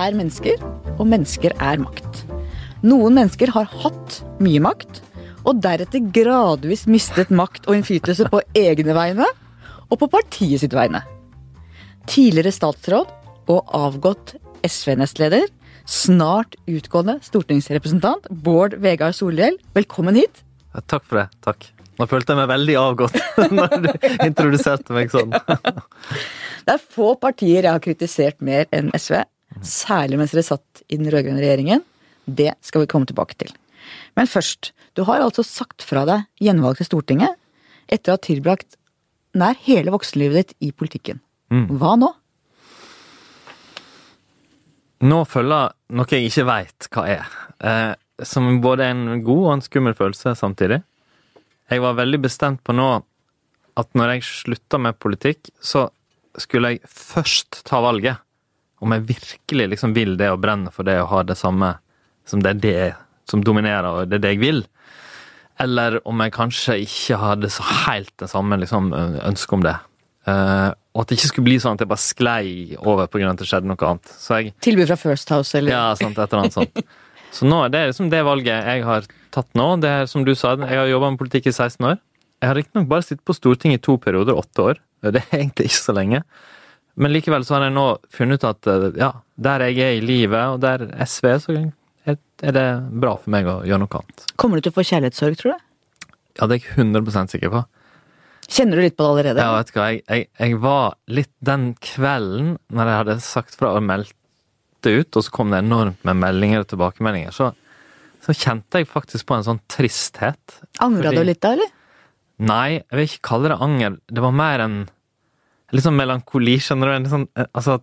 er 0.00 0.16
mennesker, 0.16 0.60
og 0.96 1.06
mennesker 1.08 1.54
er 1.60 1.80
makt. 1.82 2.24
Noen 2.86 3.16
mennesker 3.18 3.52
har 3.54 3.68
hatt 3.82 4.20
mye 4.40 4.62
makt, 4.64 5.02
og 5.44 5.60
deretter 5.64 6.04
gradvis 6.14 6.86
mistet 6.90 7.32
makt 7.32 7.68
og 7.68 7.78
innflytelse 7.78 8.28
på 8.32 8.42
egne 8.56 8.96
vegne 8.96 9.28
og 9.90 9.98
på 10.02 10.08
partiet 10.12 10.62
sitt 10.62 10.76
vegne. 10.76 11.02
Tidligere 12.10 12.52
statsråd 12.54 13.10
og 13.50 13.74
avgått 13.76 14.36
SV-nestleder, 14.66 15.48
snart 15.90 16.54
utgående 16.70 17.18
stortingsrepresentant 17.24 18.28
Bård 18.44 18.76
Vegar 18.84 19.16
Solhjell, 19.16 19.56
velkommen 19.74 20.18
hit. 20.20 20.44
Ja, 20.74 20.84
takk 20.84 21.06
for 21.08 21.22
det. 21.22 21.28
Takk. 21.44 21.70
Nå 22.00 22.06
følte 22.08 22.32
jeg 22.32 22.40
meg 22.40 22.48
veldig 22.48 22.76
avgått 22.80 23.16
når 23.58 23.74
du 23.82 23.88
introduserte 24.24 24.96
meg 24.96 25.12
sånn. 25.12 25.34
Det 26.60 26.76
er 26.76 26.82
få 26.92 27.14
partier 27.18 27.64
jeg 27.64 27.72
har 27.72 27.82
kritisert 27.82 28.42
mer 28.44 28.68
enn 28.76 28.92
SV, 28.94 29.22
særlig 29.66 30.18
mens 30.20 30.34
dere 30.34 30.46
satt 30.46 30.82
i 30.88 30.98
den 31.00 31.10
rød-grønne 31.10 31.42
regjeringen. 31.42 31.82
Det 32.26 32.52
skal 32.64 32.84
vi 32.84 32.90
komme 32.90 33.08
tilbake 33.08 33.36
til. 33.40 33.52
Men 34.18 34.28
først, 34.30 34.72
du 34.94 35.04
har 35.08 35.22
altså 35.24 35.44
sagt 35.46 35.84
fra 35.86 36.04
deg 36.08 36.26
gjenvalg 36.42 36.78
til 36.78 36.88
Stortinget 36.88 37.36
etter 37.90 38.12
å 38.12 38.18
ha 38.18 38.22
tilbrakt 38.22 38.78
nær 39.38 39.58
hele 39.66 39.92
voksenlivet 39.94 40.40
ditt 40.40 40.68
i 40.68 40.72
politikken. 40.74 41.20
Hva 41.50 41.96
nå? 41.98 42.12
Nå 45.00 45.18
følger 45.24 45.72
noe 45.96 46.12
jeg 46.12 46.28
ikke 46.28 46.46
veit 46.46 46.88
hva 46.92 47.04
er. 47.08 47.36
Eh, 47.64 47.92
som 48.26 48.60
både 48.60 48.84
er 48.84 48.94
en 48.94 49.22
god 49.24 49.44
og 49.46 49.52
en 49.54 49.64
skummel 49.64 49.96
følelse 49.96 50.34
samtidig. 50.36 50.82
Jeg 51.70 51.82
var 51.82 51.96
veldig 51.98 52.20
bestemt 52.20 52.62
på 52.66 52.74
nå 52.76 52.90
at 53.80 53.94
når 53.96 54.16
jeg 54.16 54.26
slutta 54.28 54.80
med 54.82 54.98
politikk, 55.00 55.48
så 55.62 55.88
skulle 56.38 56.74
jeg 56.74 56.90
først 56.90 57.62
ta 57.66 57.80
valget. 57.82 58.20
Om 58.80 58.96
jeg 58.96 59.06
virkelig 59.10 59.68
liksom 59.74 59.94
vil 59.96 60.16
det 60.20 60.30
og 60.32 60.40
brenner 60.42 60.72
for 60.74 60.88
det 60.88 60.96
og 61.02 61.10
har 61.12 61.28
det 61.28 61.38
samme 61.38 61.74
som 62.28 62.42
det 62.44 62.54
er 62.54 62.60
det 62.64 62.90
som 63.30 63.42
dominerer, 63.44 63.86
og 63.86 64.10
det 64.10 64.20
er 64.20 64.24
det 64.24 64.34
jeg 64.34 64.42
vil. 64.42 64.60
Eller 65.60 65.98
om 66.08 66.20
jeg 66.24 66.34
kanskje 66.34 66.78
ikke 66.86 67.18
hadde 67.20 67.50
så 67.52 67.64
helt 67.84 68.12
det 68.20 68.30
samme 68.32 68.56
liksom, 68.62 68.90
ønsket 68.94 69.56
om 69.58 69.66
det. 69.66 69.76
Uh, 70.28 70.72
og 70.94 71.02
at 71.02 71.10
det 71.10 71.16
ikke 71.16 71.30
skulle 71.30 71.48
bli 71.48 71.58
sånn 71.62 71.78
at 71.78 71.84
jeg 71.84 71.90
bare 71.90 72.02
sklei 72.02 72.44
over 72.78 73.08
pga. 73.08 73.30
at 73.30 73.40
det 73.40 73.48
skjedde 73.48 73.70
noe 73.70 73.88
annet. 73.88 74.10
Så 74.20 74.40
jeg, 74.40 74.54
Tilbud 74.64 74.90
fra 74.90 74.98
First 75.00 75.32
House, 75.32 75.56
eller? 75.58 75.74
ja, 75.76 75.84
sant, 75.98 76.18
et 76.18 76.32
eller 76.32 76.44
annet 76.44 76.56
sånt. 76.56 76.82
Så 77.30 77.46
nå 77.46 77.60
er 77.62 77.70
det 77.70 77.84
liksom 77.92 78.08
det 78.10 78.24
valget 78.26 78.66
jeg 78.66 78.82
har 78.82 79.04
tatt 79.30 79.50
nå. 79.54 79.66
Det 79.82 79.90
er 80.00 80.08
som 80.10 80.24
du 80.26 80.32
sa, 80.34 80.56
jeg 80.58 80.80
har 80.80 80.88
jobba 80.90 81.12
med 81.12 81.20
politikk 81.20 81.46
i 81.46 81.54
16 81.54 81.86
år. 81.92 82.00
Jeg 82.40 82.50
har 82.50 82.56
riktignok 82.58 82.88
bare 82.90 83.06
sittet 83.06 83.22
på 83.28 83.36
Stortinget 83.36 83.78
i 83.78 83.84
to 83.84 83.94
perioder, 84.02 84.34
åtte 84.34 84.64
år. 84.64 84.80
Det 85.04 85.22
er 85.22 85.36
egentlig 85.38 85.70
ikke 85.70 85.78
så 85.78 85.94
lenge. 85.96 86.24
Men 87.00 87.14
likevel 87.14 87.44
så 87.48 87.56
har 87.56 87.66
jeg 87.66 87.74
nå 87.76 87.86
funnet 88.12 88.42
ut 88.42 88.48
at 88.50 88.68
eh, 88.68 88.86
ja, 89.00 89.10
der 89.40 89.64
jeg 89.70 89.80
er 89.80 89.98
i 89.98 90.04
livet, 90.04 90.40
og 90.52 90.60
der 90.60 90.84
SV 91.00 91.28
er, 91.30 91.42
så 91.42 91.56
er 92.10 92.56
det 92.56 92.66
bra 93.00 93.14
for 93.16 93.32
meg 93.32 93.48
å 93.48 93.60
gjøre 93.64 93.82
noe 93.84 94.00
annet. 94.02 94.24
Kommer 94.40 94.60
du 94.60 94.66
til 94.66 94.74
å 94.74 94.76
få 94.76 94.84
kjærlighetssorg, 94.90 95.38
tror 95.40 95.56
du? 95.56 95.66
Ja, 96.38 96.46
det 96.46 96.58
er 96.58 96.66
jeg 96.66 96.76
100 96.92 97.32
sikker 97.32 97.52
på. 97.54 97.64
Kjenner 98.50 98.80
du 98.80 98.84
litt 98.84 98.96
på 98.98 99.06
det 99.06 99.10
allerede? 99.14 99.44
Ja, 99.44 99.56
vet 99.56 99.70
du 99.70 99.76
hva, 99.78 99.88
jeg, 99.94 100.04
jeg, 100.08 100.28
jeg 100.40 100.60
var 100.60 100.96
litt 101.12 101.32
den 101.46 101.66
kvelden 101.84 102.54
når 102.74 102.90
jeg 102.90 103.00
hadde 103.02 103.18
sagt 103.24 103.58
fra 103.58 103.74
og 103.78 103.84
meldt 103.86 104.16
det 104.84 104.94
ut, 104.96 105.16
og 105.16 105.24
så 105.24 105.34
kom 105.34 105.52
det 105.52 105.60
enormt 105.60 106.04
med 106.08 106.20
meldinger 106.20 106.64
og 106.64 106.70
tilbakemeldinger, 106.72 107.34
så, 107.36 107.50
så 108.24 108.34
kjente 108.36 108.80
jeg 108.80 108.88
faktisk 108.90 109.28
på 109.28 109.36
en 109.36 109.46
sånn 109.46 109.60
tristhet. 109.70 110.60
Angra 110.82 111.12
du 111.14 111.22
litt 111.24 111.42
da, 111.44 111.54
eller? 111.56 111.76
Nei, 112.40 112.80
jeg 112.80 112.96
vil 112.96 113.08
ikke 113.08 113.28
kalle 113.28 113.52
det 113.52 113.60
anger. 113.60 114.00
Det 114.08 114.24
var 114.24 114.36
mer 114.36 114.64
en 114.64 114.78
litt 115.74 115.86
sånn 115.86 115.98
melankoli, 115.98 116.58
skjønner 116.62 116.94
du. 116.94 117.10
Sånn, 117.12 117.26
eh, 117.38 117.50
altså, 117.56 117.80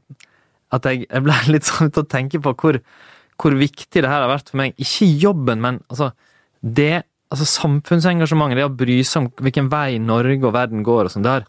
at 0.75 0.87
jeg, 0.89 1.05
jeg 1.07 1.25
ble 1.25 1.37
litt 1.55 1.67
sånn 1.67 1.91
til 1.91 2.05
å 2.05 2.09
tenke 2.09 2.41
på 2.43 2.55
hvor, 2.61 2.79
hvor 3.41 3.59
viktig 3.59 4.01
det 4.03 4.09
her 4.09 4.25
har 4.25 4.31
vært 4.31 4.53
for 4.53 4.61
meg. 4.63 4.75
Ikke 4.81 5.09
jobben, 5.09 5.61
men 5.63 5.83
altså 5.91 6.11
det 6.61 7.05
altså 7.27 7.43
samfunnsengasjementet, 7.47 8.59
det 8.59 8.65
å 8.65 8.75
bry 8.79 9.01
seg 9.03 9.25
om 9.25 9.29
hvilken 9.43 9.67
vei 9.71 9.99
Norge 9.99 10.47
og 10.47 10.53
verden 10.55 10.83
går 10.87 11.07
og 11.07 11.11
sånn, 11.13 11.25
det 11.27 11.41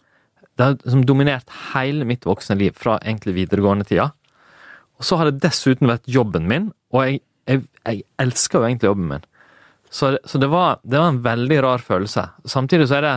det 0.58 0.66
har 0.66 0.74
liksom 0.74 1.04
dominert 1.06 1.50
hele 1.72 2.06
mitt 2.08 2.26
voksne 2.26 2.56
liv, 2.58 2.74
fra 2.74 2.96
egentlig 2.98 3.36
videregående 3.36 3.86
tida. 3.86 4.08
Og 4.98 5.06
så 5.06 5.18
har 5.20 5.28
det 5.28 5.42
dessuten 5.44 5.86
vært 5.86 6.08
jobben 6.10 6.48
min, 6.50 6.72
og 6.90 7.04
jeg, 7.04 7.20
jeg, 7.46 7.62
jeg 7.86 8.02
elsker 8.18 8.58
jo 8.58 8.66
egentlig 8.66 8.90
jobben 8.90 9.12
min. 9.12 9.28
Så, 9.86 10.16
så 10.26 10.40
det, 10.42 10.48
var, 10.50 10.80
det 10.82 10.98
var 10.98 11.12
en 11.12 11.20
veldig 11.22 11.60
rar 11.62 11.84
følelse. 11.84 12.26
Samtidig 12.50 12.88
så 12.90 12.98
er 12.98 13.06
det 13.06 13.14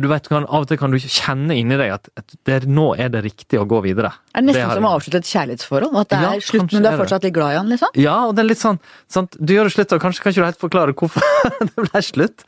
du 0.00 0.06
vet, 0.08 0.28
kan, 0.30 0.46
Av 0.48 0.64
og 0.64 0.68
til 0.70 0.78
kan 0.80 0.94
du 0.94 0.96
kjenne 0.96 1.56
inni 1.58 1.76
deg 1.76 1.90
at, 1.92 2.08
at 2.16 2.34
det, 2.48 2.62
nå 2.64 2.94
er 2.96 3.10
det 3.12 3.20
riktig 3.26 3.58
å 3.60 3.66
gå 3.68 3.82
videre. 3.84 4.14
Er 4.32 4.40
det 4.40 4.48
nesten 4.48 4.70
har 4.70 4.78
som 4.80 4.86
å 4.88 4.94
avslutte 4.96 5.20
et 5.20 5.28
kjærlighetsforhold? 5.28 5.98
At 6.00 6.08
det 6.14 6.22
Ja, 6.22 6.30
er 6.38 6.46
slutt, 6.46 6.72
men 6.72 6.86
du 6.86 6.88
er 6.88 6.96
fortsatt 7.02 7.26
litt 7.26 7.34
glad 7.36 7.52
i 7.52 7.58
han, 7.60 7.68
liksom? 7.74 7.92
Ja, 8.00 8.16
og 8.30 8.36
det 8.38 8.46
er 8.46 8.48
litt 8.48 8.62
sånn 8.62 8.80
sant? 9.12 9.36
Du 9.36 9.52
gjør 9.52 9.68
det 9.68 9.74
slutt, 9.76 9.92
og 9.92 10.00
kanskje 10.06 10.24
kan 10.24 10.32
ikke 10.32 10.46
du 10.46 10.48
helt 10.48 10.64
forklare 10.64 10.96
hvorfor 10.96 11.28
det 11.68 11.86
ble 11.90 12.04
slutt, 12.06 12.46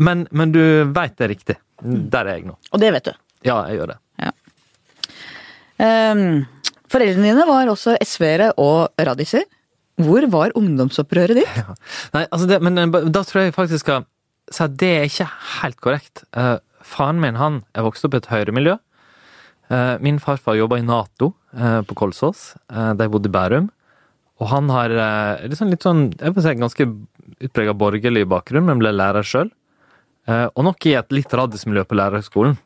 men, 0.00 0.24
men 0.32 0.56
du 0.56 0.62
veit 0.96 1.18
det 1.20 1.28
er 1.28 1.32
riktig. 1.34 1.60
Der 1.84 2.24
er 2.24 2.38
jeg 2.38 2.48
nå. 2.48 2.56
Og 2.72 2.80
det 2.80 2.94
vet 2.96 3.10
du. 3.10 3.16
Ja, 3.44 3.60
jeg 3.68 3.82
gjør 3.82 3.92
det. 3.92 4.00
Ehm, 5.82 6.46
foreldrene 6.92 7.32
dine 7.32 7.46
var 7.48 7.68
også 7.68 7.96
SV-ere 8.00 8.52
og 8.62 8.96
radiser. 8.96 9.44
Hvor 10.00 10.26
var 10.32 10.54
ungdomsopprøret 10.58 11.38
ditt? 11.40 11.60
Nei, 12.16 12.26
altså 12.26 12.48
det, 12.50 12.60
men 12.64 12.80
eh, 12.80 12.96
da 13.12 13.22
tror 13.24 13.46
jeg 13.46 13.56
faktisk 13.56 13.84
skal 13.86 14.06
si 14.52 14.62
at 14.62 14.76
det 14.78 14.90
er 14.94 15.06
ikke 15.08 15.28
helt 15.60 15.80
korrekt. 15.82 16.24
Eh, 16.36 16.56
faren 16.86 17.20
min 17.22 17.38
han 17.40 17.62
er 17.74 17.86
vokst 17.86 18.06
opp 18.06 18.14
i 18.14 18.20
et 18.22 18.30
høyremiljø. 18.30 18.76
Eh, 19.68 19.96
min 20.00 20.20
farfar 20.22 20.54
jobba 20.54 20.78
i 20.78 20.84
Nato 20.86 21.32
eh, 21.56 21.80
på 21.86 21.96
Kolsås. 21.98 22.52
Eh, 22.70 22.92
de 22.98 23.08
bodde 23.10 23.30
i 23.30 23.34
Bærum. 23.34 23.70
Og 24.36 24.50
han 24.50 24.68
har 24.68 24.92
liksom 25.48 25.70
litt 25.72 25.84
sånn, 25.86 26.10
jeg 26.20 26.34
vil 26.36 26.44
si, 26.44 26.52
ganske 26.60 26.86
utprega 27.46 27.72
borgerlig 27.72 28.26
bakgrunn, 28.28 28.66
men 28.68 28.82
ble 28.82 28.90
lærer 28.92 29.24
sjøl. 29.24 29.48
Og 30.28 30.60
nok 30.66 30.86
i 30.90 30.92
et 30.98 31.14
litt 31.14 31.32
radismiljø 31.32 31.86
på 31.88 31.96
lærerskolen. 31.96 32.58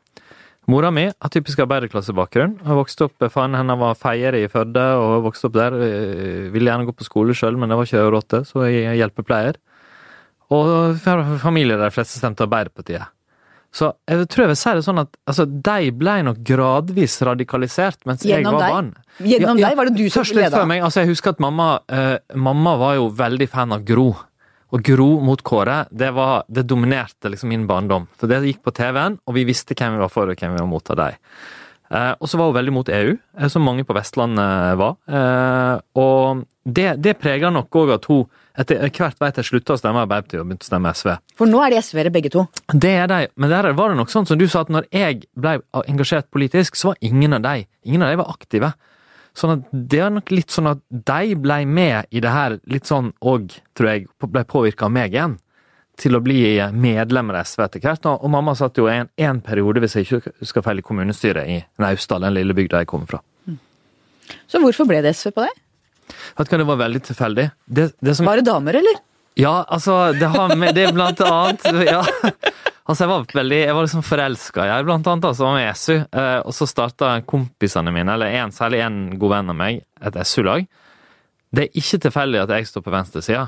Mora 0.67 0.89
mi 0.91 1.05
har 1.07 1.31
typisk 1.31 1.61
arbeiderklassebakgrunn. 1.63 2.57
Har 2.67 2.75
vokst 2.75 3.05
opp, 3.05 3.23
Faren 3.31 3.55
hennes 3.55 3.79
var 3.79 3.95
feier 3.95 4.35
i 4.35 4.49
Førde 4.51 4.83
og 4.99 5.29
vokste 5.29 5.47
opp 5.47 5.55
der. 5.55 5.77
Ville 6.51 6.73
gjerne 6.73 6.89
gå 6.89 6.97
på 6.97 7.07
skole 7.07 7.37
sjøl, 7.39 7.55
men 7.55 7.71
det 7.71 7.79
var 7.79 7.87
ikke 7.87 8.03
råd 8.17 8.27
til, 8.35 8.45
så 8.51 8.67
jeg 8.67 8.83
er 8.91 8.99
hjelpepleier. 8.99 9.61
Og 10.51 10.99
fra 10.99 11.23
familie 11.39 11.79
der 11.79 11.87
de 11.87 11.95
fleste 11.95 12.19
stemte 12.19 12.43
Arbeiderpartiet. 12.43 13.07
Så 13.71 13.93
jeg 14.09 14.27
tror 14.27 14.43
jeg 14.43 14.51
vil 14.51 14.59
si 14.59 14.73
det 14.75 14.83
sånn 14.83 14.99
at 14.99 15.13
altså, 15.31 15.45
de 15.47 15.91
ble 15.95 16.15
nok 16.27 16.41
gradvis 16.43 17.13
radikalisert 17.23 18.01
mens 18.09 18.25
Gjennom 18.27 18.35
jeg 18.35 18.45
var 18.57 18.65
deg? 18.65 18.73
barn. 18.75 18.89
Gjennom 19.31 19.61
deg 19.61 19.77
var 19.79 19.87
det 19.87 19.95
du 19.95 20.09
som 20.11 20.27
leda? 20.35 20.65
meg. 20.67 20.83
Altså, 20.83 21.05
jeg 21.05 21.13
husker 21.13 21.37
at 21.37 21.39
mamma, 21.43 21.69
eh, 21.87 22.17
mamma 22.35 22.75
var 22.81 22.97
jo 22.99 23.07
veldig 23.15 23.47
fan 23.51 23.71
av 23.71 23.85
Gro. 23.87 24.09
Og 24.71 24.83
Gro 24.87 25.07
mot 25.23 25.39
Kåre, 25.43 25.85
det, 25.91 26.11
var, 26.15 26.43
det 26.51 26.65
dominerte 26.67 27.31
liksom 27.31 27.51
min 27.51 27.65
barndom. 27.67 28.09
For 28.19 28.31
det 28.31 28.41
gikk 28.43 28.61
på 28.67 28.75
TV-en, 28.75 29.17
og 29.27 29.35
vi 29.35 29.47
visste 29.47 29.75
hvem 29.75 29.97
vi 29.97 30.03
var 30.03 30.11
for 30.11 30.31
og 30.31 30.39
hvem 30.39 30.55
vi 30.55 30.63
var 30.63 30.69
mot 30.71 30.93
av 30.93 30.99
dem. 30.99 31.17
Eh, 31.91 32.13
og 32.19 32.29
så 32.31 32.39
var 32.39 32.51
hun 32.51 32.55
veldig 32.59 32.75
mot 32.75 32.91
EU, 32.91 33.15
eh, 33.39 33.49
som 33.51 33.65
mange 33.67 33.83
på 33.87 33.95
Vestlandet 33.95 34.77
var. 34.79 34.95
Eh, 35.11 35.73
og 35.99 36.45
det, 36.63 36.93
det 37.03 37.17
preger 37.19 37.51
nok 37.51 37.81
òg 37.83 37.95
at 37.97 38.07
hun 38.11 38.27
etter 38.59 38.81
hvert 38.89 39.19
vet 39.21 39.39
jeg 39.39 39.47
slutta 39.47 39.75
å 39.75 39.79
stemme 39.79 40.03
Arbeiderpartiet 40.03 40.41
og 40.41 40.49
begynte 40.49 40.67
å 40.67 40.71
stemme 40.71 40.91
SV. 40.95 41.11
For 41.39 41.49
nå 41.49 41.61
er 41.63 41.73
de 41.73 41.81
SV-ere 41.81 42.11
begge 42.13 42.31
to. 42.33 42.45
Det 42.73 42.93
er 43.03 43.07
de, 43.11 43.19
men 43.39 43.53
der 43.53 43.69
var 43.77 43.93
det 43.93 43.99
nok 44.01 44.11
sånn 44.11 44.27
som 44.27 44.39
du 44.39 44.47
sa, 44.51 44.65
at 44.65 44.73
når 44.73 44.89
jeg 44.91 45.23
ble 45.39 45.59
engasjert 45.85 46.27
politisk, 46.33 46.79
så 46.79 46.91
var 46.91 46.99
ingen 47.11 47.37
av 47.37 47.45
de 47.45 47.61
ingen 47.83 48.03
av 48.03 48.11
de 48.11 48.19
var 48.21 48.33
aktive. 48.33 48.73
Sånn 49.37 49.53
at 49.55 49.69
det 49.71 50.01
er 50.03 50.11
nok 50.11 50.33
litt 50.33 50.51
sånn 50.51 50.69
at 50.73 50.81
de 50.91 51.37
ble 51.39 51.61
med 51.65 52.11
i 52.11 52.19
det 52.23 52.33
her 52.33 52.57
litt 52.71 52.89
sånn 52.89 53.13
og, 53.23 53.55
tror 53.77 53.93
jeg, 53.93 54.09
ble 54.27 54.43
påvirka 54.47 54.89
av 54.89 54.93
meg 54.95 55.15
igjen. 55.15 55.37
Til 56.01 56.17
å 56.17 56.21
bli 56.23 56.41
medlemmer 56.73 57.37
av 57.39 57.47
SV 57.47 57.63
etter 57.65 57.83
hvert. 57.83 58.07
Og 58.09 58.29
mamma 58.31 58.55
satt 58.57 58.79
jo 58.79 58.87
en, 58.91 59.11
en 59.21 59.41
periode, 59.45 59.83
hvis 59.83 59.95
jeg 59.99 60.07
ikke 60.07 60.33
husker 60.41 60.65
feil, 60.65 60.81
i 60.81 60.85
kommunestyret 60.85 61.51
i 61.51 61.59
Naustdal, 61.83 62.25
den 62.25 62.35
lille 62.39 62.55
bygda 62.57 62.83
jeg 62.83 62.89
kommer 62.91 63.11
fra. 63.11 63.21
Så 64.49 64.61
hvorfor 64.63 64.87
ble 64.89 65.01
det 65.03 65.13
SV 65.15 65.33
på 65.35 65.45
deg? 65.45 65.59
Vet 66.09 66.49
du 66.49 66.55
hva, 66.55 66.59
det 66.61 66.67
var 66.69 66.81
veldig 66.81 67.01
tilfeldig. 67.07 67.47
Det, 67.65 67.87
det 67.99 68.15
som 68.17 68.27
Var 68.29 68.41
det 68.41 68.49
damer, 68.49 68.79
eller? 68.81 68.99
Ja, 69.39 69.61
altså, 69.63 70.11
det 70.17 70.27
har 70.33 70.55
med 70.59 70.75
det 70.75 70.89
blant 70.95 71.21
annet 71.23 71.63
Ja. 71.87 72.03
Altså, 72.89 73.05
jeg 73.05 73.11
var 73.11 73.25
veldig, 73.37 73.57
jeg 73.61 73.75
var 73.77 73.85
liksom 73.85 74.03
forelska 74.03 74.63
jeg, 74.67 74.85
blant 74.87 75.07
annet, 75.07 75.25
altså, 75.29 75.51
med 75.55 75.63
i 75.63 75.75
SU. 75.79 75.93
Eh, 76.01 76.39
og 76.43 76.55
så 76.57 76.67
starta 76.67 77.13
kompisene 77.29 77.93
mine, 77.93 78.17
eller 78.17 78.33
en, 78.41 78.51
særlig 78.51 78.81
en 78.83 78.97
god 79.21 79.35
venn 79.37 79.53
av 79.53 79.57
meg, 79.61 79.83
et 80.01 80.17
SU-lag. 80.27 80.65
Det 81.55 81.67
er 81.67 81.79
ikke 81.79 82.01
tilfeldig 82.07 82.41
at 82.41 82.51
jeg 82.57 82.67
står 82.67 82.83
på 82.83 82.93
venstresida, 82.93 83.45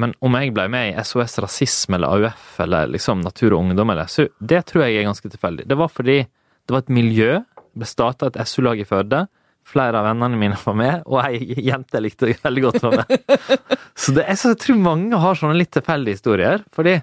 men 0.00 0.14
om 0.24 0.36
jeg 0.38 0.54
ble 0.56 0.66
med 0.72 0.92
i 0.92 1.04
SOS 1.04 1.38
Rasisme 1.42 1.98
eller 1.98 2.14
AUF 2.30 2.60
eller 2.64 2.88
liksom 2.94 3.24
Natur 3.24 3.50
og 3.56 3.64
Ungdom 3.64 3.92
eller 3.92 4.08
SU, 4.08 4.28
det 4.38 4.62
tror 4.70 4.86
jeg 4.86 5.00
er 5.00 5.08
ganske 5.08 5.32
tilfeldig. 5.32 5.66
Det 5.68 5.76
var 5.76 5.92
fordi 5.92 6.18
det 6.22 6.74
var 6.74 6.84
et 6.84 6.92
miljø, 6.94 7.40
det 7.40 7.82
ble 7.82 7.88
starta 7.88 8.30
et 8.30 8.38
SU-lag 8.48 8.80
i 8.80 8.86
Førde. 8.88 9.24
Flere 9.70 10.00
av 10.00 10.06
vennene 10.08 10.38
mine 10.40 10.56
var 10.64 10.74
med, 10.78 11.02
og 11.06 11.20
ei 11.22 11.38
jente 11.62 11.98
jeg 11.98 12.02
likte 12.08 12.30
veldig 12.42 12.62
godt 12.64 12.82
var 12.82 12.96
med. 13.00 13.12
Så 14.00 14.14
det, 14.16 14.24
jeg, 14.26 14.38
så 14.40 14.52
jeg 14.54 14.58
tror 14.64 14.78
mange 14.82 15.18
har 15.20 15.36
sånne 15.38 15.58
litt 15.58 15.70
tilfeldige 15.76 16.16
historier. 16.16 16.62
fordi 16.74 16.96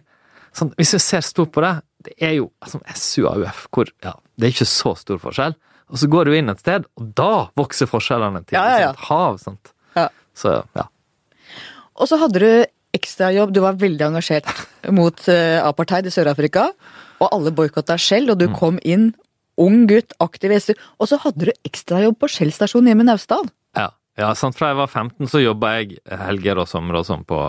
sånn, 0.58 0.72
Hvis 0.80 0.96
vi 0.96 1.00
ser 1.04 1.24
stort 1.24 1.52
på 1.56 1.62
det, 1.64 1.76
det 2.08 2.14
er 2.24 2.34
jo 2.40 2.48
altså, 2.64 2.80
SU 2.98 3.28
AUF, 3.30 3.68
hvor 3.72 3.92
ja, 4.04 4.16
det 4.38 4.48
er 4.50 4.56
ikke 4.56 4.68
så 4.70 4.94
stor 4.98 5.20
forskjell. 5.22 5.56
Og 5.94 6.02
så 6.02 6.10
går 6.12 6.28
du 6.28 6.34
inn 6.36 6.52
et 6.52 6.60
sted, 6.64 6.88
og 7.00 7.12
da 7.16 7.30
vokser 7.60 7.88
forskjellene 7.88 8.42
til 8.48 8.58
Ja, 8.58 8.66
ja, 8.82 8.90
et 8.92 9.06
hav. 9.08 9.38
sant? 9.40 9.72
Ja. 9.96 10.08
Så 10.36 10.58
ja. 10.76 10.88
Og 11.98 12.10
så 12.10 12.20
hadde 12.22 12.42
du 12.44 12.50
ekstrajobb, 12.98 13.54
du 13.54 13.62
var 13.64 13.78
veldig 13.80 14.08
engasjert 14.10 14.50
mot 14.94 15.22
eh, 15.32 15.58
apartheid 15.64 16.10
i 16.10 16.14
Sør-Afrika. 16.14 16.68
Og 17.22 17.30
alle 17.32 17.54
boikotta 17.56 17.96
Shell, 18.02 18.30
og 18.34 18.42
du 18.42 18.48
kom 18.54 18.78
inn, 18.86 19.12
ung 19.62 19.86
gutt, 19.90 20.16
aktiv 20.24 20.54
SU. 20.60 20.74
Og 21.02 21.12
så 21.12 21.20
hadde 21.24 21.50
du 21.50 21.54
ekstrajobb 21.68 22.20
på 22.22 22.30
Skjell 22.32 22.54
stasjon 22.56 22.88
hjemme 22.90 23.06
i 23.06 23.10
Naustdal. 23.10 23.48
Ja, 23.78 23.90
ja 24.20 24.32
sant. 24.38 24.58
Fra 24.58 24.72
jeg 24.72 24.80
var 24.80 24.92
15 24.92 25.32
så 25.32 25.42
jobba 25.44 25.74
jeg 25.78 26.00
helger 26.26 26.64
og 26.64 26.70
somre 26.70 27.02
og 27.02 27.08
sånn 27.10 27.26
på 27.28 27.40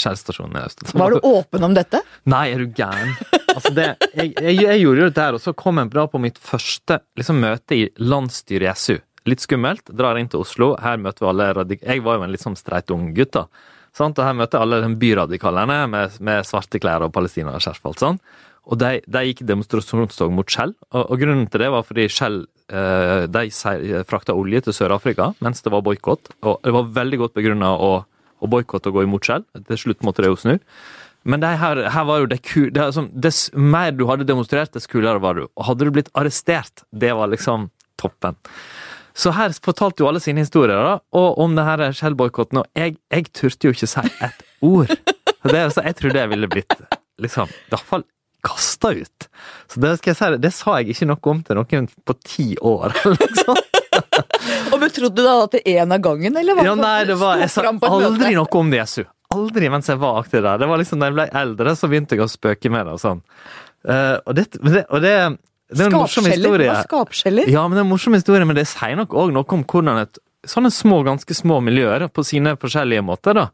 Skjellstasjonen 0.00 0.60
i 0.60 0.66
Øst. 0.68 0.86
Var 0.94 1.16
du 1.16 1.30
åpen 1.30 1.66
om 1.68 1.76
dette? 1.76 2.02
Nei, 2.34 2.46
er 2.54 2.64
du 2.64 2.70
gæren? 2.76 3.16
Altså 3.54 3.74
det, 3.74 3.88
jeg, 4.14 4.34
jeg, 4.38 4.60
jeg 4.62 4.84
gjorde 4.84 5.04
jo 5.04 5.10
det 5.10 5.18
der, 5.18 5.38
og 5.38 5.42
så 5.42 5.54
kom 5.58 5.82
jeg 5.82 5.92
bra 5.92 6.06
på 6.10 6.22
mitt 6.22 6.40
første 6.42 7.00
liksom, 7.18 7.42
møte 7.44 7.78
i 7.78 7.88
landsstyret 8.02 8.70
i 8.72 8.78
SU. 8.78 8.96
Litt 9.24 9.40
skummelt. 9.40 9.88
Drar 9.88 10.18
inn 10.20 10.28
til 10.28 10.42
Oslo. 10.44 10.74
Her 10.82 10.98
møter 11.00 11.24
vi 11.24 11.30
alle 11.30 11.52
radik... 11.56 11.84
Jeg 11.86 12.02
var 12.04 12.18
jo 12.18 12.26
en 12.26 12.34
litt 12.34 12.42
sånn 12.44 12.58
streit 12.60 12.92
ung 12.92 13.08
gutt, 13.16 13.32
da. 13.38 13.46
Sant? 13.94 14.18
Og 14.18 14.26
her 14.26 14.34
møter 14.36 14.58
jeg 14.58 14.66
alle 14.66 14.80
de 14.82 14.98
byradikalene 15.00 15.78
med, 15.90 16.18
med 16.26 16.48
svarte 16.48 16.80
klær 16.82 17.06
og 17.06 17.14
palestinaskjerf 17.14 17.80
og 17.84 17.92
alt 17.92 18.02
sånn. 18.02 18.18
Og 18.64 18.80
de, 18.80 18.98
de 19.04 19.22
gikk 19.28 19.44
demonstrasjonstog 19.48 20.32
mot 20.32 20.48
Shell, 20.48 20.72
og, 20.92 21.02
og, 21.02 21.16
grunnen 21.20 21.46
til 21.52 21.64
det 21.64 21.70
var 21.74 21.84
fordi 21.84 22.06
Shell 22.12 22.42
eh, 22.72 23.26
de 23.28 23.44
frakta 24.08 24.36
olje 24.36 24.64
til 24.64 24.76
Sør-Afrika 24.76 25.32
mens 25.44 25.64
det 25.64 25.72
var 25.74 25.84
boikott. 25.84 26.32
Og 26.46 26.60
det 26.64 26.72
var 26.76 26.92
veldig 26.96 27.20
godt 27.24 27.36
begrunna 27.36 27.74
å, 27.76 27.92
å 28.40 28.50
boikotte 28.50 28.92
og 28.92 29.00
gå 29.00 29.06
imot 29.08 29.28
Shell. 29.28 29.44
Til 29.68 29.82
slutt 29.86 30.04
måtte 30.06 30.24
de 30.24 30.32
jo 30.32 30.40
snu. 30.40 30.56
Men 31.24 31.40
det 31.40 31.54
her, 31.60 31.80
her, 31.88 32.04
var 32.04 32.20
jo 32.20 32.28
det 32.28 32.42
ku... 32.44 32.66
Det, 32.68 32.82
altså, 32.90 33.06
dess 33.12 33.46
mer 33.56 33.94
du 33.96 34.04
hadde 34.10 34.26
demonstrert, 34.28 34.74
dess 34.76 34.88
kulere 34.90 35.22
var 35.24 35.38
du. 35.38 35.46
Og 35.46 35.68
hadde 35.70 35.88
du 35.88 35.92
blitt 35.94 36.10
arrestert, 36.16 36.84
det 36.92 37.14
var 37.16 37.32
liksom 37.32 37.70
toppen. 38.00 38.36
Så 39.16 39.32
her 39.32 39.54
fortalte 39.64 40.02
jo 40.02 40.08
alle 40.10 40.20
sine 40.20 40.42
historier 40.42 40.74
da, 40.74 40.98
og 41.16 41.38
om 41.40 41.54
det 41.56 41.64
her 41.64 41.84
Shell-boikotten, 41.96 42.60
og 42.60 42.80
jeg, 42.80 42.98
jeg 43.12 43.30
turte 43.32 43.70
jo 43.70 43.76
ikke 43.76 43.88
si 43.88 44.04
et 44.26 44.44
ord. 44.64 44.90
Det, 45.44 45.60
altså, 45.60 45.84
jeg 45.84 45.96
trodde 46.00 46.18
det 46.18 46.28
ville 46.32 46.48
blitt 46.50 46.76
liksom, 47.20 47.50
i 47.52 47.72
hvert 47.72 47.88
fall 47.88 48.04
kasta 48.44 48.92
ut. 48.94 49.28
Så 49.72 49.80
det, 49.82 49.94
skal 50.00 50.12
jeg 50.12 50.18
si, 50.18 50.40
det 50.42 50.52
sa 50.54 50.76
jeg 50.80 50.94
ikke 50.94 51.08
noe 51.10 51.32
om 51.32 51.40
til 51.46 51.58
noen 51.60 51.88
på 52.04 52.16
ti 52.22 52.46
år. 52.60 52.94
liksom. 53.22 53.60
og 54.72 54.76
Betrodde 54.82 55.16
du 55.16 55.24
da 55.24 55.34
at 55.46 55.56
det 55.56 55.64
en 55.74 55.96
av 55.96 56.04
gangen, 56.04 56.36
eller? 56.40 56.62
ja, 56.66 56.76
nei, 56.78 56.98
det 57.08 57.18
var, 57.20 57.40
jeg 57.42 57.52
sa 57.54 57.66
aldri 57.72 58.34
noe 58.36 58.60
om 58.60 58.72
det, 58.72 58.82
Jesu. 58.84 59.02
Aldri 59.34 59.70
mens 59.72 59.88
jeg 59.90 59.98
var 60.02 60.20
aktiv 60.20 60.44
der. 60.44 60.60
Det 60.60 60.68
var 60.70 60.78
liksom 60.78 61.00
Da 61.00 61.08
jeg 61.08 61.16
ble 61.16 61.26
eldre, 61.40 61.74
så 61.78 61.90
begynte 61.90 62.14
jeg 62.14 62.22
å 62.22 62.30
spøke 62.30 62.70
med 62.70 62.86
det 62.86 62.94
og 62.94 63.02
sånn. 63.02 63.24
Uh, 63.84 64.16
og 64.24 64.36
det, 64.38 64.46
og 64.86 65.02
det 65.04 65.16
det 65.74 65.86
er 65.86 65.90
en 65.90 65.96
morsom 65.96 66.26
historie. 66.28 66.74
Skapskjeller? 66.84 67.48
Ja, 67.50 67.64
men 67.66 67.76
det 67.76 67.82
er 67.82 67.86
en 67.86 67.90
morsom 67.90 68.14
historie, 68.14 68.46
men 68.46 68.58
det 68.58 68.66
sier 68.70 68.94
nok 69.00 69.14
òg 69.16 69.32
noe 69.34 69.48
om 69.56 69.64
hvordan 69.66 70.02
et, 70.04 70.20
sånne 70.46 70.70
små, 70.74 71.00
ganske 71.06 71.34
små 71.34 71.58
miljøer, 71.64 72.06
på 72.12 72.24
sine 72.26 72.54
forskjellige 72.60 73.04
måter, 73.06 73.38
da, 73.38 73.46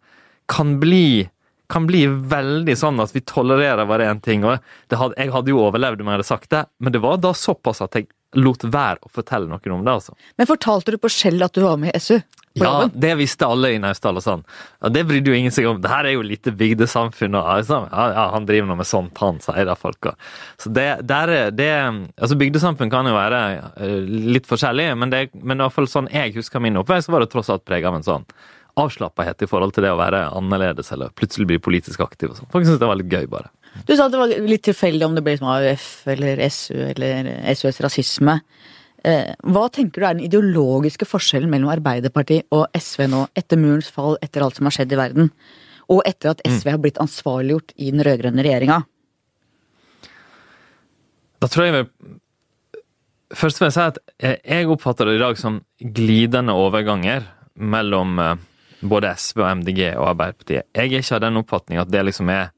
kan 0.51 0.75
bli 0.83 1.31
kan 1.71 1.87
bli 1.89 2.05
veldig 2.07 2.77
sånn 2.79 3.01
at 3.03 3.15
vi 3.15 3.23
tolererer 3.27 3.89
bare 3.89 4.09
én 4.11 4.23
ting. 4.23 4.45
og 4.45 4.59
hadde, 4.91 5.15
Jeg 5.17 5.33
hadde 5.35 5.53
jo 5.53 5.63
overlevd 5.65 6.03
om 6.03 6.11
jeg 6.11 6.21
hadde 6.21 6.31
sagt 6.31 6.51
det, 6.51 6.65
men 6.79 6.93
det 6.93 7.03
var 7.03 7.21
da 7.23 7.33
såpass 7.37 7.83
at 7.87 7.97
jeg 7.99 8.11
lot 8.39 8.63
være 8.63 9.01
å 9.03 9.11
fortelle 9.11 9.51
noen 9.51 9.79
om 9.79 9.87
det. 9.87 9.97
altså. 9.99 10.15
Men 10.39 10.47
fortalte 10.47 10.95
du 10.95 11.01
på 11.03 11.11
Skjell 11.11 11.43
at 11.43 11.57
du 11.57 11.65
var 11.65 11.81
med 11.81 11.95
i 11.95 12.03
SU? 12.03 12.21
Ja, 12.59 12.89
det 12.93 13.13
visste 13.15 13.47
alle 13.47 13.71
i 13.77 13.79
Naustdal 13.79 14.19
og 14.19 14.25
sånn. 14.25 14.41
Og 14.83 14.91
det 14.91 15.05
brydde 15.07 15.31
jo 15.31 15.37
ingen 15.39 15.55
seg 15.55 15.69
om. 15.71 15.79
Det 15.83 15.91
her 15.91 16.09
er 16.09 16.17
jo 16.17 16.25
lite 16.27 16.51
bygdesamfunn, 16.51 17.37
og 17.39 17.47
altså, 17.47 17.85
ja, 17.87 18.07
ja, 18.11 18.25
han 18.35 18.49
driver 18.49 18.73
nå 18.73 18.77
med 18.81 18.89
sånt, 18.91 19.15
han, 19.23 19.39
sier 19.45 19.69
da 19.69 19.77
folka. 19.79 20.17
Så 20.59 20.73
det, 20.75 20.89
der, 21.07 21.35
det 21.55 21.71
Altså, 21.71 22.39
bygdesamfunn 22.41 22.91
kan 22.91 23.07
jo 23.07 23.15
være 23.15 23.43
uh, 23.79 24.01
litt 24.35 24.51
forskjellig, 24.51 24.89
men, 24.99 25.15
det, 25.15 25.29
men 25.39 25.61
i 25.61 25.67
hvert 25.67 25.79
fall 25.79 25.91
sånn 25.91 26.11
jeg 26.11 26.35
husker 26.35 26.63
min 26.63 26.81
oppvekst, 26.83 27.13
var 27.13 27.23
det 27.23 27.31
tross 27.31 27.53
alt 27.55 27.65
prega 27.69 27.93
av 27.93 28.01
en 28.01 28.09
sånn 28.09 28.27
avslappahet 28.83 29.45
i 29.45 29.49
forhold 29.51 29.75
til 29.77 29.87
det 29.87 29.93
å 29.95 30.01
være 30.01 30.27
annerledes 30.37 30.93
eller 30.95 31.13
plutselig 31.17 31.49
bli 31.51 31.61
politisk 31.63 32.03
aktiv 32.05 32.33
og 32.33 32.39
sånn. 32.39 32.51
Folk 32.53 32.67
syntes 32.67 32.83
det 32.83 32.91
var 32.91 33.01
litt 33.01 33.13
gøy, 33.13 33.27
bare. 33.31 33.53
Du 33.87 33.95
sa 33.95 34.09
at 34.09 34.15
det 34.15 34.21
var 34.21 34.35
litt 34.51 34.67
tilfeldig 34.67 35.07
om 35.07 35.17
det 35.17 35.25
ble 35.27 35.37
som 35.39 35.51
AUF 35.53 35.89
eller 36.11 36.43
SU 36.51 36.77
eller 36.91 37.31
SUS 37.59 37.81
rasisme. 37.85 38.41
Eh, 39.07 39.33
hva 39.49 39.65
tenker 39.73 40.03
du 40.03 40.07
er 40.07 40.17
den 40.17 40.27
ideologiske 40.27 41.07
forskjellen 41.09 41.51
mellom 41.53 41.71
Arbeiderpartiet 41.73 42.51
og 42.53 42.67
SV 42.77 43.07
nå, 43.09 43.25
etter 43.39 43.61
murens 43.61 43.89
fall, 43.93 44.19
etter 44.25 44.45
alt 44.45 44.59
som 44.59 44.69
har 44.69 44.77
skjedd 44.77 44.93
i 44.93 44.99
verden, 45.01 45.31
og 45.91 46.03
etter 46.09 46.35
at 46.35 46.43
SV 46.45 46.67
mm. 46.67 46.73
har 46.75 46.83
blitt 46.85 47.01
ansvarliggjort 47.03 47.73
i 47.79 47.93
den 47.95 48.05
rød-grønne 48.07 48.45
regjeringa? 48.45 48.83
Da 51.41 51.49
tror 51.49 51.67
jeg 51.67 51.79
vi 51.79 51.87
Først 53.31 53.61
vil 53.61 53.69
jeg 53.69 53.75
si 53.77 53.83
at 53.85 53.99
jeg 54.43 54.67
oppfatter 54.75 55.07
det 55.07 55.13
i 55.15 55.21
dag 55.21 55.37
som 55.39 55.61
glidende 55.79 56.51
overganger 56.59 57.29
mellom 57.55 58.19
eh, 58.19 58.41
både 58.81 59.13
SV 59.17 59.43
og 59.43 59.51
MDG 59.61 59.81
og 59.95 60.11
Arbeiderpartiet. 60.15 60.69
Jeg 60.75 60.93
er 60.93 61.03
ikke 61.03 61.19
av 61.19 61.25
den 61.27 61.41
oppfatning 61.41 61.81
at 61.83 61.91
det 61.93 62.05
liksom 62.07 62.31
er 62.33 62.53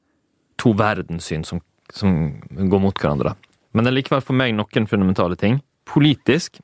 to 0.61 0.73
verdenssyn 0.77 1.43
som, 1.47 1.61
som 1.91 2.13
går 2.53 2.83
mot 2.83 2.99
hverandre. 2.99 3.35
Men 3.73 3.85
det 3.85 3.91
er 3.91 3.97
likevel 3.99 4.23
for 4.23 4.37
meg 4.37 4.53
noen 4.55 4.87
fundamentale 4.89 5.39
ting 5.39 5.61
politisk 5.89 6.61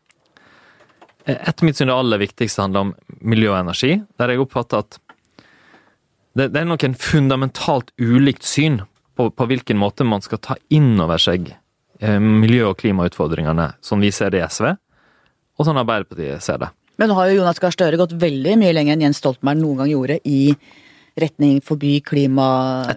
Etter 1.29 1.67
mitt 1.67 1.77
syn 1.77 1.91
det 1.91 1.93
aller 1.93 2.21
viktigste 2.21 2.63
handler 2.63 2.87
om 2.87 2.91
miljø 3.21 3.51
og 3.51 3.59
energi, 3.59 3.99
der 4.17 4.31
jeg 4.31 4.41
oppfatter 4.41 4.81
at 4.81 4.95
det, 6.33 6.47
det 6.55 6.61
er 6.61 6.65
noen 6.65 6.95
fundamentalt 6.97 7.91
ulikt 7.99 8.47
syn 8.47 8.79
på, 9.19 9.27
på, 9.29 9.47
hvilken 9.51 9.77
måte 9.77 10.07
man 10.07 10.23
skal 10.25 10.41
ta 10.41 10.55
inn 10.73 10.95
over 11.03 11.21
seg 11.21 11.51
eh, 11.51 12.17
miljø- 12.23 12.71
og 12.71 12.79
klimautfordringene, 12.79 13.67
sånn 13.83 14.01
vi 14.01 14.09
ser 14.15 14.33
det 14.33 14.41
i 14.41 14.47
SV, 14.47 14.71
og 15.59 15.67
sånn 15.67 15.81
Arbeiderpartiet 15.81 16.41
ser 16.45 16.63
det. 16.63 16.71
Men 16.99 17.09
nå 17.09 17.15
har 17.15 17.29
jo 17.29 17.39
Jonas 17.39 17.61
Gahr 17.63 17.71
Støre 17.71 17.99
gått 17.99 18.13
veldig 18.19 18.57
mye 18.59 18.75
lenger 18.75 18.97
enn 18.97 19.07
Jens 19.07 19.21
Stoltenberg 19.21 19.61
noen 19.61 19.81
gang 19.81 19.91
gjorde 19.93 20.19
i 20.27 20.41
retning 21.19 21.59
forby 21.65 21.99
klima, 22.05 22.47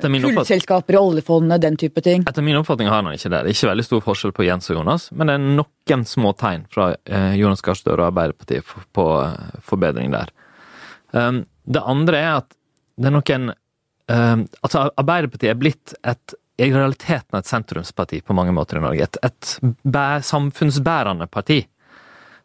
kullselskaper 0.03 0.95
i 0.95 0.99
oljefondet, 1.01 1.63
den 1.63 1.79
type 1.79 2.03
ting? 2.05 2.25
Etter 2.29 2.45
min 2.45 2.59
oppfatning 2.59 2.91
har 2.91 3.03
han 3.03 3.15
ikke 3.15 3.31
det. 3.31 3.41
Det 3.43 3.53
er 3.53 3.57
ikke 3.57 3.71
veldig 3.71 3.87
stor 3.87 4.05
forskjell 4.05 4.35
på 4.37 4.47
Jens 4.47 4.71
og 4.71 4.79
Jonas, 4.79 5.09
men 5.15 5.31
det 5.31 5.37
er 5.39 5.47
noen 5.61 6.05
små 6.07 6.35
tegn 6.39 6.67
fra 6.73 6.93
eh, 6.95 7.33
Jonas 7.41 7.65
Gahr 7.65 7.79
Støre 7.79 8.03
og 8.03 8.11
Arbeiderpartiet 8.11 8.75
på 8.95 9.09
eh, 9.23 9.57
forbedring 9.67 10.15
der. 10.15 10.31
Um, 11.13 11.43
det 11.65 11.83
andre 11.95 12.23
er 12.23 12.31
at 12.41 12.55
det 12.97 13.11
er 13.11 13.15
noen 13.15 13.51
um, 13.53 14.47
Altså, 14.63 14.87
Arbeiderpartiet 15.01 15.51
er 15.53 15.61
blitt 15.61 15.95
et 16.03 16.39
i 16.63 16.69
realiteten 16.71 17.39
et 17.39 17.49
sentrumsparti 17.49 18.21
på 18.23 18.35
mange 18.37 18.53
måter 18.55 18.79
i 18.79 18.83
Norge. 18.85 19.07
Et, 19.07 19.19
et 19.25 20.25
samfunnsbærende 20.27 21.27
parti. 21.33 21.63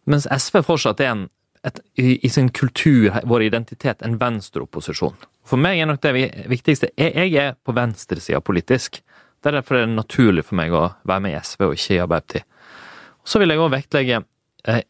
Mens 0.07 0.27
SV 0.31 0.61
fortsatt 0.65 1.03
er 1.03 1.11
en, 1.11 1.25
et, 1.67 1.79
i, 1.99 2.25
i, 2.25 2.29
sin 2.31 2.49
kultur, 2.49 3.11
vår 3.27 3.43
identitet, 3.49 4.01
en 4.05 4.17
venstreopposisjon. 4.21 5.17
For 5.47 5.61
meg 5.61 5.79
er 5.79 5.87
nok 5.89 6.01
det 6.03 6.13
viktigste 6.51 6.87
Jeg 6.99 7.29
er 7.39 7.55
på 7.63 7.75
venstresida 7.75 8.39
politisk. 8.43 9.01
Det 9.41 9.47
er 9.51 9.55
derfor 9.59 9.77
det 9.77 9.83
er 9.85 9.95
naturlig 9.95 10.43
for 10.47 10.55
meg 10.59 10.69
å 10.75 10.89
være 11.07 11.23
med 11.23 11.31
i 11.35 11.39
SV 11.39 11.59
og 11.69 11.75
ikke 11.77 11.95
i 11.95 12.03
Arbeiderpartiet. 12.03 12.45
Så 13.27 13.35
vil 13.41 13.51
jeg 13.51 13.59
òg 13.59 13.73
vektlegge 13.73 14.17
eh, 14.67 14.83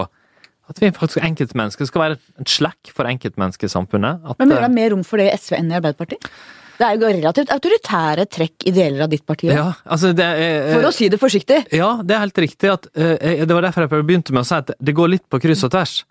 at 0.66 0.80
vi 0.82 0.90
faktisk 0.90 1.22
enkeltmennesker 1.22 1.86
skal 1.86 2.02
være 2.02 2.18
et 2.42 2.50
slekk 2.50 2.90
for 2.94 3.06
enkeltmennesket 3.06 3.68
i 3.68 3.74
samfunnet. 3.74 4.22
At, 4.26 4.38
Men 4.40 4.50
mener 4.50 4.62
du 4.62 4.64
det 4.64 4.70
er 4.70 4.78
mer 4.80 4.94
rom 4.96 5.04
for 5.06 5.22
det 5.22 5.28
i 5.30 5.36
SV 5.38 5.58
enn 5.60 5.70
i 5.70 5.76
Arbeiderpartiet? 5.78 6.30
Det 6.76 6.84
er 6.84 6.98
jo 6.98 7.08
relativt 7.08 7.52
autoritære 7.54 8.26
trekk 8.28 8.66
i 8.68 8.72
deler 8.74 9.06
av 9.06 9.12
ditt 9.12 9.24
parti. 9.24 9.48
Ja, 9.48 9.70
altså 9.84 10.10
det 10.16 10.26
er, 10.26 10.66
for 10.74 10.90
å 10.90 10.92
si 10.92 11.08
det 11.12 11.20
forsiktig. 11.22 11.62
Ja, 11.72 11.94
det 12.04 12.16
er 12.16 12.26
helt 12.26 12.42
riktig. 12.44 12.68
At, 12.72 12.90
uh, 12.98 13.14
det 13.16 13.48
var 13.48 13.64
derfor 13.64 13.86
jeg 13.86 14.04
begynte 14.10 14.34
med 14.36 14.44
å 14.44 14.48
si 14.48 14.58
at 14.58 14.74
det 14.76 14.96
går 14.96 15.14
litt 15.14 15.24
på 15.32 15.40
kryss 15.40 15.64
og 15.68 15.72
tvers. 15.72 16.02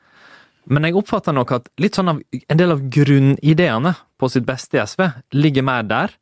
Men 0.72 0.88
jeg 0.88 0.98
oppfatter 0.98 1.36
nok 1.36 1.52
at 1.60 1.68
litt 1.82 1.98
sånn 1.98 2.10
av, 2.16 2.22
en 2.34 2.60
del 2.60 2.74
av 2.74 2.84
grunnideene 2.92 3.94
på 4.18 4.30
sitt 4.32 4.48
beste 4.48 4.80
i 4.80 4.84
SV 4.84 5.04
ligger 5.38 5.66
mer 5.66 5.86
der 5.86 6.16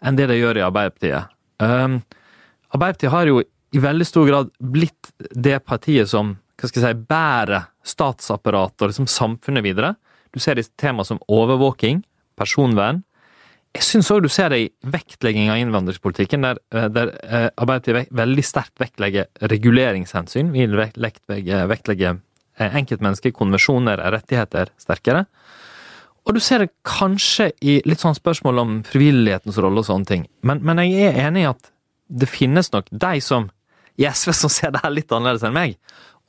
enn 0.00 0.16
det 0.16 0.30
de 0.30 0.38
gjør 0.38 0.60
i 0.60 0.64
Arbeiderpartiet. 0.64 1.32
Um, 1.60 2.00
Arbeiderpartiet 2.72 3.12
har 3.12 3.28
jo 3.28 3.42
i 3.70 3.82
veldig 3.82 4.06
stor 4.08 4.28
grad 4.28 4.54
blitt 4.58 5.12
det 5.36 5.58
partiet 5.66 6.10
som 6.10 6.38
hva 6.60 6.68
skal 6.68 6.82
jeg 6.82 6.96
si, 6.96 7.04
bærer 7.08 7.68
statsapparatet 7.86 8.84
og 8.84 8.90
liksom 8.90 9.08
samfunnet 9.08 9.64
videre. 9.64 9.94
Du 10.32 10.40
ser 10.42 10.56
det 10.56 10.66
i 10.66 10.72
tema 10.80 11.06
som 11.08 11.20
overvåking, 11.32 12.02
personvern. 12.36 13.02
Jeg 13.76 13.86
syns 13.86 14.10
òg 14.12 14.24
du 14.24 14.28
ser 14.32 14.50
det 14.52 14.58
i 14.60 14.70
vektlegging 14.92 15.48
av 15.52 15.60
innvandringspolitikken, 15.60 16.44
der, 16.44 16.60
eh, 16.74 16.88
der 16.92 17.12
uh, 17.22 17.46
Arbeiderpartiet 17.54 18.12
veldig 18.18 18.44
sterkt 18.44 18.82
vektlegger 18.82 19.30
reguleringshensyn. 19.52 20.50
Vi 20.52 20.66
vektlegger, 20.74 21.68
vektlegger 21.70 22.20
enkeltmennesker, 22.68 23.34
konvensjoner, 23.36 24.02
rettigheter 24.12 24.72
sterkere. 24.80 25.24
Og 26.28 26.36
du 26.36 26.40
ser 26.44 26.64
det 26.64 26.74
kanskje 26.86 27.48
i 27.64 27.78
litt 27.88 28.02
sånn 28.02 28.18
spørsmål 28.18 28.60
om 28.62 28.74
frivillighetens 28.86 29.58
rolle 29.62 29.82
og 29.82 29.88
sånne 29.88 30.08
ting. 30.08 30.26
Men, 30.46 30.60
men 30.66 30.82
jeg 30.84 31.08
er 31.08 31.22
enig 31.26 31.46
i 31.46 31.50
at 31.50 31.72
det 32.10 32.28
finnes 32.28 32.70
nok 32.74 32.90
de 32.90 33.20
som 33.24 33.48
i 34.00 34.06
SV 34.08 34.32
som 34.36 34.52
ser 34.52 34.72
det 34.74 34.82
her 34.84 34.92
litt 34.92 35.12
annerledes 35.12 35.44
enn 35.46 35.56
meg. 35.56 35.78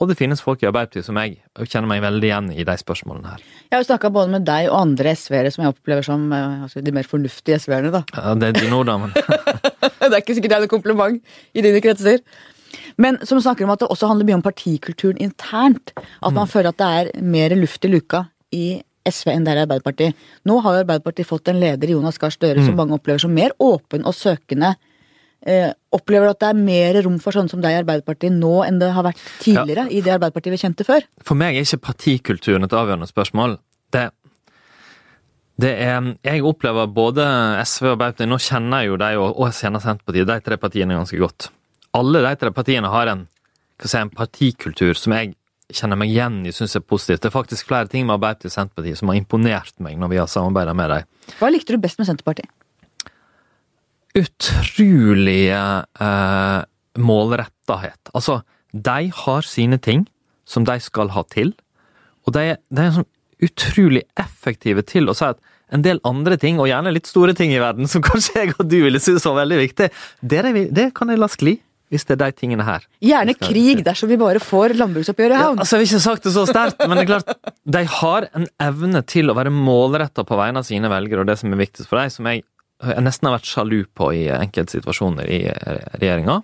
Og 0.02 0.08
det 0.10 0.18
finnes 0.18 0.40
folk 0.42 0.64
i 0.64 0.66
Arbeiderpartiet 0.66 1.06
som 1.06 1.18
jeg 1.22 1.36
kjenner 1.70 1.90
meg 1.92 2.00
veldig 2.02 2.26
igjen 2.26 2.48
i 2.56 2.64
de 2.66 2.76
spørsmålene 2.80 3.36
her. 3.36 3.44
Jeg 3.68 3.76
har 3.76 3.84
jo 3.84 3.88
snakka 3.92 4.10
både 4.14 4.34
med 4.34 4.48
deg 4.48 4.70
og 4.72 4.80
andre 4.80 5.14
SV-ere 5.14 5.52
som 5.54 5.62
jeg 5.62 5.76
opplever 5.76 6.08
som 6.08 6.24
eh, 6.34 6.64
altså, 6.66 6.82
de 6.82 6.94
mer 6.96 7.10
fornuftige 7.10 7.60
SV-erne, 7.62 7.92
da. 7.94 8.02
Ja, 8.16 8.34
det 8.42 8.50
er 8.50 8.58
de 8.58 8.72
ord, 8.74 8.90
da, 8.90 8.98
men 8.98 9.14
det 10.02 10.10
er 10.10 10.18
ikke 10.24 10.40
sikkert 10.40 10.56
det 10.56 10.58
er 10.58 10.66
noe 10.66 10.74
kompliment 10.74 11.38
i 11.54 11.66
dine 11.68 11.84
kretser. 11.86 12.26
Men 13.02 13.20
som 13.28 13.42
snakker 13.42 13.66
om 13.66 13.74
at 13.74 13.82
det 13.84 13.90
også 13.92 14.12
handler 14.12 14.30
mye 14.30 14.40
om 14.40 14.46
partikulturen 14.46 15.20
internt. 15.22 15.94
At 16.22 16.36
man 16.36 16.50
føler 16.50 16.72
at 16.72 16.80
det 16.82 16.94
er 17.02 17.26
mer 17.26 17.56
luft 17.58 17.86
i 17.86 17.92
luka 17.92 18.26
i 18.56 18.66
SV 19.08 19.32
enn 19.34 19.46
det 19.46 19.54
er 19.54 19.62
i 19.62 19.66
Arbeiderpartiet. 19.66 20.30
Nå 20.46 20.60
har 20.62 20.78
jo 20.78 20.84
Arbeiderpartiet 20.84 21.30
fått 21.30 21.50
en 21.52 21.60
leder 21.62 21.90
i 21.90 21.96
Jonas 21.96 22.20
Gahr 22.22 22.34
Støre 22.34 22.64
som 22.66 22.78
mange 22.78 22.98
opplever 22.98 23.24
som 23.24 23.34
mer 23.34 23.56
åpen 23.62 24.06
og 24.06 24.16
søkende. 24.18 24.76
Eh, 25.42 25.72
opplever 25.90 26.30
du 26.30 26.36
at 26.36 26.42
det 26.44 26.50
er 26.52 26.60
mer 26.60 27.00
rom 27.02 27.18
for 27.22 27.34
sånne 27.34 27.50
som 27.50 27.62
deg 27.64 27.74
i 27.74 27.80
Arbeiderpartiet 27.82 28.36
nå 28.36 28.60
enn 28.62 28.78
det 28.82 28.92
har 28.94 29.08
vært 29.08 29.22
tidligere 29.42 29.88
i 29.90 30.04
det 30.06 30.14
Arbeiderpartiet 30.14 30.54
vi 30.54 30.62
kjente 30.62 30.86
før? 30.86 31.08
For 31.26 31.40
meg 31.40 31.58
er 31.58 31.66
ikke 31.66 31.88
partikulturen 31.88 32.68
et 32.68 32.76
avgjørende 32.78 33.10
spørsmål. 33.10 33.58
Det, 33.92 34.06
det 35.62 35.72
er 35.82 36.12
Jeg 36.28 36.46
opplever 36.46 36.94
både 36.94 37.26
SV 37.66 37.90
og 37.90 37.96
Arbeiderpartiet 37.96 38.30
Nå 38.30 38.38
kjenner 38.38 38.86
jeg 38.86 38.92
jo 38.92 39.02
de, 39.02 39.10
og, 39.18 39.34
og 39.34 39.58
kjenner 39.58 39.82
Senterpartiet, 39.82 40.30
de 40.30 40.46
tre 40.46 40.62
partiene 40.62 41.00
ganske 41.00 41.18
godt. 41.18 41.50
Alle 41.98 42.24
de 42.24 42.34
tre 42.40 42.52
partiene 42.56 42.90
har 42.92 43.12
en, 43.12 43.28
si, 43.84 43.98
en 44.00 44.12
partikultur 44.14 44.96
som 44.98 45.16
jeg 45.18 45.34
kjenner 45.72 46.00
meg 46.00 46.12
igjen 46.12 46.42
i, 46.48 46.54
syns 46.56 46.76
er 46.76 46.84
positivt. 46.84 47.24
Det 47.24 47.32
er 47.32 47.36
faktisk 47.36 47.70
flere 47.70 47.88
ting 47.92 48.06
med 48.08 48.18
Arbeiderpartiet 48.18 48.52
og 48.52 48.58
Senterpartiet 48.58 49.00
som 49.00 49.12
har 49.12 49.20
imponert 49.20 49.76
meg 49.84 50.00
når 50.00 50.12
vi 50.12 50.20
har 50.20 50.32
samarbeida 50.32 50.76
med 50.76 50.92
dem. 50.92 51.08
Hva 51.40 51.52
likte 51.52 51.76
du 51.76 51.84
best 51.84 52.00
med 52.02 52.10
Senterpartiet? 52.10 52.52
utrolig 54.18 55.52
eh, 55.52 56.62
målrettahet. 57.00 58.12
Altså, 58.14 58.42
de 58.72 59.12
har 59.16 59.48
sine 59.48 59.80
ting 59.80 60.06
som 60.48 60.66
de 60.68 60.78
skal 60.84 61.14
ha 61.16 61.24
til, 61.32 61.54
og 62.28 62.36
de, 62.36 62.56
de 62.72 62.84
er 62.84 62.96
sånn 62.96 63.10
utrolig 63.42 64.04
effektive 64.22 64.84
til 64.86 65.10
å 65.10 65.16
si 65.18 65.26
at 65.26 65.40
en 65.72 65.86
del 65.86 66.02
andre 66.06 66.36
ting, 66.38 66.60
og 66.60 66.68
gjerne 66.68 66.92
litt 66.92 67.08
store 67.08 67.34
ting 67.38 67.54
i 67.56 67.62
verden, 67.62 67.88
som 67.92 68.04
kanskje 68.06 68.38
jeg 68.38 68.56
og 68.58 68.68
du 68.68 68.82
ville 68.84 69.02
synes 69.02 69.26
var 69.28 69.40
veldig 69.44 69.62
viktig, 69.64 69.92
det, 70.22 70.42
det, 70.44 70.66
det 70.76 70.90
kan 70.98 71.12
jeg 71.12 71.22
la 71.22 71.32
skli. 71.32 71.58
Hvis 71.92 72.06
det 72.08 72.16
er 72.16 72.22
de 72.22 72.38
tingene 72.40 72.64
her. 72.64 72.86
Gjerne 73.04 73.36
krig 73.36 73.82
dersom 73.84 74.08
vi 74.08 74.18
bare 74.20 74.40
får 74.40 74.78
landbruksoppgjøret 74.80 75.36
i 75.36 75.42
havn. 75.42 75.60
Ja, 75.60 75.66
altså, 75.66 75.76
jeg 75.76 75.90
har 75.90 75.90
ikke 75.90 76.06
sagt 76.06 76.28
det 76.28 76.32
så 76.38 76.46
sterkt, 76.48 76.86
men 76.86 76.96
det 76.96 77.04
er 77.04 77.10
klart, 77.10 77.52
de 77.76 77.82
har 77.98 78.30
en 78.32 78.48
evne 78.64 79.02
til 79.12 79.28
å 79.28 79.36
være 79.36 79.52
målretta 79.52 80.24
på 80.28 80.40
vegne 80.40 80.64
av 80.64 80.70
sine 80.70 80.92
velgere, 80.92 81.26
og 81.26 81.28
det 81.28 81.36
som 81.42 81.52
er 81.52 81.60
viktigst 81.66 81.92
for 81.92 82.00
dem, 82.00 82.14
som 82.14 82.32
jeg 82.32 82.46
jeg 82.82 83.04
nesten 83.06 83.28
har 83.30 83.38
vært 83.38 83.50
sjalu 83.50 83.84
på 83.98 84.08
i 84.18 84.24
enkelte 84.34 84.80
situasjoner 84.80 85.28
i 85.30 85.44
regjeringa. 86.00 86.42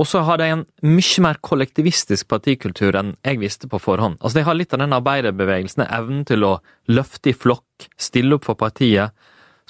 Og 0.00 0.08
så 0.10 0.24
har 0.26 0.40
de 0.40 0.48
en 0.50 0.64
mye 0.82 1.22
mer 1.22 1.38
kollektivistisk 1.44 2.26
partikultur 2.32 2.96
enn 2.98 3.12
jeg 3.22 3.38
visste 3.38 3.68
på 3.70 3.78
forhånd. 3.78 4.18
Altså 4.20 4.40
De 4.40 4.46
har 4.48 4.56
litt 4.58 4.74
av 4.74 4.82
den 4.82 4.96
arbeiderbevegelsen, 4.96 5.84
evnen 5.86 6.24
til 6.26 6.46
å 6.48 6.56
løfte 6.90 7.30
i 7.30 7.36
flokk, 7.36 7.86
stille 7.94 8.34
opp 8.38 8.48
for 8.48 8.58
partiet, 8.58 9.14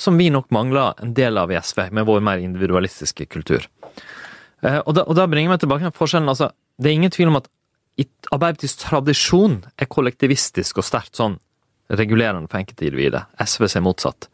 som 0.00 0.16
vi 0.18 0.30
nok 0.32 0.48
mangler 0.54 0.96
en 1.02 1.12
del 1.14 1.36
av 1.38 1.52
i 1.52 1.58
SV, 1.60 1.90
med 1.94 2.08
vår 2.08 2.24
mer 2.24 2.40
individualistiske 2.42 3.28
kultur. 3.30 3.68
Eh, 4.64 4.80
og 4.80 4.96
da, 4.96 5.04
og 5.04 5.16
da 5.18 5.26
bringer 5.30 5.54
vi 5.54 5.64
tilbake 5.64 5.88
til 5.88 5.98
forskjellen. 5.98 6.30
altså, 6.32 6.50
Det 6.78 6.90
er 6.90 6.98
ingen 6.98 7.14
tvil 7.14 7.32
om 7.32 7.42
at 7.42 7.50
Arbeiderpartiets 7.94 8.80
tradisjon 8.80 9.60
er 9.78 9.86
kollektivistisk 9.86 10.80
og 10.80 10.86
sterkt 10.86 11.14
sånn 11.14 11.36
regulerende 11.94 12.48
for 12.50 12.58
enkeltindividet. 12.58 13.22
SV 13.38 13.68
er 13.68 13.84
motsatt. 13.84 14.28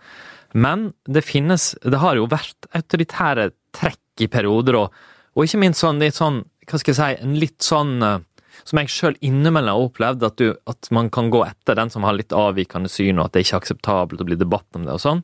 Men 0.55 0.93
det 1.05 1.23
finnes 1.27 1.77
Det 1.83 1.99
har 1.99 2.17
jo 2.17 2.27
vært 2.27 2.67
autoritære 2.73 3.51
trekk 3.77 4.25
i 4.25 4.27
perioder, 4.27 4.77
og, 4.77 4.95
og 5.35 5.45
ikke 5.45 5.61
minst 5.61 5.85
sånn 5.85 6.01
litt 6.01 6.17
sånn 6.17 6.43
Hva 6.67 6.79
skal 6.79 6.93
jeg 6.93 6.99
si 6.99 7.23
En 7.23 7.37
litt 7.39 7.63
sånn 7.63 8.03
eh, 8.03 8.19
som 8.65 8.81
jeg 8.81 8.93
sjøl 8.93 9.15
innimellom 9.25 9.73
har 9.73 9.85
opplevd, 9.87 10.25
at, 10.27 10.37
du, 10.37 10.57
at, 10.69 10.89
man 10.93 11.09
kan 11.11 11.31
gå 11.33 11.41
etter 11.47 11.79
den 11.79 11.91
som 11.91 12.05
har 12.05 12.13
litt 12.13 12.35
avvikende 12.37 12.91
syn, 12.93 13.19
og 13.19 13.29
at 13.29 13.33
det 13.33 13.45
ikke 13.45 13.55
er 13.57 13.63
akseptabelt 13.63 14.21
å 14.21 14.27
bli 14.29 14.37
debatt 14.37 14.77
om 14.77 14.85
det 14.85 14.93
og 14.93 15.01
sånn. 15.01 15.23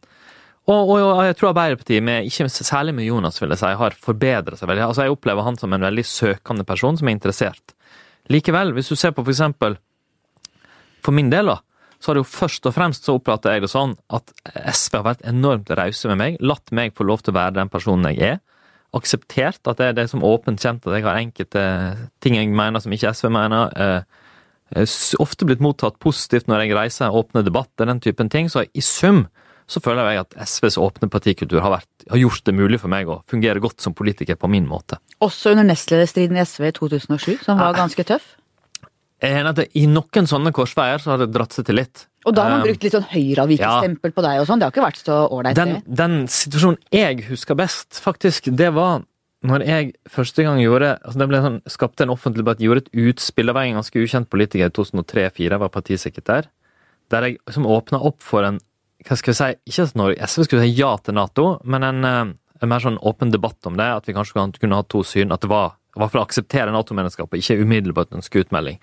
Og, 0.67 0.89
og, 0.91 1.21
jeg 1.23 1.37
tror 1.39 1.53
Arbeiderpartiet, 1.53 2.03
med, 2.03 2.27
ikke 2.27 2.49
særlig 2.51 2.95
med 2.97 3.07
Jonas, 3.07 3.39
vil 3.39 3.53
jeg 3.55 3.61
si, 3.61 3.69
har 3.79 3.95
forbedret 4.03 4.59
seg 4.59 4.67
veldig. 4.67 4.89
Altså, 4.89 5.05
Jeg 5.07 5.15
opplever 5.15 5.47
han 5.47 5.59
som 5.61 5.73
en 5.73 5.87
veldig 5.87 6.05
søkende 6.05 6.67
person 6.67 6.99
som 6.99 7.07
er 7.07 7.15
interessert. 7.15 7.77
Likevel, 8.33 8.73
hvis 8.75 8.91
du 8.91 8.97
ser 8.99 9.13
på 9.15 9.23
for 9.23 9.31
eksempel 9.31 9.77
For 11.05 11.15
min 11.15 11.31
del, 11.31 11.47
da, 11.47 11.61
så 12.03 12.11
har 12.11 12.19
det 12.19 12.25
jo 12.25 12.33
først 12.33 12.67
og 12.67 12.75
fremst 12.75 13.07
så 13.07 13.15
oppfatter 13.15 13.55
jeg 13.55 13.63
det 13.63 13.71
sånn 13.71 13.95
at 14.11 14.33
SV 14.75 14.97
har 14.99 15.05
vært 15.07 15.23
enormt 15.31 15.71
rause 15.79 16.11
med 16.11 16.19
meg, 16.19 16.41
latt 16.43 16.75
meg 16.75 16.97
få 16.99 17.07
lov 17.07 17.23
til 17.23 17.31
å 17.31 17.39
være 17.39 17.61
den 17.61 17.71
personen 17.71 18.11
jeg 18.11 18.35
er. 18.35 18.43
Akseptert 18.97 19.71
at 19.71 19.79
det 19.79 19.87
er 19.87 19.97
det 20.01 20.09
som 20.11 20.27
åpent 20.27 20.59
kjent 20.59 20.83
at 20.83 20.99
jeg 20.99 21.07
har 21.07 21.21
enkelte 21.21 21.63
ting 22.25 22.41
jeg 22.41 22.51
mener 22.51 22.83
som 22.83 22.93
ikke 22.93 23.15
SV 23.15 23.31
mener. 23.39 23.71
Eh, 23.79 24.99
ofte 25.23 25.47
blitt 25.47 25.63
mottatt 25.63 26.01
positivt 26.03 26.51
når 26.51 26.65
jeg 26.65 26.77
reiser, 26.77 27.15
åpne 27.15 27.45
debatter, 27.47 27.87
den 27.87 28.03
typen 28.03 28.33
ting. 28.33 28.51
Så 28.51 28.67
i 28.67 28.83
sum 28.83 29.29
så 29.67 29.83
føler 29.83 30.13
jeg 30.13 30.23
at 30.23 30.37
SVs 30.47 30.79
åpne 30.79 31.09
partikultur 31.11 31.61
har, 31.65 31.73
vært, 31.75 31.91
har, 32.07 32.21
gjort 32.21 32.45
det 32.47 32.55
mulig 32.55 32.79
for 32.83 32.93
meg 32.93 33.09
å 33.11 33.21
fungere 33.31 33.63
godt 33.63 33.83
som 33.83 33.95
politiker 33.99 34.39
på 34.39 34.51
min 34.51 34.67
måte. 34.71 35.01
Også 35.25 35.55
under 35.55 35.67
nestlederstriden 35.67 36.39
i 36.39 36.45
SV 36.47 36.69
i 36.69 36.75
2007, 36.77 37.31
som 37.47 37.59
var 37.59 37.75
ganske 37.79 38.07
tøff? 38.07 38.37
I 39.25 39.87
noen 39.89 40.29
sånne 40.29 40.53
korsveier 40.55 41.01
så 41.03 41.15
har 41.15 41.25
det 41.25 41.33
dratt 41.35 41.57
seg 41.57 41.67
til 41.67 41.81
litt. 41.81 42.05
Og 42.29 42.35
da 42.37 42.45
har 42.45 42.57
man 42.57 42.63
um, 42.63 42.67
brukt 42.69 42.85
litt 42.85 42.95
sånn 42.95 43.07
høyreavvikestempel 43.09 44.13
ja. 44.13 44.15
på 44.15 44.25
deg 44.27 44.41
og 44.43 44.49
sånn. 44.49 44.61
Det 44.61 44.67
har 44.67 44.75
ikke 44.75 44.85
vært 44.85 45.03
så 45.03 45.19
ålreit, 45.33 45.59
den, 45.59 45.77
den 45.87 46.17
situasjonen 46.31 46.81
jeg 46.95 47.27
husker 47.31 47.59
best, 47.59 48.01
faktisk, 48.03 48.51
det 48.55 48.73
var 48.77 49.07
når 49.47 49.63
jeg 49.67 49.91
første 50.11 50.43
gang 50.47 50.59
gjorde 50.59 50.95
altså 50.97 51.21
det 51.21 51.29
ble 51.31 51.41
sånn, 51.45 51.59
skapte 51.71 52.07
en 52.07 52.13
offentlig 52.15 52.43
debatt, 52.43 52.63
gjorde 52.63 52.87
et 52.87 52.95
utspill 53.07 53.53
av 53.53 53.61
en 53.61 53.79
ganske 53.79 54.03
ukjent 54.03 54.31
politiker 54.33 54.71
i 54.71 54.75
2003-2004, 54.75 55.51
jeg 55.53 55.63
var 55.63 55.75
partisekretær, 55.75 56.49
der 57.15 57.27
jeg 57.27 57.39
liksom 57.45 57.69
åpna 57.71 58.01
opp 58.09 58.25
for 58.25 58.47
en 58.47 58.59
hva 59.07 59.17
skal 59.19 59.33
vi 59.33 59.39
si, 59.39 59.51
ikke 59.71 59.87
at 59.87 59.99
Norge, 59.99 60.29
SV 60.29 60.47
skulle 60.47 60.67
si 60.67 60.75
ja 60.77 60.91
til 60.99 61.17
Nato, 61.17 61.47
men 61.65 61.87
en, 61.87 62.05
eh, 62.05 62.23
en, 62.61 62.71
mer 62.71 62.83
sånn 62.83 62.99
åpen 63.07 63.31
debatt 63.31 63.69
om 63.69 63.77
det, 63.79 63.87
at 64.01 64.09
vi 64.09 64.17
kanskje 64.17 64.49
kunne 64.61 64.81
ha 64.81 64.87
to 64.87 65.03
syn, 65.07 65.35
at 65.35 65.45
det 65.45 65.51
var 65.53 65.77
i 65.97 66.01
hvert 66.03 66.13
fall 66.13 66.27
akseptere 66.27 66.75
Nato-medlemskapet, 66.75 67.41
ikke 67.41 67.63
umiddelbart 67.63 68.13
ønske 68.17 68.43
utmelding. 68.43 68.81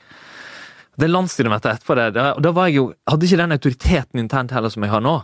Det 0.98 1.10
landsstyremøtet 1.10 1.72
etterpå 1.74 1.98
det, 1.98 2.08
da, 2.16 2.32
da 2.42 2.52
var 2.54 2.70
jeg 2.70 2.80
jo, 2.80 2.88
hadde 3.10 3.28
ikke 3.28 3.42
den 3.42 3.56
autoriteten 3.56 4.22
internt 4.22 4.54
heller 4.54 4.74
som 4.74 4.86
jeg 4.86 4.94
har 4.94 5.04
nå. 5.04 5.20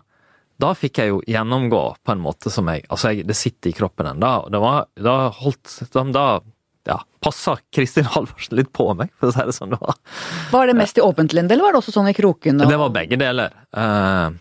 Da 0.60 0.74
fikk 0.76 1.00
jeg 1.00 1.14
jo 1.14 1.20
gjennomgå 1.30 1.82
på 2.04 2.12
en 2.12 2.20
måte 2.20 2.52
som 2.52 2.68
jeg 2.68 2.84
Altså, 2.92 3.14
jeg, 3.14 3.28
det 3.30 3.38
sitter 3.38 3.72
i 3.72 3.76
kroppen 3.78 4.10
ennå. 4.10 4.32
Da, 4.52 4.72
da 5.00 5.14
holdt 5.38 5.78
Da 5.96 6.26
ja, 6.90 6.98
passa 7.24 7.56
Kristin 7.72 8.10
Halvorsen 8.14 8.58
litt 8.60 8.74
på 8.76 8.90
meg, 8.98 9.14
for 9.20 9.30
å 9.30 9.36
si 9.36 9.46
det 9.46 9.56
sånn. 9.56 9.76
Det 9.76 9.80
var. 9.82 9.98
var 10.52 10.70
det 10.70 10.76
mest 10.80 11.00
i 11.00 11.06
åpent 11.06 11.36
lende, 11.38 11.56
eller 11.56 11.70
var 11.70 11.78
det 11.78 11.84
også 11.84 11.96
sånn 11.96 12.12
i 12.12 12.16
kroken? 12.18 12.60
Og... 12.60 12.72
Det 12.72 12.80
var 12.82 12.94
begge 12.96 13.20
deler. 13.20 13.56
Uh, 13.76 14.36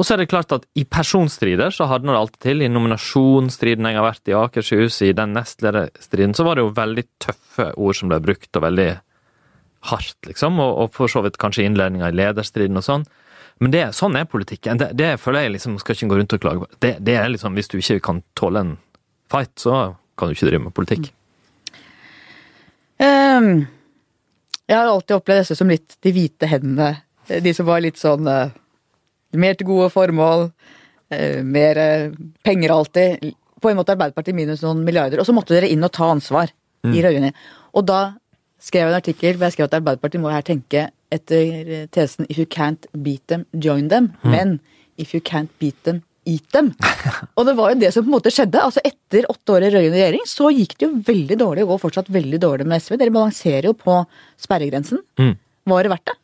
og 0.00 0.06
så 0.06 0.14
er 0.14 0.22
det 0.22 0.30
klart 0.30 0.52
at 0.56 0.62
i 0.80 0.86
personstrider 0.88 1.74
så 1.76 1.84
hadde 1.90 2.08
det 2.08 2.16
alltid 2.16 2.40
til. 2.40 2.62
I 2.64 2.70
nominasjonsstriden 2.72 3.84
jeg 3.84 3.98
har 3.98 4.06
vært 4.06 4.30
i 4.30 4.36
Akershus, 4.38 4.96
i 5.04 5.10
den 5.12 5.34
nestlederstriden, 5.36 6.32
så 6.32 6.46
var 6.46 6.56
det 6.56 6.62
jo 6.64 6.70
veldig 6.78 7.02
tøffe 7.20 7.66
ord 7.76 7.98
som 7.98 8.08
ble 8.08 8.16
brukt, 8.24 8.48
og 8.56 8.64
veldig 8.64 8.86
hardt, 9.90 10.16
liksom. 10.24 10.56
Og, 10.64 10.72
og 10.80 10.94
for 10.96 11.12
så 11.12 11.20
vidt 11.26 11.36
kanskje 11.42 11.66
innledninga 11.68 12.08
i 12.08 12.16
lederstriden 12.16 12.80
og 12.80 12.86
sånn. 12.86 13.04
Men 13.60 13.74
det, 13.74 13.82
sånn 13.98 14.16
er 14.16 14.24
politikken. 14.24 14.80
Det, 14.80 14.88
det, 14.96 15.10
føler 15.20 15.44
jeg 15.44 15.58
liksom, 15.58 15.76
skal 15.82 15.98
ikke 15.98 16.08
gå 16.14 16.18
rundt 16.22 16.36
og 16.38 16.42
klage 16.46 16.64
på. 16.64 16.70
Det, 16.80 16.94
det, 17.04 17.18
er 17.20 17.28
liksom, 17.34 17.60
Hvis 17.60 17.68
du 17.68 17.76
ikke 17.76 17.98
kan 18.08 18.22
tåle 18.40 18.64
en 18.64 18.72
fight, 19.28 19.52
så 19.60 19.82
kan 20.16 20.30
du 20.30 20.38
ikke 20.38 20.48
drive 20.48 20.62
med 20.64 20.76
politikk. 20.80 21.10
Um, 22.96 23.68
jeg 24.64 24.80
har 24.80 24.88
alltid 24.88 25.18
opplevd 25.18 25.44
disse 25.44 25.60
som 25.60 25.68
litt 25.68 26.00
de 26.00 26.16
hvite 26.16 26.48
hendene. 26.48 27.04
De 27.28 27.52
som 27.52 27.68
var 27.68 27.84
litt 27.84 28.00
sånn 28.00 28.24
uh 28.24 28.48
mer 29.38 29.58
til 29.58 29.68
gode 29.68 29.90
formål, 29.94 30.48
eh, 31.10 31.42
mer 31.46 31.78
eh, 31.78 32.10
penger 32.44 32.74
alltid. 32.74 33.32
På 33.60 33.70
en 33.70 33.78
måte 33.78 33.94
Arbeiderpartiet 33.94 34.36
minus 34.36 34.64
noen 34.64 34.84
milliarder. 34.84 35.20
Og 35.20 35.28
så 35.28 35.34
måtte 35.36 35.54
dere 35.54 35.68
inn 35.70 35.84
og 35.84 35.92
ta 35.92 36.08
ansvar 36.10 36.50
mm. 36.86 36.94
i 36.94 37.02
rød 37.04 37.32
Og 37.74 37.86
da 37.86 38.00
skrev 38.60 38.86
jeg 38.86 38.92
en 38.92 39.00
artikkel 39.00 39.36
hvor 39.36 39.48
jeg 39.48 39.56
skrev 39.58 39.68
at 39.68 39.78
Arbeiderpartiet 39.80 40.22
må 40.22 40.32
her 40.32 40.42
tenke 40.46 40.88
etter 41.10 41.86
tesen 41.90 42.26
'if 42.28 42.38
you 42.38 42.46
can't 42.46 42.86
beat 43.02 43.26
them, 43.26 43.46
join 43.52 43.88
them'. 43.90 44.14
Mm. 44.22 44.30
Men 44.30 44.60
'if 44.96 45.14
you 45.14 45.20
can't 45.20 45.50
beat 45.58 45.82
them, 45.84 46.02
eat 46.24 46.46
them'. 46.54 46.72
og 47.36 47.46
det 47.46 47.56
var 47.56 47.72
jo 47.72 47.80
det 47.80 47.92
som 47.92 48.04
på 48.04 48.08
en 48.08 48.18
måte 48.18 48.30
skjedde. 48.30 48.60
altså 48.60 48.80
Etter 48.84 49.26
åtte 49.28 49.52
år 49.52 49.66
i 49.66 49.70
rød 49.70 49.92
regjering 49.92 50.24
så 50.24 50.50
gikk 50.50 50.78
det 50.78 50.86
jo 50.86 51.02
veldig 51.06 51.38
dårlig, 51.38 51.62
og 51.62 51.68
går 51.74 51.84
fortsatt 51.84 52.12
veldig 52.12 52.40
dårlig 52.40 52.66
med 52.66 52.82
SV. 52.82 52.96
Dere 52.96 53.10
balanserer 53.10 53.64
jo 53.64 53.72
på 53.72 54.06
sperregrensen. 54.38 55.02
Mm. 55.18 55.36
Var 55.66 55.82
det 55.82 55.90
verdt 55.90 56.06
det? 56.06 56.16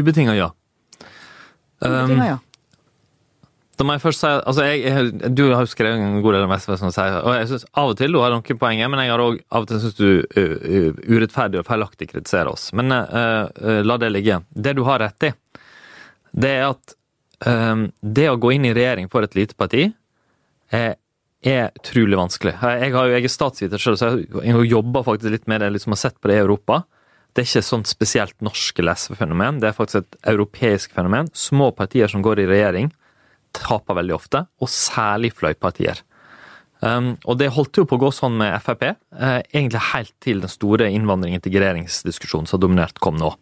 Ubetinga 0.00 0.34
ja. 0.36 0.50
Um, 1.80 2.16
ja. 2.20 2.38
Da 3.80 3.86
må 3.88 3.94
jeg 3.96 4.02
først 4.02 4.20
si 4.20 4.28
altså 4.28 4.64
jeg, 4.66 4.80
jeg, 4.84 5.30
Du 5.32 5.46
har 5.54 5.64
jo 5.64 5.70
skrevet 5.70 6.02
en 6.04 6.20
god 6.20 6.36
del 6.36 6.44
om 6.44 6.52
SV, 6.52 6.74
som 6.76 6.92
sier, 6.92 7.16
og 7.24 7.32
jeg 7.38 7.48
synes 7.48 7.64
av 7.80 7.92
og 7.94 7.96
til 7.96 8.12
du 8.12 8.20
har 8.20 8.34
noen 8.34 8.60
poenger, 8.60 8.90
men 8.92 9.00
jeg 9.00 9.12
har 9.14 9.22
også, 9.24 9.44
av 9.48 9.64
og 9.64 9.70
til 9.70 9.80
syns 9.84 9.96
du 9.96 10.08
uh, 10.36 10.98
urettferdig 11.08 11.62
og 11.62 11.68
feilaktig 11.68 12.10
kritiserer 12.10 12.50
oss. 12.52 12.68
Men 12.76 12.92
uh, 12.92 13.48
uh, 13.48 13.80
la 13.86 13.96
det 14.02 14.12
ligge. 14.12 14.42
Det 14.52 14.76
du 14.76 14.84
har 14.84 15.00
rett 15.00 15.30
i, 15.30 15.32
det 16.44 16.52
er 16.58 16.66
at 16.68 16.94
um, 17.48 17.88
det 18.00 18.28
å 18.28 18.36
gå 18.40 18.52
inn 18.58 18.68
i 18.68 18.74
regjering 18.76 19.08
for 19.12 19.24
et 19.24 19.38
lite 19.38 19.56
parti 19.58 19.88
er, 20.76 20.98
er 21.40 21.72
utrolig 21.80 22.20
vanskelig. 22.20 22.58
Jeg, 22.60 22.92
har 22.92 23.08
jo, 23.08 23.16
jeg 23.16 23.30
er 23.30 23.32
statsviter 23.32 23.80
sjøl, 23.80 23.96
så 23.96 24.12
jeg 24.20 24.58
har 24.58 24.68
jobba 24.68 25.06
faktisk 25.08 25.32
litt 25.32 25.48
med 25.50 25.64
det, 25.64 25.72
liksom 25.78 25.96
har 25.96 26.04
sett 26.04 26.20
på 26.20 26.28
det 26.28 26.36
i 26.36 26.44
Europa. 26.44 26.82
Det 27.30 27.42
er 27.42 27.48
ikke 27.48 27.62
sånn 27.62 27.86
spesielt 27.86 28.36
norsk 28.42 28.80
SV-fenomen, 28.82 29.60
det 29.62 29.70
er 29.70 29.76
faktisk 29.76 30.02
et 30.02 30.16
europeisk 30.32 30.94
fenomen. 30.96 31.30
Små 31.36 31.70
partier 31.76 32.10
som 32.10 32.24
går 32.26 32.42
i 32.42 32.48
regjering, 32.50 32.90
taper 33.56 33.98
veldig 34.00 34.16
ofte, 34.16 34.44
og 34.62 34.70
særlig 34.70 35.32
fløypartier. 35.38 36.02
Um, 36.80 37.12
og 37.28 37.36
det 37.36 37.50
holdt 37.52 37.76
jo 37.76 37.84
på 37.84 37.98
å 37.98 38.00
gå 38.06 38.08
sånn 38.14 38.38
med 38.40 38.54
Frp, 38.64 38.86
uh, 39.20 39.40
egentlig 39.52 39.82
helt 39.90 40.14
til 40.24 40.40
den 40.40 40.50
store 40.50 40.88
innvandring-integreringsdiskusjonen 40.88 42.48
som 42.48 42.62
dominert 42.62 42.98
kom 43.04 43.18
nå. 43.20 43.34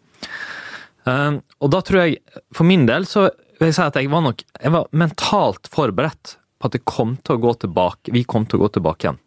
Um, 1.07 1.39
og 1.63 1.71
da 1.71 1.79
tror 1.85 2.03
jeg, 2.03 2.19
for 2.55 2.67
min 2.67 2.83
del, 2.89 3.07
så 3.07 3.29
vil 3.59 3.71
jeg 3.71 3.77
si 3.79 3.85
at 3.85 3.97
jeg 3.97 4.11
var 4.11 4.25
nok 4.25 4.43
jeg 4.43 4.73
var 4.75 4.91
mentalt 4.91 5.71
forberedt 5.71 6.35
på 6.59 6.67
at 6.67 6.75
det 6.75 6.83
kom 6.87 7.15
til 7.23 7.37
å 7.37 7.43
gå 7.47 7.55
tilbake, 7.63 8.11
vi 8.11 8.25
kom 8.27 8.45
til 8.45 8.59
å 8.59 8.65
gå 8.65 8.73
tilbake 8.75 9.07
igjen. 9.07 9.21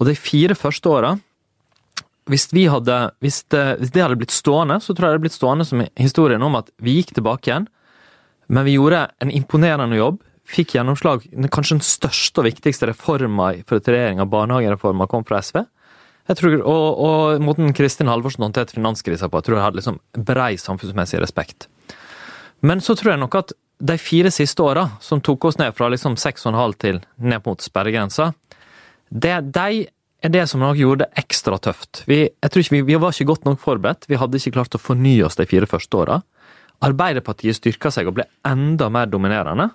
Og 0.00 0.08
de 0.08 0.16
fire 0.16 0.56
første 0.56 0.88
åra 0.88 1.14
hvis, 2.28 2.48
vi 2.52 2.66
hadde, 2.70 2.96
hvis, 3.24 3.42
det, 3.52 3.64
hvis 3.80 3.92
det 3.94 4.04
hadde 4.04 4.18
blitt 4.20 4.34
stående, 4.34 4.78
så 4.84 4.92
tror 4.92 5.06
jeg 5.06 5.08
det 5.08 5.16
hadde 5.16 5.26
blitt 5.26 5.36
stående 5.38 5.66
som 5.68 5.84
historien 5.98 6.44
om 6.44 6.58
at 6.60 6.70
vi 6.84 6.98
gikk 6.98 7.14
tilbake 7.16 7.50
igjen, 7.50 7.68
men 8.48 8.64
vi 8.64 8.78
gjorde 8.78 9.06
en 9.20 9.32
imponerende 9.34 9.98
jobb 9.98 10.22
fikk 10.48 10.76
gjennomslag 10.78 11.26
Kanskje 11.52 11.76
den 11.76 11.84
største 11.84 12.42
og 12.42 12.48
viktigste 12.48 12.88
reforma 12.88 13.52
for 13.68 13.80
et 13.80 13.90
regjering 13.90 14.22
av 14.22 14.30
barnehagereforma 14.32 15.08
kom 15.10 15.26
fra 15.28 15.42
SV. 15.44 15.60
Tror, 16.36 16.58
og, 16.60 16.86
og 17.00 17.44
måten 17.44 17.72
Kristin 17.76 18.10
Halvorsen 18.10 18.44
håndterte 18.44 18.76
finanskrisa 18.76 19.30
på, 19.30 19.40
jeg 19.40 19.46
tror 19.46 19.56
jeg 19.56 19.64
hadde 19.64 19.80
liksom 19.80 20.00
brei 20.28 20.50
samfunnsmessig 20.60 21.22
respekt. 21.22 21.68
Men 22.60 22.82
så 22.84 22.96
tror 22.98 23.14
jeg 23.14 23.22
nok 23.22 23.38
at 23.38 23.54
de 23.78 23.96
fire 24.02 24.32
siste 24.34 24.64
åra, 24.64 24.84
som 25.00 25.22
tok 25.24 25.46
oss 25.48 25.60
ned 25.60 25.76
fra 25.78 25.88
liksom 25.92 26.18
6,5 26.20 26.74
til 26.82 27.00
ned 27.16 27.44
mot 27.46 27.62
sperregrensa, 27.64 28.32
det, 29.08 29.38
de 29.54 29.86
er 30.24 30.32
det 30.34 30.44
som 30.50 30.62
nok 30.62 30.78
gjorde 30.78 31.06
det 31.06 31.22
ekstra 31.22 31.58
tøft. 31.62 32.02
Vi, 32.10 32.24
ikke, 32.26 32.72
vi, 32.74 32.82
vi 32.88 32.98
var 32.98 33.14
ikke 33.14 33.28
godt 33.30 33.46
nok 33.46 33.60
forberedt. 33.62 34.08
Vi 34.10 34.18
hadde 34.18 34.40
ikke 34.40 34.56
klart 34.56 34.74
å 34.74 34.82
fornye 34.82 35.26
oss 35.28 35.38
de 35.38 35.46
fire 35.46 35.68
første 35.70 36.00
åra. 36.00 36.20
Arbeiderpartiet 36.84 37.58
styrka 37.58 37.92
seg 37.94 38.10
og 38.10 38.18
ble 38.18 38.26
enda 38.46 38.88
mer 38.90 39.10
dominerende. 39.10 39.70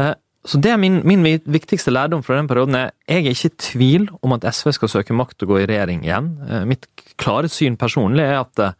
Eh, 0.00 0.14
så 0.48 0.60
det 0.62 0.70
er 0.72 0.80
min, 0.80 1.00
min, 1.04 1.24
viktigste 1.50 1.92
lærdom 1.92 2.22
fra 2.24 2.38
den 2.38 2.48
perioden. 2.48 2.76
er 2.76 2.92
Jeg 3.08 3.24
er 3.24 3.32
ikke 3.34 3.50
i 3.50 3.56
tvil 3.64 4.06
om 4.22 4.36
at 4.36 4.46
SV 4.48 4.70
skal 4.76 4.92
søke 4.92 5.16
makt 5.16 5.42
og 5.44 5.52
gå 5.52 5.62
i 5.62 5.66
regjering 5.68 6.04
igjen. 6.06 6.30
Eh, 6.48 6.64
mitt 6.68 6.86
klare 7.20 7.50
syn 7.52 7.76
personlig 7.80 8.24
er 8.24 8.38
at 8.42 8.64
eh, 8.64 8.76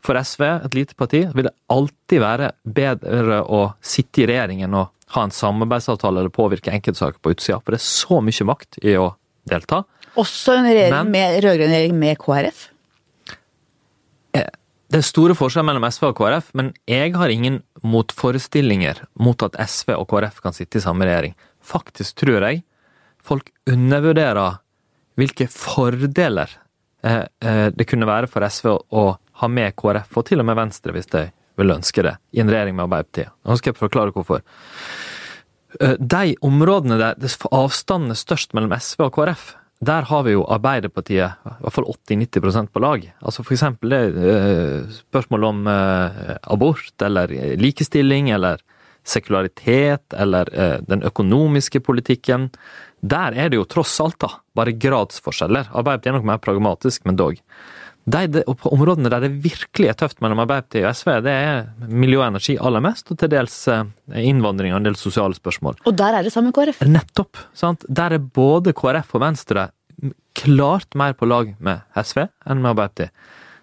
for 0.00 0.16
SV, 0.16 0.44
et 0.64 0.76
lite 0.76 0.96
parti, 0.96 1.26
vil 1.34 1.48
det 1.48 1.56
alltid 1.68 2.22
være 2.22 2.52
bedre 2.64 3.42
å 3.44 3.74
sitte 3.84 4.22
i 4.22 4.28
regjering 4.30 4.62
enn 4.64 4.78
å 4.78 4.86
ha 5.16 5.24
en 5.26 5.34
samarbeidsavtale 5.34 6.22
eller 6.22 6.32
påvirke 6.32 6.72
enkeltsaker 6.72 7.20
på 7.20 7.34
utsida. 7.34 7.58
For 7.60 7.74
det 7.74 7.82
er 7.82 7.88
så 7.88 8.20
mye 8.24 8.46
makt 8.48 8.80
i 8.80 8.94
å 8.96 9.10
delta. 9.50 9.82
Også 10.18 10.56
en 10.58 10.66
regjering 10.66 11.10
med, 11.12 11.38
rød-grønn 11.44 11.70
regjering 11.70 11.98
med 12.00 12.18
KrF? 12.18 12.68
Det 14.90 14.98
er 14.98 15.06
store 15.06 15.36
forskjeller 15.38 15.68
mellom 15.68 15.84
SV 15.86 16.08
og 16.08 16.16
KrF, 16.18 16.48
men 16.58 16.72
jeg 16.90 17.12
har 17.14 17.30
ingen 17.30 17.60
motforestillinger 17.86 19.04
mot 19.22 19.38
at 19.46 19.54
SV 19.70 19.92
og 19.94 20.08
KrF 20.10 20.40
kan 20.42 20.56
sitte 20.56 20.80
i 20.80 20.82
samme 20.82 21.06
regjering. 21.06 21.36
Faktisk 21.62 22.18
tror 22.24 22.42
jeg 22.48 22.64
folk 23.22 23.52
undervurderer 23.70 24.58
hvilke 25.20 25.46
fordeler 25.52 26.50
eh, 27.06 27.22
eh, 27.22 27.68
det 27.70 27.86
kunne 27.86 28.08
være 28.08 28.30
for 28.32 28.42
SV 28.42 28.72
å 28.74 29.04
ha 29.42 29.48
med 29.52 29.76
KrF, 29.78 30.10
og 30.16 30.26
til 30.26 30.42
og 30.42 30.48
med 30.50 30.58
Venstre, 30.58 30.96
hvis 30.96 31.10
de 31.14 31.28
vil 31.60 31.76
ønske 31.76 32.02
det, 32.02 32.16
i 32.34 32.42
en 32.42 32.50
regjering 32.50 32.74
med 32.74 32.88
Arbeiderpartiet. 32.88 33.30
Nå 33.46 33.56
skal 33.60 33.70
jeg 33.70 33.78
forklare 33.78 34.16
hvorfor. 34.16 34.42
Eh, 35.78 35.94
de 36.00 36.34
områdene 36.50 36.98
der 36.98 37.38
avstanden 37.54 38.10
er 38.10 38.18
størst 38.18 38.58
mellom 38.58 38.74
SV 38.74 39.06
og 39.06 39.14
KrF, 39.20 39.52
der 39.80 40.04
har 40.10 40.24
vi 40.26 40.34
jo 40.34 40.44
Arbeiderpartiet 40.44 41.40
i 41.46 41.52
hvert 41.64 41.72
fall 41.72 41.86
80-90% 41.88 42.68
på 42.74 42.82
lag. 42.84 43.06
Altså 43.24 43.44
eksempel 43.56 43.94
det 43.94 44.02
spørsmålet 44.12 44.98
spørsmål 44.98 45.46
om 45.48 45.62
uh, 45.70 46.34
abort, 46.52 46.92
eller 47.02 47.32
likestilling, 47.56 48.28
eller 48.36 48.60
sekularitet, 49.08 50.04
eller 50.12 50.50
den 50.84 51.02
økonomiske 51.08 51.80
politikken. 51.80 52.50
Der 53.00 53.32
er 53.32 53.48
det 53.48 53.56
jo 53.56 53.64
tross 53.64 53.94
alt 54.04 54.18
da, 54.20 54.28
bare 54.54 54.76
gradsforskjeller. 54.76 55.72
Arbeiderpartiet 55.72 56.12
er 56.12 56.18
nok 56.18 56.28
mer 56.28 56.42
pragmatisk, 56.44 57.06
men 57.08 57.16
dog. 57.16 57.40
De, 58.04 58.22
de, 58.32 58.44
områdene 58.48 59.10
der 59.12 59.26
det 59.26 59.32
virkelig 59.44 59.90
er 59.90 59.98
tøft 59.98 60.22
mellom 60.24 60.40
Arbeiderpartiet 60.42 60.86
og 60.88 60.96
SV, 60.96 61.10
det 61.26 61.34
er 61.34 61.90
miljø 61.90 62.22
og 62.22 62.30
energi 62.30 62.56
aller 62.56 62.82
mest, 62.84 63.10
og 63.12 63.20
til 63.20 63.30
dels 63.32 63.58
innvandring 64.16 64.72
og 64.72 64.80
en 64.80 64.88
del 64.88 64.96
sosiale 64.98 65.36
spørsmål. 65.36 65.82
Og 65.84 65.98
der 65.98 66.16
er 66.16 66.24
det 66.24 66.32
sammen 66.32 66.50
med 66.50 66.56
KrF? 66.56 66.80
Nettopp. 66.88 67.42
sant? 67.54 67.84
Der 67.88 68.16
er 68.16 68.24
både 68.40 68.72
KrF 68.76 69.14
og 69.18 69.24
Venstre 69.26 69.68
klart 70.38 70.96
mer 70.96 71.12
på 71.18 71.28
lag 71.28 71.52
med 71.60 71.84
SV 71.98 72.24
enn 72.24 72.62
med 72.62 72.72
Arbeiderpartiet. 72.72 73.12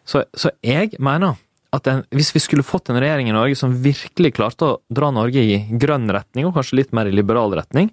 Så, 0.08 0.24
så 0.38 0.54
jeg 0.64 0.94
mener 1.04 1.36
at 1.76 1.88
en, 1.92 2.04
hvis 2.16 2.30
vi 2.36 2.40
skulle 2.40 2.64
fått 2.64 2.90
en 2.90 3.00
regjering 3.02 3.28
i 3.30 3.36
Norge 3.36 3.58
som 3.60 3.74
virkelig 3.84 4.34
klarte 4.38 4.68
å 4.68 4.76
dra 4.94 5.10
Norge 5.12 5.42
i 5.44 5.58
grønn 5.80 6.08
retning, 6.14 6.48
og 6.48 6.56
kanskje 6.56 6.80
litt 6.80 6.94
mer 6.96 7.10
i 7.10 7.16
liberal 7.16 7.52
retning, 7.58 7.90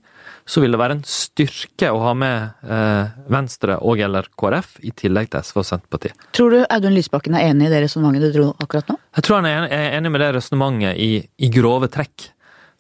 så 0.47 0.63
vil 0.63 0.75
det 0.75 0.81
være 0.81 0.99
en 0.99 1.03
styrke 1.09 1.91
å 1.91 2.03
ha 2.05 2.13
med 2.19 2.69
eh, 2.69 3.17
Venstre 3.33 3.79
og 3.83 4.03
eller 4.05 4.29
KrF, 4.39 4.77
i 4.87 4.93
tillegg 4.95 5.33
til 5.33 5.43
SV 5.43 5.63
og 5.63 5.67
Senterpartiet. 5.71 6.29
Tror 6.37 6.55
du 6.55 6.61
Audun 6.63 6.95
Lysbakken 6.95 7.35
er 7.39 7.49
enig 7.51 7.67
i 7.67 7.73
det 7.73 7.83
resonnementet 7.87 8.31
du 8.31 8.39
dro 8.39 8.53
akkurat 8.63 8.93
nå? 8.93 8.99
Jeg 9.19 9.27
tror 9.27 9.41
han 9.41 9.51
er 9.51 9.97
enig 9.99 10.15
med 10.15 10.23
det 10.23 10.31
resonnementet 10.39 11.01
i, 11.01 11.11
i, 11.25 11.51
grove 11.55 11.91
trekk. 11.91 12.29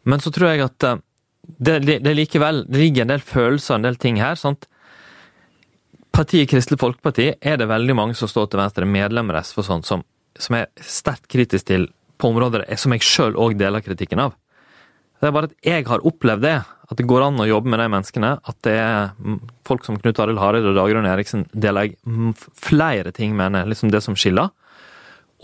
Men 0.07 0.23
så 0.23 0.31
tror 0.35 0.53
jeg 0.53 0.65
at 0.69 0.89
eh, 0.91 1.03
det, 1.59 1.81
det, 2.07 2.15
likevel 2.15 2.65
det 2.69 2.81
ligger 2.81 3.05
en 3.05 3.17
del 3.17 3.27
følelser, 3.27 3.81
en 3.81 3.89
del 3.89 3.99
ting 4.01 4.23
her. 4.23 4.39
sant? 4.39 4.69
Partiet 6.15 6.47
Kristelig 6.47 6.79
Folkeparti 6.79 7.33
er 7.43 7.59
det 7.59 7.67
veldig 7.67 7.97
mange 7.99 8.15
som 8.15 8.31
står 8.31 8.53
til 8.53 8.61
venstre, 8.63 8.87
medlemmer 8.87 9.41
SV 9.43 9.65
og 9.65 9.67
sånn, 9.67 9.87
som, 9.89 10.05
som 10.41 10.57
jeg 10.59 10.67
er 10.67 10.89
sterkt 10.89 11.29
kritisk 11.31 11.69
til 11.71 11.89
på 12.21 12.31
områder 12.31 12.65
som 12.81 12.95
jeg 12.95 13.05
sjøl 13.07 13.39
òg 13.41 13.57
deler 13.59 13.85
kritikken 13.85 14.23
av. 14.23 14.35
Det 15.21 15.31
er 15.31 15.35
bare 15.35 15.49
at 15.49 15.57
jeg 15.65 15.87
har 15.89 16.05
opplevd 16.05 16.43
det, 16.45 16.57
at 16.65 16.99
det 16.99 17.07
går 17.09 17.23
an 17.25 17.41
å 17.41 17.47
jobbe 17.49 17.71
med 17.73 17.81
de 17.81 17.87
menneskene. 17.93 18.33
At 18.45 18.59
det 18.67 18.75
er 18.77 19.15
folk 19.65 19.87
som 19.87 19.97
Knut 19.97 20.19
Arild 20.21 20.41
Hareide 20.43 20.69
og 20.69 20.77
Dagrun 20.77 21.09
Eriksen 21.09 21.47
deler 21.55 21.89
jeg 21.89 22.35
flere 22.61 23.15
ting 23.15 23.33
med 23.39 23.55
enn 23.55 23.71
liksom 23.71 23.93
det 23.95 24.03
som 24.05 24.19
skiller. 24.19 24.53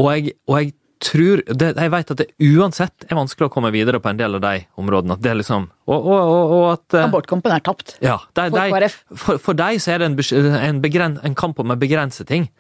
Og 0.01 0.11
jeg, 0.13 0.35
og 0.49 0.59
jeg 0.59 0.75
tror 1.01 1.43
det, 1.47 1.71
Jeg 1.77 1.91
vet 1.93 2.11
at 2.13 2.21
det 2.21 2.27
uansett 2.45 3.07
er 3.09 3.19
vanskelig 3.19 3.49
å 3.49 3.53
komme 3.53 3.73
videre 3.75 4.01
på 4.03 4.11
en 4.11 4.19
del 4.21 4.37
av 4.37 4.43
de 4.45 4.65
områdene. 4.81 5.17
At 5.17 5.23
det 5.25 5.33
er 5.33 5.39
liksom, 5.41 5.69
og, 5.91 6.09
og, 6.13 6.55
og 6.57 6.65
at 6.75 6.97
eh, 6.99 7.07
Abortkampen 7.09 7.55
er 7.55 7.65
tapt. 7.65 7.97
Ja, 8.05 8.19
de, 8.37 8.49
for 8.53 8.77
KrF. 8.77 8.99
For, 9.25 9.43
for 9.49 9.59
deg 9.59 9.81
så 9.83 9.95
er 9.95 10.03
det 10.03 10.11
en, 10.11 10.19
en, 10.61 10.83
begren, 10.85 11.19
en 11.27 11.37
kamp 11.39 11.61
om 11.63 11.73
å 11.73 11.79
begrense 11.81 12.27
ting. 12.29 12.51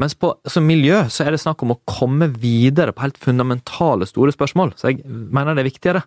Mens 0.00 0.16
på 0.16 0.32
som 0.48 0.66
miljø 0.66 1.02
så 1.12 1.26
er 1.26 1.36
det 1.36 1.42
snakk 1.44 1.62
om 1.66 1.76
å 1.76 1.80
komme 1.90 2.30
videre 2.40 2.96
på 2.96 3.04
helt 3.04 3.20
fundamentale, 3.20 4.08
store 4.08 4.34
spørsmål. 4.36 4.74
Så 4.80 4.92
jeg 4.92 5.04
mener 5.04 5.54
det 5.54 5.66
er 5.66 5.70
viktigere. 5.70 6.04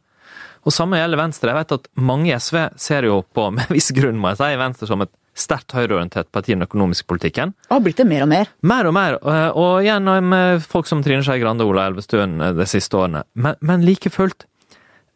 Og 0.63 0.73
samme 0.73 0.99
gjelder 0.99 1.19
Venstre. 1.19 1.51
Jeg 1.51 1.59
vet 1.59 1.75
at 1.77 1.89
mange 1.99 2.31
i 2.31 2.37
SV 2.37 2.59
ser 2.79 3.09
jo 3.09 3.21
på, 3.35 3.49
med 3.55 3.73
viss 3.73 3.91
grunn, 3.95 4.19
må 4.21 4.33
jeg 4.33 4.41
si, 4.41 4.53
Venstre 4.61 4.89
som 4.89 5.05
et 5.05 5.13
sterkt 5.33 5.73
høyreorientert 5.75 6.29
parti 6.33 6.53
i 6.53 6.55
den 6.55 6.65
økonomiske 6.65 7.07
politikken. 7.09 7.53
Og 7.69 7.77
har 7.77 7.83
blitt 7.85 8.01
det 8.01 8.07
mer 8.09 8.25
og 8.25 8.31
mer. 8.31 8.51
Mer 8.61 8.89
og 8.89 8.95
mer, 8.95 9.19
og 9.57 9.83
gjennom 9.85 10.35
folk 10.65 10.89
som 10.89 11.03
Trine 11.05 11.25
Skei 11.25 11.39
Grande 11.41 11.65
og 11.65 11.73
Ola 11.73 11.87
Elvestuen 11.89 12.37
de 12.57 12.67
siste 12.69 12.99
årene. 12.99 13.23
Men, 13.33 13.57
men 13.65 13.85
like 13.87 14.11
fullt, 14.13 14.45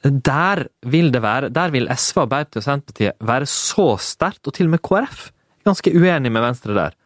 der 0.03 0.67
vil 0.85 1.11
det 1.13 1.21
være, 1.21 1.49
der 1.53 1.73
vil 1.73 1.89
SV, 1.89 2.23
Arbeiderpartiet 2.25 2.61
og 2.61 2.67
Senterpartiet 2.67 3.27
være 3.29 3.49
så 3.49 3.87
sterkt, 4.01 4.45
og 4.47 4.55
til 4.57 4.69
og 4.69 4.75
med 4.75 4.83
KrF, 4.85 5.29
ganske 5.67 5.93
uenig 5.93 6.31
med 6.31 6.45
Venstre 6.45 6.77
der. 6.77 6.97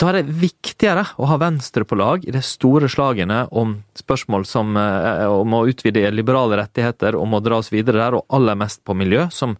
Da 0.00 0.08
er 0.08 0.22
det 0.22 0.32
viktigere 0.40 1.02
å 1.20 1.26
ha 1.28 1.36
Venstre 1.42 1.84
på 1.84 1.96
lag 2.00 2.22
i 2.24 2.32
de 2.32 2.40
store 2.44 2.88
slagene 2.88 3.42
om 3.52 3.74
spørsmål 3.98 4.46
som 4.48 4.72
eh, 4.80 5.26
om 5.28 5.56
å 5.58 5.66
utvide 5.68 6.06
liberale 6.14 6.56
rettigheter, 6.56 7.18
om 7.20 7.34
å 7.36 7.40
dra 7.44 7.58
oss 7.60 7.68
videre 7.68 8.00
der, 8.00 8.16
og 8.16 8.24
aller 8.32 8.56
mest 8.56 8.80
på 8.88 8.96
miljø, 8.96 9.26
som, 9.34 9.58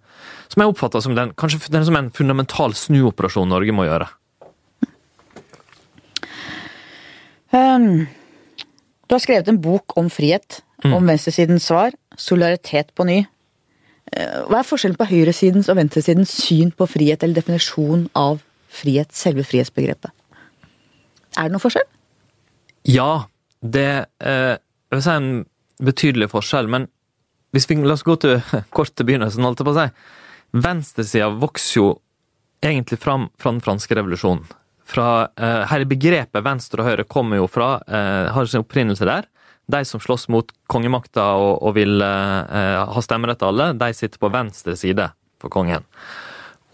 som 0.49 0.63
jeg 0.63 0.73
oppfatter 0.73 1.05
som 1.05 1.17
den, 1.19 1.35
kanskje 1.37 1.75
den 1.75 1.85
som 1.85 1.99
en 1.99 2.09
fundamental 2.17 2.73
snuoperasjon 2.73 3.53
Norge 3.53 3.75
må 3.77 3.85
gjøre. 3.85 4.09
Um, 7.53 8.07
du 9.11 9.17
har 9.17 9.21
skrevet 9.21 9.51
en 9.53 9.61
bok 9.61 9.93
om 10.01 10.09
frihet, 10.09 10.63
mm. 10.87 10.95
om 10.97 11.11
venstresidens 11.11 11.69
svar. 11.69 11.93
Solidaritet 12.17 12.95
på 12.97 13.05
ny. 13.11 13.19
Eh, 14.09 14.41
hva 14.49 14.63
er 14.63 14.71
forskjellen 14.71 14.97
på 14.97 15.11
høyresidens 15.11 15.69
og 15.69 15.77
venstresidens 15.83 16.33
syn 16.47 16.73
på 16.73 16.89
frihet, 16.89 17.21
eller 17.27 17.43
definisjon 17.43 18.07
av 18.17 18.41
frihet, 18.73 19.13
selve 19.13 19.45
frihetsbegrepet? 19.45 20.15
Er 21.39 21.49
det 21.49 21.55
noen 21.55 21.63
forskjell? 21.63 21.87
Ja, 22.89 23.27
det 23.61 23.91
eh, 24.25 24.57
Jeg 24.57 24.97
vil 24.97 25.05
si 25.05 25.15
en 25.15 25.33
betydelig 25.81 26.31
forskjell, 26.33 26.69
men 26.71 26.89
hvis 27.55 27.67
vi, 27.71 27.77
la 27.83 27.97
oss 27.97 28.07
gå 28.07 28.17
til 28.23 28.39
kort 28.77 28.95
til 28.95 29.09
begynnelsen, 29.09 29.45
holdt 29.47 29.63
jeg 29.63 29.69
på 29.69 29.75
å 29.75 29.81
si. 29.81 29.89
Venstresida 30.67 31.29
vokser 31.31 31.77
jo 31.79 31.91
egentlig 32.65 32.99
fram 33.01 33.29
fra 33.39 33.53
den 33.55 33.63
franske 33.65 33.97
revolusjonen. 33.97 34.49
Fra, 34.91 35.29
eh, 35.39 35.67
her 35.71 35.85
Begrepet 35.87 36.45
venstre 36.45 36.83
og 36.83 36.91
høyre 36.91 37.07
kommer 37.07 37.39
jo 37.39 37.47
fra, 37.51 37.77
eh, 37.87 38.31
har 38.35 38.47
sin 38.47 38.65
opprinnelse 38.65 39.07
der. 39.07 39.29
De 39.71 39.85
som 39.87 40.03
slåss 40.03 40.27
mot 40.29 40.51
kongemakta 40.69 41.29
og, 41.39 41.63
og 41.63 41.77
vil 41.77 42.03
eh, 42.03 42.81
ha 42.91 43.03
stemmerett 43.05 43.39
til 43.39 43.53
alle, 43.53 43.71
de 43.79 43.93
sitter 43.95 44.19
på 44.19 44.33
venstre 44.35 44.75
side 44.77 45.13
for 45.41 45.53
kongen. 45.53 45.87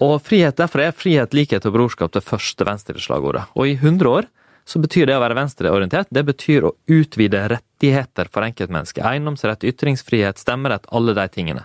Og 0.01 0.17
frihet, 0.25 0.57
Derfor 0.57 0.81
er 0.81 0.97
frihet, 0.97 1.37
likhet 1.37 1.65
og 1.69 1.77
brorskap 1.77 2.13
det 2.13 2.25
første 2.25 2.65
venstreslagordet. 2.65 3.47
Og 3.57 3.69
i 3.69 3.77
100 3.77 4.09
år 4.09 4.29
så 4.67 4.81
betyr 4.83 5.07
det 5.07 5.15
å 5.15 5.23
være 5.23 5.37
venstreorientert 5.39 6.11
det 6.11 6.25
betyr 6.27 6.67
å 6.67 6.75
utvide 6.91 7.45
rettigheter 7.53 8.31
for 8.35 8.47
enkeltmennesket. 8.49 9.05
Eiendomsrett, 9.07 9.65
ytringsfrihet, 9.69 10.43
stemmerett, 10.43 10.89
alle 10.91 11.15
de 11.15 11.27
tingene. 11.31 11.63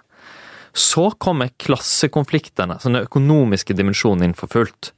Så 0.72 1.10
kommer 1.18 1.50
klassekonfliktene, 1.60 2.78
sånn 2.80 3.00
den 3.00 3.08
økonomiske 3.10 3.76
dimensjonen 3.76 4.30
inn 4.30 4.38
for 4.38 4.54
fullt. 4.54 4.94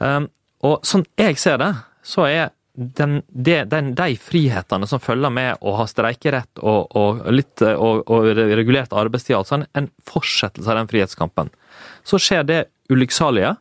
Um, 0.00 0.30
og 0.64 0.80
sånn 0.86 1.04
jeg 1.20 1.36
ser 1.40 1.60
det, 1.60 1.74
så 2.06 2.24
er 2.30 2.48
den, 2.76 3.20
de, 3.28 3.60
den, 3.68 3.92
de 3.96 4.16
frihetene 4.20 4.88
som 4.88 5.00
følger 5.00 5.32
med 5.32 5.60
å 5.64 5.76
ha 5.78 5.86
streikerett 5.88 6.60
og, 6.60 6.96
og, 6.96 7.22
litt, 7.32 7.60
og, 7.60 8.02
og 8.08 8.26
regulert 8.36 8.92
arbeidstid, 8.96 9.36
altså 9.38 9.62
en 9.64 9.88
fortsettelse 10.08 10.72
av 10.72 10.80
den 10.80 10.90
frihetskampen. 10.90 11.52
Så 12.04 12.20
skjer 12.20 12.44
det 12.48 12.60
ulykksalige 12.92 13.56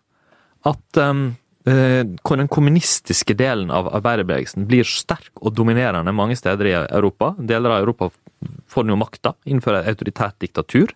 at 0.65 0.99
um, 0.99 1.29
den 1.65 2.49
kommunistiske 2.51 3.33
delen 3.33 3.71
av 3.73 3.87
arbeiderbevegelsen 3.97 4.67
blir 4.69 4.85
sterk 4.85 5.31
og 5.41 5.55
dominerende 5.57 6.13
mange 6.13 6.37
steder 6.37 6.69
i 6.69 6.75
Europa. 6.77 7.33
Deler 7.39 7.73
av 7.73 7.81
Europa 7.81 8.11
får 8.69 8.85
nå 8.85 8.97
makta, 9.01 9.33
innfører 9.49 9.87
autoritært 9.89 10.37
diktatur. 10.43 10.93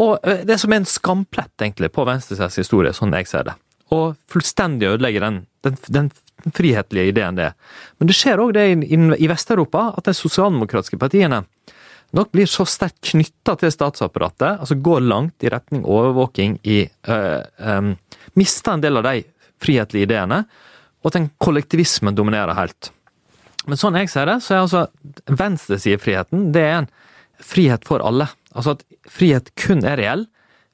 Og 0.00 0.20
det 0.44 0.58
som 0.60 0.72
er 0.72 0.82
en 0.82 0.88
skamplett 0.88 1.64
egentlig 1.64 1.92
på 1.92 2.04
venstresidens 2.08 2.60
historie, 2.60 2.92
sånn 2.96 3.16
jeg 3.16 3.28
ser 3.30 3.48
det. 3.48 3.56
Og 3.92 4.16
fullstendig 4.32 4.88
ødelegger 4.88 5.24
den, 5.26 5.40
den, 5.64 6.10
den 6.44 6.54
frihetlige 6.56 7.12
ideen 7.12 7.36
det. 7.36 7.52
Men 8.00 8.08
det 8.08 8.16
skjer 8.16 8.40
òg 8.40 8.54
det 8.56 8.68
i, 8.72 8.96
i 8.96 9.28
Vest-Europa, 9.30 9.90
at 9.96 10.08
de 10.08 10.16
sosialdemokratiske 10.16 11.00
partiene 11.00 11.42
nok 12.16 12.32
blir 12.34 12.48
så 12.50 12.64
sterkt 12.68 13.00
knytta 13.12 13.54
til 13.60 13.72
statsapparatet, 13.72 14.60
altså 14.60 14.76
går 14.76 15.04
langt 15.06 15.44
i 15.44 15.52
retning 15.52 15.84
overvåking 15.88 16.58
i 16.68 16.82
øh, 16.84 17.40
øh, 17.40 17.92
Mista 18.36 18.74
en 18.74 18.84
del 18.84 19.00
av 19.00 19.06
de 19.08 19.22
frihetlige 19.62 20.08
ideene, 20.08 20.42
og 21.02 21.10
at 21.10 21.18
den 21.18 21.30
kollektivismen 21.42 22.16
dominerer 22.18 22.54
helt. 22.58 22.92
Men 23.66 23.78
sånn 23.78 23.96
jeg 23.98 24.10
ser 24.10 24.28
det, 24.28 24.40
så 24.42 24.54
er 24.54 24.62
altså 24.64 24.84
venstresidefriheten 25.30 26.50
det 26.54 26.62
er 26.66 26.76
en 26.80 26.92
frihet 27.42 27.86
for 27.86 28.02
alle. 28.04 28.28
Altså 28.54 28.76
at 28.76 28.84
frihet 29.10 29.52
kun 29.58 29.84
er 29.86 30.00
reell 30.00 30.26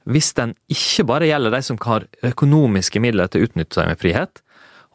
hvis 0.09 0.33
den 0.39 0.55
ikke 0.73 1.05
bare 1.11 1.29
gjelder 1.29 1.53
de 1.53 1.61
som 1.65 1.79
har 1.85 2.07
økonomiske 2.25 3.01
midler 3.05 3.29
til 3.29 3.43
å 3.43 3.49
utnytte 3.49 3.77
seg 3.77 3.91
med 3.91 4.01
frihet. 4.01 4.41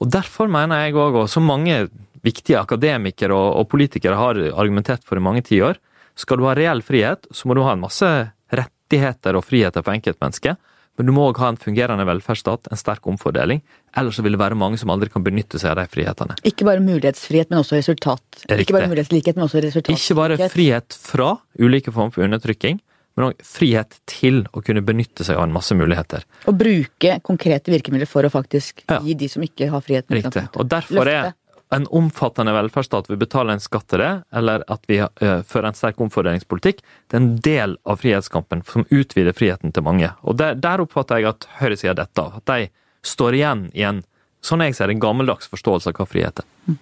Og 0.01 0.09
Derfor 0.13 0.49
mener 0.49 0.87
jeg 0.87 0.97
òg, 0.97 1.19
og 1.21 1.29
som 1.29 1.45
mange 1.45 1.85
viktige 2.25 2.57
akademikere 2.57 3.35
og, 3.35 3.67
politikere 3.69 4.17
har 4.17 4.39
argumentert 4.55 5.03
for 5.05 5.19
i 5.19 5.23
mange 5.23 5.43
tiår, 5.45 5.77
skal 6.17 6.39
du 6.39 6.47
ha 6.47 6.55
reell 6.57 6.81
frihet, 6.85 7.27
så 7.33 7.47
må 7.47 7.57
du 7.57 7.61
ha 7.65 7.75
en 7.75 7.83
masse 7.83 8.09
rettigheter 8.53 9.37
og 9.37 9.45
friheter 9.45 9.85
for 9.85 9.93
enkeltmennesket. 9.93 10.57
Men 10.97 11.09
du 11.09 11.13
må 11.15 11.25
òg 11.31 11.39
ha 11.41 11.49
en 11.49 11.57
fungerende 11.57 12.05
velferdsstat, 12.05 12.69
en 12.69 12.79
sterk 12.79 13.07
omfordeling. 13.09 13.63
Ellers 13.97 14.19
vil 14.21 14.35
det 14.35 14.41
være 14.41 14.57
mange 14.59 14.77
som 14.81 14.91
aldri 14.93 15.09
kan 15.13 15.25
benytte 15.25 15.57
seg 15.61 15.73
av 15.73 15.81
de 15.81 15.87
frihetene. 15.89 16.37
Ikke 16.45 16.67
bare 16.67 16.83
mulighetsfrihet, 16.85 17.49
men 17.49 17.63
også 17.63 17.79
resultat. 17.79 18.23
Riktig. 18.43 18.67
Ikke 18.67 18.77
bare 18.77 18.89
mulighetslikhet, 18.91 19.37
men 19.39 19.47
også 19.47 19.63
resultat. 19.65 19.97
Ikke 19.97 20.17
bare 20.19 20.49
frihet 20.53 20.97
fra 20.97 21.31
ulike 21.57 21.93
former 21.93 22.13
for 22.13 22.27
undertrykking, 22.27 22.77
men 23.17 23.29
òg 23.29 23.41
frihet 23.45 23.97
til 24.09 24.43
å 24.53 24.61
kunne 24.65 24.85
benytte 24.85 25.25
seg 25.25 25.37
av 25.37 25.47
en 25.47 25.53
masse 25.53 25.73
muligheter. 25.77 26.25
Og 26.49 26.57
bruke 26.61 27.17
konkrete 27.25 27.73
virkemidler 27.73 28.09
for 28.09 28.25
å 28.25 28.33
faktisk 28.33 28.85
ja. 28.87 29.01
gi 29.05 29.17
de 29.17 29.29
som 29.29 29.45
ikke 29.45 29.69
har 29.73 29.85
frihet. 29.85 30.09
Riktig. 30.13 30.45
Og 30.57 30.69
derfor 30.69 31.09
er 31.09 31.33
en 31.73 31.87
omfattende 31.89 32.53
velferdsstat 32.53 33.09
vi 33.09 33.17
betaler 33.19 33.55
en 33.55 33.63
skatt 33.63 33.87
til 33.91 34.01
det, 34.03 34.11
eller 34.35 34.63
at 34.71 34.85
vi 34.89 34.99
uh, 35.01 35.41
fører 35.47 35.69
en 35.71 35.77
sterk 35.77 36.01
omfordelingspolitikk, 36.03 36.81
det 37.09 37.17
er 37.17 37.21
en 37.21 37.35
del 37.45 37.75
av 37.89 38.01
frihetskampen 38.03 38.63
som 38.69 38.85
utvider 38.89 39.35
friheten 39.35 39.73
til 39.73 39.85
mange. 39.85 40.11
Og 40.21 40.37
Der, 40.39 40.55
der 40.55 40.83
oppfatter 40.83 41.21
jeg 41.21 41.31
at 41.33 41.47
høyresida 41.59 41.95
detter 41.97 42.29
av. 42.29 42.41
At 42.41 42.49
de 42.51 42.69
står 43.03 43.39
igjen 43.39 43.67
i 43.73 43.85
en 43.87 44.03
sånn 44.43 44.63
jeg 44.65 44.75
ser 44.77 44.91
en 44.91 45.01
gammeldags 45.01 45.49
forståelse 45.51 45.91
av 45.91 45.97
hva 45.97 46.07
frihet 46.09 46.43
er. 46.43 46.49
Mm. 46.67 46.79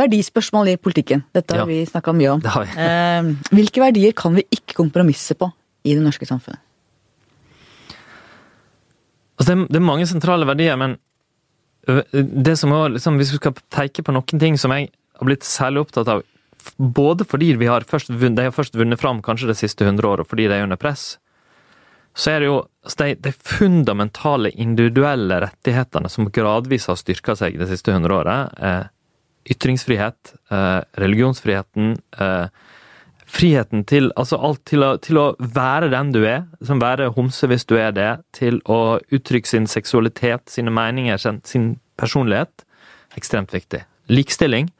Verdispørsmål 0.00 0.72
i 0.72 0.78
politikken. 0.80 1.24
Dette 1.34 1.56
har 1.56 1.64
ja, 1.64 1.68
vi 1.68 1.82
snakka 1.88 2.14
mye 2.16 2.34
om. 2.36 2.42
Eh, 2.80 3.30
hvilke 3.52 3.82
verdier 3.82 4.14
kan 4.16 4.36
vi 4.36 4.46
ikke 4.54 4.78
kompromisse 4.78 5.36
på 5.38 5.50
i 5.84 5.96
det 5.96 6.04
norske 6.04 6.28
samfunnet? 6.28 6.62
Altså, 9.40 9.56
det, 9.56 9.78
er, 9.78 9.84
mange 9.84 10.04
sentrale 10.08 10.44
verdier, 10.48 10.76
men 10.76 10.98
det 11.86 12.56
som 12.60 12.72
er, 12.76 12.92
liksom, 12.96 13.16
hvis 13.20 13.32
vi 13.34 13.40
skal 13.40 13.56
peke 13.72 14.04
på 14.04 14.12
noen 14.14 14.42
ting 14.42 14.58
som 14.60 14.72
jeg 14.76 14.90
har 15.20 15.28
blitt 15.28 15.46
særlig 15.46 15.86
opptatt 15.86 16.10
av, 16.12 16.22
både 16.76 17.24
fordi 17.24 17.54
har 17.64 17.86
først, 17.88 18.12
de 18.12 18.44
har 18.44 18.54
først 18.54 18.76
vunnet 18.76 19.00
fram 19.00 19.22
kanskje 19.24 19.48
de 19.50 19.56
siste 19.56 19.86
hundre 19.86 20.08
år, 20.08 20.22
og 20.22 20.30
fordi 20.30 20.48
de 20.48 20.58
er 20.58 20.66
under 20.66 20.80
press, 20.80 21.18
så 22.16 22.34
er 22.34 22.42
det 22.42 22.48
jo 22.50 22.58
de, 22.98 23.14
de, 23.22 23.32
fundamentale 23.32 24.50
individuelle 24.50 25.40
rettighetene 25.44 26.10
som 26.10 26.28
gradvis 26.32 26.88
har 26.90 26.98
styrka 26.98 27.36
seg 27.38 27.58
de 27.60 27.68
siste 27.70 27.94
hundre 27.94 28.16
året. 28.18 28.58
Eh, 28.58 28.82
ytringsfrihet, 29.54 30.34
eh, 30.50 30.80
religionsfriheten, 31.00 31.94
eh, 32.18 32.46
friheten 33.30 33.84
til 33.88 34.10
altså 34.18 34.38
alt 34.42 34.62
til 34.68 34.84
å, 34.84 34.94
til 35.02 35.20
å, 35.20 35.26
være 35.38 35.90
den 35.92 36.12
du 36.14 36.20
er, 36.26 36.44
som 36.66 36.82
være 36.82 37.12
homse 37.16 37.48
hvis 37.50 37.66
du 37.70 37.76
er 37.78 37.94
det, 37.96 38.10
til 38.36 38.60
å 38.70 38.98
uttrykke 39.12 39.48
sin 39.48 39.68
seksualitet, 39.70 40.48
sine 40.50 40.72
meninger, 40.74 41.20
sin 41.46 41.72
personlighet. 42.00 42.66
Ekstremt 43.18 43.54
viktig. 43.54 43.84
Likestilling. 44.10 44.70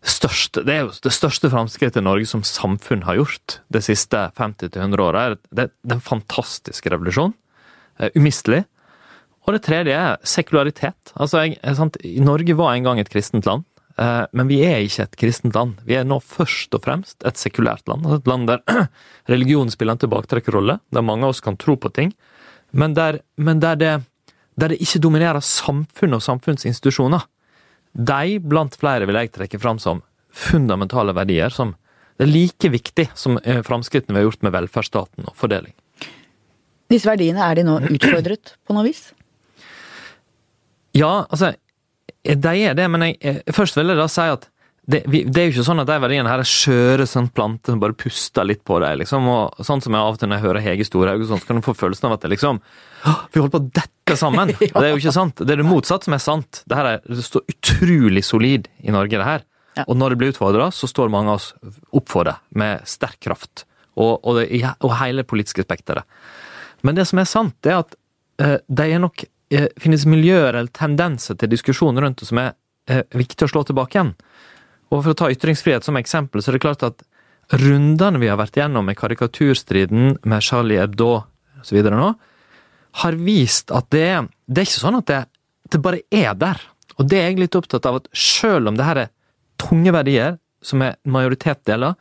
Største, 0.00 0.62
det 0.64 0.74
er 0.74 0.84
jo 0.86 0.92
det 1.04 1.12
største 1.12 1.50
framskrittet 1.52 2.04
Norge 2.04 2.28
som 2.28 2.44
samfunn 2.46 3.04
har 3.04 3.18
gjort 3.18 3.58
de 3.72 3.82
siste 3.84 4.22
50-100 4.38 5.02
åra. 5.04 5.24
Det 5.52 5.68
er 5.68 5.96
en 5.96 6.04
fantastisk 6.04 6.88
revolusjon. 6.88 7.34
Umistelig. 8.16 8.62
Og 9.44 9.56
det 9.56 9.64
tredje 9.64 9.96
er 9.96 10.20
sekularitet. 10.24 11.12
Altså, 11.16 11.44
jeg, 11.48 11.58
sant, 11.76 11.96
Norge 12.20 12.56
var 12.56 12.74
en 12.74 12.88
gang 12.88 13.00
et 13.00 13.12
kristent 13.12 13.48
land. 13.48 13.66
Eh, 14.00 14.26
men 14.32 14.48
vi 14.48 14.60
er 14.64 14.80
ikke 14.84 15.04
et 15.04 15.16
kristent 15.20 15.56
land. 15.56 15.80
Vi 15.84 15.96
er 15.98 16.06
nå 16.08 16.20
først 16.24 16.72
og 16.76 16.84
fremst 16.86 17.26
et 17.26 17.40
sekulært 17.40 17.88
land. 17.90 18.06
Altså 18.06 18.20
et 18.22 18.30
land 18.30 18.48
der 18.48 18.86
religionen 19.32 19.72
spiller 19.72 19.96
en 19.96 20.04
tilbaketrekkerrolle, 20.04 20.78
der 20.88 21.04
mange 21.04 21.26
av 21.26 21.34
oss 21.34 21.44
kan 21.44 21.58
tro 21.60 21.76
på 21.76 21.92
ting, 21.92 22.14
men 22.70 22.94
der, 22.96 23.20
men 23.36 23.60
der, 23.60 23.76
det, 23.76 23.92
der 24.60 24.72
det, 24.72 24.80
ikke 24.80 25.02
dominerer 25.02 25.44
samfunn 25.44 26.16
og 26.16 26.24
samfunnsinstitusjoner. 26.24 27.26
De, 27.92 28.38
blant 28.38 28.76
flere, 28.78 29.08
vil 29.10 29.18
jeg 29.18 29.34
trekke 29.34 29.60
fram 29.60 29.80
som 29.82 30.04
fundamentale 30.30 31.12
verdier 31.16 31.50
som 31.52 31.74
det 32.20 32.26
er 32.28 32.34
like 32.34 32.68
viktig 32.68 33.06
som 33.16 33.38
eh, 33.42 33.62
framskrittene 33.64 34.14
vi 34.14 34.20
har 34.20 34.28
gjort 34.28 34.42
med 34.44 34.52
velferdsstaten 34.52 35.28
og 35.28 35.36
fordeling. 35.40 35.72
Disse 36.92 37.08
verdiene, 37.08 37.40
er 37.40 37.56
de 37.56 37.64
nå 37.64 37.78
utfordret 37.88 38.54
på 38.66 38.76
noe 38.76 38.84
vis? 38.84 39.08
Ja, 40.96 41.24
altså 41.30 41.54
de 42.24 42.54
er 42.68 42.74
det, 42.76 42.86
men 42.92 43.06
jeg, 43.08 43.40
først 43.56 43.78
vil 43.78 43.92
jeg 43.92 44.00
da 44.00 44.08
si 44.10 44.26
at 44.28 44.48
det, 44.90 45.04
vi, 45.06 45.20
det, 45.24 45.38
er 45.38 45.46
jo 45.46 45.52
ikke 45.54 45.64
sånn 45.66 45.82
at 45.82 45.88
de 45.90 45.96
verdiene 46.02 46.30
her 46.30 46.42
er 46.42 46.48
skjøre 46.48 47.04
sånn 47.06 47.28
planter 47.34 47.74
som 47.74 47.82
bare 47.82 47.94
puster 47.96 48.46
litt 48.48 48.62
på 48.66 48.78
deg, 48.82 48.96
liksom. 49.02 49.28
Og 49.30 49.60
sånn 49.66 49.82
som 49.84 49.94
jeg 49.94 50.02
av 50.02 50.16
og 50.16 50.20
til 50.20 50.30
når 50.30 50.40
jeg 50.40 50.46
hører 50.48 50.64
Hege 50.64 50.86
Storhaug, 50.88 51.24
sånn, 51.28 51.42
så 51.42 51.48
kan 51.50 51.60
du 51.60 51.66
få 51.66 51.76
følelsen 51.78 52.08
av 52.08 52.16
at 52.16 52.24
det 52.24 52.32
liksom 52.32 52.58
Vi 53.04 53.38
holder 53.38 53.52
på 53.52 53.60
å 53.60 53.68
dette 53.78 54.16
sammen! 54.18 54.52
ja. 54.64 54.72
Det 54.72 54.82
er 54.82 54.94
jo 54.94 55.02
ikke 55.02 55.14
sant. 55.14 55.44
Det 55.44 55.54
er 55.54 55.62
det 55.62 55.68
motsatte 55.68 56.08
som 56.08 56.16
er 56.16 56.24
sant. 56.24 56.62
Det 56.66 56.78
her 56.80 56.90
er, 56.94 57.02
det 57.06 57.26
står 57.26 57.44
utrolig 57.54 58.24
solid 58.26 58.70
i 58.82 58.94
Norge, 58.94 59.14
det 59.20 59.28
her. 59.28 59.46
Ja. 59.78 59.86
Og 59.86 60.00
når 60.00 60.14
det 60.14 60.20
blir 60.22 60.34
utfordra, 60.34 60.70
så 60.74 60.90
står 60.90 61.12
mange 61.12 61.36
av 61.36 61.42
oss 61.42 61.52
opp 61.94 62.10
for 62.10 62.26
det 62.26 62.34
med 62.58 62.88
sterk 62.90 63.20
kraft. 63.22 63.66
Og, 64.00 64.16
og, 64.16 64.40
det, 64.40 64.48
og 64.80 64.96
hele 64.98 65.26
politiske 65.28 65.66
spekteret. 65.66 66.08
Men 66.82 66.96
det 66.96 67.06
som 67.06 67.20
er 67.20 67.28
sant, 67.28 67.54
det 67.62 67.76
er 67.76 67.84
at 67.84 67.94
uh, 68.40 68.56
de 68.64 68.88
er 68.88 69.02
nok 69.02 69.22
Eh, 69.22 69.39
finnes 69.80 70.06
miljøer 70.06 70.54
eller 70.54 70.70
tendenser 70.74 71.38
til 71.38 71.50
diskusjon 71.50 71.98
rundt 71.98 72.22
det 72.22 72.28
som 72.28 72.38
er 72.42 72.52
eh, 72.90 73.02
viktig 73.16 73.46
å 73.46 73.50
slå 73.50 73.64
tilbake 73.66 73.98
igjen. 73.98 74.12
Og 74.90 75.02
For 75.02 75.12
å 75.12 75.18
ta 75.18 75.30
ytringsfrihet 75.30 75.86
som 75.86 75.98
eksempel, 75.98 76.42
så 76.42 76.50
er 76.50 76.58
det 76.58 76.64
klart 76.64 76.86
at 76.86 77.02
rundene 77.60 78.20
vi 78.22 78.30
har 78.30 78.38
vært 78.38 78.58
gjennom 78.58 78.86
med 78.86 78.98
karikaturstriden, 78.98 80.18
med 80.22 80.44
Charlie 80.46 80.80
Hebdo 80.80 81.22
osv. 81.60 81.80
nå, 81.82 82.10
har 83.02 83.18
vist 83.22 83.70
at 83.74 83.90
det, 83.94 84.06
det 84.46 84.62
er 84.62 84.68
ikke 84.68 84.82
sånn 84.82 84.98
at 84.98 85.10
det, 85.10 85.20
det, 85.70 85.82
bare 85.82 86.02
er 86.10 86.34
der. 86.38 86.62
Og 86.98 87.08
det 87.10 87.18
er 87.18 87.30
jeg 87.30 87.42
litt 87.44 87.58
opptatt 87.58 87.86
av, 87.86 88.00
at 88.00 88.08
selv 88.16 88.70
om 88.70 88.78
det 88.78 88.86
her 88.86 89.02
er 89.04 89.12
tunge 89.60 89.94
verdier, 89.94 90.38
som 90.62 90.82
er 90.84 90.98
majoritet 91.08 91.62
deler, 91.68 91.94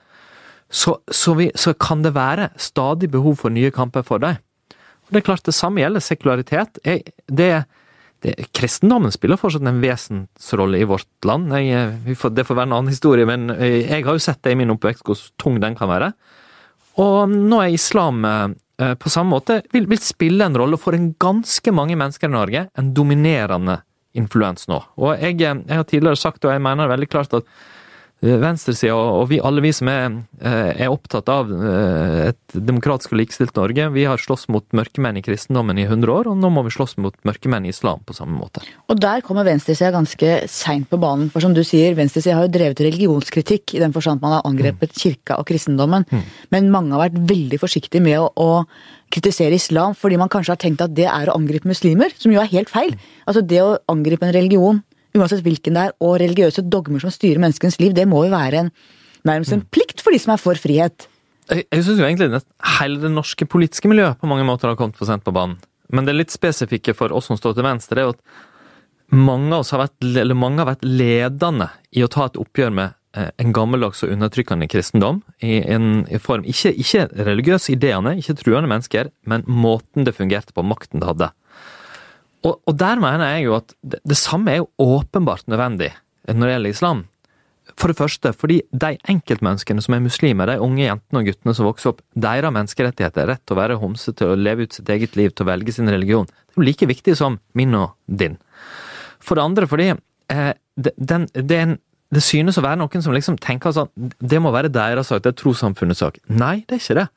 så, 0.70 0.98
så, 1.10 1.34
vi, 1.38 1.50
så 1.58 1.74
kan 1.74 2.04
det 2.06 2.14
være 2.18 2.52
stadig 2.62 3.10
behov 3.10 3.40
for 3.42 3.54
nye 3.54 3.72
kamper 3.74 4.06
for 4.06 4.22
dem. 4.22 4.38
Det 5.10 5.22
er 5.22 5.26
klart 5.26 5.46
det 5.48 5.58
samme 5.58 5.82
gjelder 5.82 6.04
sekularitet. 6.06 6.80
Det, 6.84 7.02
det, 8.22 8.34
kristendommen 8.54 9.14
spiller 9.14 9.40
fortsatt 9.42 9.66
en 9.66 9.82
vesensrolle 9.82 10.82
i 10.82 10.88
vårt 10.90 11.10
land. 11.26 11.54
Jeg, 11.58 12.18
får, 12.20 12.34
det 12.38 12.46
får 12.48 12.60
være 12.60 12.70
en 12.70 12.78
annen 12.78 12.94
historie, 12.94 13.26
men 13.30 13.50
jeg 13.58 14.06
har 14.06 14.14
jo 14.16 14.24
sett 14.24 14.44
det 14.46 14.54
i 14.54 14.60
min 14.60 14.74
oppvekst 14.76 15.06
hvor 15.08 15.24
tung 15.42 15.60
den 15.64 15.78
kan 15.80 15.92
være. 15.92 16.12
Og 17.00 17.32
nå 17.32 17.62
er 17.64 17.74
islam 17.74 18.26
eh, 18.28 18.96
på 19.00 19.12
samme 19.12 19.34
måte 19.36 19.62
vil, 19.74 19.88
vil 19.90 20.02
spille 20.04 20.46
en 20.46 20.58
rolle 20.58 20.80
for 20.80 20.98
en 20.98 21.12
ganske 21.20 21.74
mange 21.76 21.98
mennesker 22.00 22.30
i 22.30 22.36
Norge. 22.36 22.66
En 22.80 22.94
dominerende 22.96 23.80
influens 24.18 24.68
nå. 24.70 24.82
Og 25.00 25.14
jeg, 25.22 25.40
jeg, 25.42 25.64
har 25.70 25.86
tidligere 25.88 26.20
sagt, 26.20 26.44
og 26.46 26.54
jeg 26.54 26.64
mener 26.66 26.90
veldig 26.92 27.10
klart, 27.12 27.36
at 27.38 27.48
venstresida 28.20 28.96
og 28.96 29.30
vi, 29.32 29.40
alle 29.40 29.62
vi 29.64 29.72
som 29.76 29.88
er, 29.92 30.18
eh, 30.44 30.72
er 30.84 30.92
opptatt 30.92 31.30
av 31.32 31.52
eh, 31.54 32.30
et 32.30 32.56
demokratisk 32.68 33.14
og 33.14 33.22
likestilt 33.22 33.56
Norge, 33.56 33.86
vi 33.96 34.04
har 34.10 34.20
slåss 34.20 34.50
mot 34.52 34.66
mørkemenn 34.76 35.22
i 35.22 35.24
kristendommen 35.24 35.80
i 35.80 35.86
100 35.88 36.12
år, 36.12 36.30
og 36.32 36.40
nå 36.40 36.52
må 36.52 36.66
vi 36.68 36.74
slåss 36.76 36.98
mot 37.00 37.16
mørkemenn 37.28 37.68
i 37.68 37.72
islam 37.72 38.04
på 38.04 38.16
samme 38.18 38.36
måte. 38.36 38.66
Og 38.92 39.00
der 39.00 39.24
kommer 39.26 39.48
venstresida 39.48 39.94
ganske 39.96 40.34
seint 40.52 40.90
på 40.92 41.00
banen. 41.00 41.32
For 41.32 41.44
som 41.44 41.56
du 41.56 41.64
sier, 41.64 41.96
venstresida 41.96 42.36
har 42.36 42.50
jo 42.50 42.56
drevet 42.58 42.84
religionskritikk 42.84 43.78
i 43.78 43.84
den 43.84 43.96
forstand 43.96 44.24
man 44.24 44.38
har 44.38 44.48
angrepet 44.50 44.92
mm. 44.92 45.00
kirka 45.00 45.40
og 45.40 45.48
kristendommen. 45.48 46.08
Mm. 46.12 46.26
Men 46.52 46.72
mange 46.76 46.96
har 46.96 47.08
vært 47.08 47.24
veldig 47.32 47.62
forsiktige 47.62 48.04
med 48.04 48.20
å, 48.20 48.28
å 48.36 49.10
kritisere 49.10 49.58
islam 49.58 49.96
fordi 49.98 50.20
man 50.22 50.30
kanskje 50.30 50.54
har 50.54 50.62
tenkt 50.62 50.84
at 50.84 50.94
det 50.98 51.08
er 51.10 51.32
å 51.32 51.40
angripe 51.40 51.70
muslimer, 51.70 52.12
som 52.20 52.34
jo 52.34 52.44
er 52.44 52.52
helt 52.52 52.70
feil. 52.72 52.94
Altså 53.26 53.46
det 53.46 53.64
å 53.64 53.78
angripe 53.92 54.28
en 54.28 54.36
religion 54.36 54.84
uansett 55.18 55.44
hvilken 55.46 55.78
det 55.78 55.86
er, 55.88 55.96
og 56.04 56.20
religiøse 56.22 56.66
dogmer 56.70 57.02
som 57.04 57.14
styrer 57.14 57.42
menneskens 57.42 57.80
liv, 57.82 57.96
det 57.98 58.08
må 58.10 58.26
jo 58.28 58.34
være 58.34 58.66
en, 58.66 58.74
nærmest 59.28 59.56
en 59.56 59.66
plikt 59.74 60.04
for 60.04 60.16
de 60.16 60.22
som 60.22 60.36
er 60.36 60.42
for 60.42 60.60
frihet. 60.60 61.08
Jeg, 61.50 61.66
jeg 61.66 61.86
syns 61.86 62.04
egentlig 62.04 62.30
at 62.38 62.48
hele 62.78 63.02
det 63.02 63.12
norske 63.14 63.48
politiske 63.50 63.90
miljøet 63.90 64.20
på 64.22 64.30
mange 64.30 64.46
måter 64.48 64.70
har 64.70 64.78
kommet 64.80 65.00
for 65.00 65.10
sent 65.10 65.26
på 65.26 65.34
banen. 65.36 65.58
Men 65.90 66.06
det 66.06 66.14
litt 66.14 66.34
spesifikke 66.34 66.94
for 66.94 67.14
oss 67.16 67.32
som 67.32 67.40
står 67.40 67.58
til 67.58 67.66
venstre, 67.66 67.98
er 67.98 68.10
jo 68.10 68.14
at 68.14 68.22
mange 69.10 69.50
av 69.56 69.64
oss 69.64 69.74
har 69.74 69.82
vært, 69.82 69.98
eller 70.06 70.38
mange 70.38 70.62
har 70.62 70.70
vært 70.70 70.86
ledende 70.86 71.72
i 71.98 72.06
å 72.06 72.12
ta 72.14 72.28
et 72.30 72.38
oppgjør 72.38 72.76
med 72.78 72.94
eh, 73.18 73.32
en 73.42 73.56
gammeldags 73.56 74.04
og 74.06 74.14
undertrykkende 74.14 74.70
kristendom. 74.70 75.24
I 75.42 75.64
en 75.74 76.06
form, 76.22 76.46
ikke, 76.46 76.76
ikke 76.78 77.08
religiøse 77.18 77.74
ideene, 77.74 78.14
ikke 78.22 78.38
truende 78.44 78.70
mennesker, 78.70 79.10
men 79.26 79.48
måten 79.50 80.06
det 80.06 80.14
fungerte 80.20 80.54
på, 80.54 80.66
makten 80.66 81.02
det 81.02 81.10
hadde. 81.10 81.32
Og, 82.46 82.60
og, 82.64 82.74
der 82.80 83.00
mener 83.02 83.36
jeg 83.36 83.48
jo 83.50 83.56
at 83.58 83.74
det, 83.84 84.00
det, 84.08 84.18
samme 84.18 84.54
er 84.54 84.62
jo 84.62 84.70
åpenbart 84.80 85.48
nødvendig 85.52 85.92
når 86.30 86.46
det 86.46 86.54
gjelder 86.54 86.76
islam. 86.76 87.02
For 87.80 87.92
det 87.92 88.00
første 88.00 88.32
fordi 88.36 88.60
de 88.72 88.94
enkeltmenneskene 89.12 89.84
som 89.84 89.96
er 89.96 90.04
muslimer, 90.04 90.50
de 90.50 90.64
unge 90.64 90.86
jentene 90.86 91.22
og 91.22 91.28
guttene 91.30 91.56
som 91.58 91.68
vokser 91.68 91.92
opp, 91.92 92.02
deres 92.16 92.54
menneskerettigheter, 92.56 93.28
rett 93.30 93.44
til 93.44 93.58
å 93.58 93.60
være 93.60 93.80
homse, 93.82 94.14
til 94.16 94.32
å 94.32 94.40
leve 94.40 94.66
ut 94.66 94.78
sitt 94.78 94.90
eget 94.94 95.18
liv, 95.20 95.34
til 95.34 95.46
å 95.46 95.52
velge 95.52 95.76
sin 95.76 95.92
religion, 95.92 96.30
det 96.30 96.56
er 96.56 96.62
jo 96.62 96.68
like 96.70 96.90
viktig 96.90 97.18
som 97.20 97.38
min 97.58 97.76
og 97.78 97.94
din. 98.08 98.40
For 99.20 99.38
det 99.38 99.46
andre 99.46 99.70
fordi 99.70 99.92
eh, 99.92 100.52
den, 100.80 101.28
den, 101.36 101.78
det 102.14 102.24
synes 102.26 102.58
å 102.58 102.66
være 102.66 102.80
noen 102.82 103.04
som 103.04 103.14
liksom 103.14 103.38
tenker 103.42 103.74
sånn 103.76 103.90
Det 104.20 104.40
må 104.42 104.54
være 104.56 104.72
deres 104.74 105.12
sak, 105.12 105.24
det 105.26 105.34
er 105.34 105.42
trossamfunnets 105.42 106.02
sak. 106.06 106.22
Nei, 106.32 106.62
det 106.70 106.78
er 106.78 106.84
ikke 106.84 107.00
det. 107.02 107.10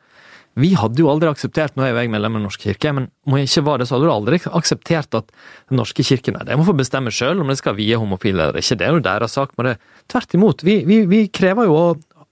Vi 0.59 0.75
hadde 0.77 1.01
jo 1.01 1.09
aldri 1.09 1.31
akseptert, 1.31 1.77
nå 1.77 1.85
er 1.87 1.95
jo 1.95 2.01
jeg 2.03 2.11
medlem 2.13 2.35
av 2.35 2.41
Den 2.41 2.47
norske 2.47 2.67
kirke, 2.67 2.91
men 2.93 3.09
må 3.25 3.39
jeg 3.41 3.49
ikke 3.49 3.65
være 3.71 3.83
det, 3.83 3.87
så 3.89 3.97
hadde 3.97 4.09
du 4.09 4.13
aldri 4.13 4.41
akseptert 4.53 5.17
at 5.17 5.31
Den 5.71 5.81
norske 5.81 6.05
kirke 6.05 6.35
nei, 6.35 6.45
de 6.49 6.59
må 6.61 6.67
få 6.69 6.75
bestemme 6.77 7.13
sjøl 7.15 7.41
om 7.41 7.49
de 7.49 7.57
skal 7.57 7.77
vie 7.79 7.97
homofile 7.97 8.49
eller 8.49 8.61
ikke. 8.61 8.77
Det 8.81 8.89
er 8.89 8.93
jo 8.93 9.05
deres 9.05 9.37
sak. 9.39 9.55
Men 9.57 9.71
det, 9.71 9.77
tvert 10.13 10.37
imot, 10.37 10.65
vi, 10.67 10.83
vi, 10.89 11.03
vi, 11.09 11.23
krever 11.33 11.71
jo 11.71 11.79
å 11.79 11.87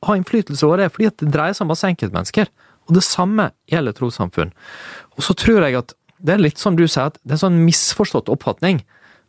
ha 0.08 0.16
innflytelse 0.16 0.66
over 0.68 0.82
det, 0.82 0.90
fordi 0.92 1.08
det 1.22 1.32
dreier 1.32 1.56
seg 1.56 1.64
om 1.64 1.72
masse 1.72 1.88
enkeltmennesker. 1.88 2.52
Og 2.88 2.96
det 2.96 3.04
samme 3.06 3.50
gjelder 3.70 3.96
trossamfunn. 3.96 4.52
Og 5.16 5.24
så 5.24 5.36
tror 5.38 5.64
jeg 5.64 5.80
at 5.80 5.96
det 6.20 6.36
er 6.36 6.42
litt 6.42 6.60
som 6.60 6.76
du 6.76 6.84
sier, 6.84 7.08
at 7.08 7.16
det 7.22 7.32
er 7.32 7.38
en 7.38 7.46
sånn 7.46 7.62
misforstått 7.64 8.28
oppfatning 8.32 8.82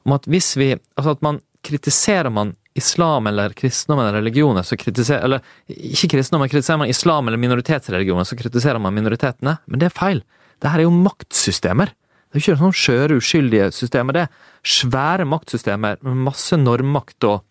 om 0.07 0.17
at 0.17 0.25
hvis 0.27 0.55
vi 0.57 0.73
Altså 0.97 1.13
at 1.15 1.21
man 1.23 1.39
kritiserer 1.65 2.33
man 2.33 2.55
islam 2.77 3.27
eller 3.27 3.53
kristendom 3.57 3.99
eller 3.99 4.13
religioner, 4.19 4.63
så 4.63 4.77
kritiserer 4.79 5.23
Eller 5.23 5.41
ikke 5.67 6.13
kristendom, 6.15 6.41
men 6.45 6.49
kritiserer 6.49 6.79
man 6.79 6.89
islam 6.89 7.27
eller 7.27 7.37
minoritetsreligioner, 7.41 8.23
så 8.23 8.37
kritiserer 8.39 8.79
man 8.79 8.95
minoritetene. 8.95 9.57
Men 9.65 9.79
det 9.79 9.89
er 9.89 9.97
feil. 9.97 10.23
Det 10.61 10.71
her 10.71 10.79
er 10.79 10.87
jo 10.87 10.95
maktsystemer. 10.95 11.91
Det 12.31 12.37
er 12.37 12.39
jo 12.39 12.43
ikke 12.45 12.61
sånn 12.61 12.77
skjøre, 12.79 13.17
uskyldige 13.19 13.71
systemer. 13.75 14.15
Det 14.15 14.21
er 14.23 14.35
svære 14.63 15.25
maktsystemer 15.27 15.99
med 16.05 16.21
masse 16.29 16.55
normmakt 16.55 17.27
og, 17.27 17.41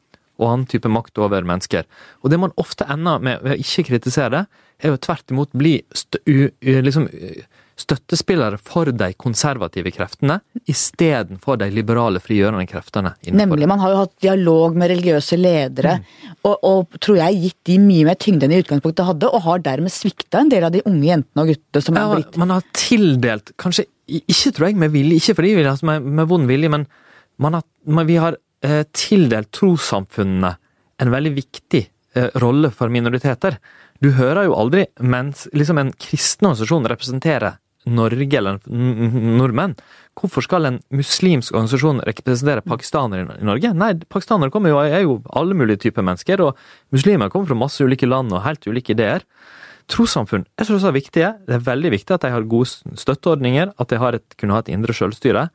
og 0.40 0.46
annen 0.48 0.68
type 0.70 0.88
makt 0.88 1.20
over 1.20 1.44
mennesker. 1.44 1.84
Og 2.24 2.32
det 2.32 2.40
man 2.40 2.54
ofte 2.60 2.86
ender 2.88 3.20
med 3.20 3.44
ved 3.44 3.58
å 3.58 3.60
ikke 3.60 3.90
kritisere 3.90 4.32
det, 4.38 4.44
er 4.80 4.94
jo 4.94 5.00
tvert 5.04 5.34
imot 5.34 5.50
bli 5.52 5.74
liksom, 6.64 7.10
støttespillere 7.80 8.58
for 8.60 8.90
de 8.94 9.10
konservative 9.18 9.92
kreftene, 9.94 10.38
istedenfor 10.70 11.58
de 11.60 11.70
liberale, 11.72 12.20
frigjørende 12.22 12.66
kreftene. 12.70 13.14
Nemlig. 13.26 13.68
Man 13.70 13.82
har 13.82 13.94
jo 13.94 14.00
hatt 14.02 14.14
dialog 14.22 14.76
med 14.78 14.92
religiøse 14.92 15.38
ledere, 15.40 15.96
mm. 16.00 16.34
og, 16.42 16.56
og, 16.56 16.98
tror 17.00 17.20
jeg 17.22 17.40
gitt 17.44 17.58
de 17.70 17.78
mye 17.82 18.08
mer 18.08 18.18
tyngde 18.20 18.46
enn 18.46 18.54
de 18.54 18.60
i 18.60 18.64
utgangspunktet 18.64 19.08
hadde, 19.12 19.30
og 19.30 19.44
har 19.46 19.64
dermed 19.64 19.94
svikta 19.94 20.44
en 20.44 20.52
del 20.52 20.66
av 20.68 20.74
de 20.74 20.84
unge 20.84 21.08
jentene 21.08 21.44
og 21.44 21.52
guttene 21.54 21.86
som 21.86 21.98
ja, 21.98 22.04
er 22.06 22.20
blitt 22.20 22.40
Man 22.40 22.54
har 22.54 22.66
tildelt, 22.76 23.54
kanskje 23.60 23.88
ikke 24.10 24.54
tror 24.56 24.70
jeg 24.70 24.80
med 24.80 24.94
vilje, 24.94 25.20
ikke 25.20 25.36
fordi 25.38 25.54
vi 25.58 25.66
har 25.66 25.84
med, 25.86 26.08
med 26.18 26.30
vond 26.30 26.50
vilje, 26.50 26.70
men 26.72 26.86
har, 27.40 27.62
man, 27.86 28.08
vi 28.08 28.18
har 28.20 28.36
eh, 28.66 28.82
tildelt 28.96 29.52
trossamfunnene 29.56 30.56
en 31.00 31.12
veldig 31.14 31.32
viktig 31.36 31.84
eh, 32.18 32.28
rolle 32.42 32.72
for 32.74 32.92
minoriteter. 32.92 33.56
Du 34.00 34.12
hører 34.16 34.48
jo 34.48 34.56
aldri 34.56 34.86
mens 35.00 35.46
liksom 35.56 35.80
en 35.80 35.92
kristen 35.92 36.50
organisasjon 36.50 36.88
representerer 36.88 37.58
Norge 37.88 38.36
eller 38.36 38.58
nordmenn. 38.68 39.76
Hvorfor 40.20 40.44
skal 40.44 40.68
en 40.68 40.80
muslimsk 40.92 41.54
organisasjon 41.54 42.02
representere 42.04 42.64
pakistanere 42.66 43.38
i 43.38 43.46
Norge? 43.46 43.72
Nei, 43.72 43.94
pakistanere 44.10 44.52
kommer 44.52 44.74
jo, 44.74 44.82
er 44.82 45.06
jo 45.06 45.20
alle 45.32 45.56
mulige 45.56 45.86
typer 45.86 46.04
mennesker, 46.04 46.42
og 46.44 46.60
muslimer 46.92 47.32
kommer 47.32 47.48
fra 47.48 47.60
masse 47.62 47.84
ulike 47.84 48.08
land 48.08 48.34
og 48.34 48.44
helt 48.44 48.68
ulike 48.68 48.92
ideer. 48.96 49.24
Trossamfunn 49.90 50.44
er 50.60 50.68
så 50.68 50.92
viktige. 50.94 51.32
Det 51.48 51.56
er 51.56 51.66
veldig 51.66 51.94
viktig 51.96 52.14
at 52.14 52.26
de 52.26 52.34
har 52.34 52.46
gode 52.46 52.98
støtteordninger, 53.00 53.72
at 53.80 53.90
de 53.90 53.98
et, 54.14 54.36
kunne 54.38 54.54
ha 54.54 54.62
et 54.62 54.72
indre 54.74 54.94
selvstyre. 54.94 55.48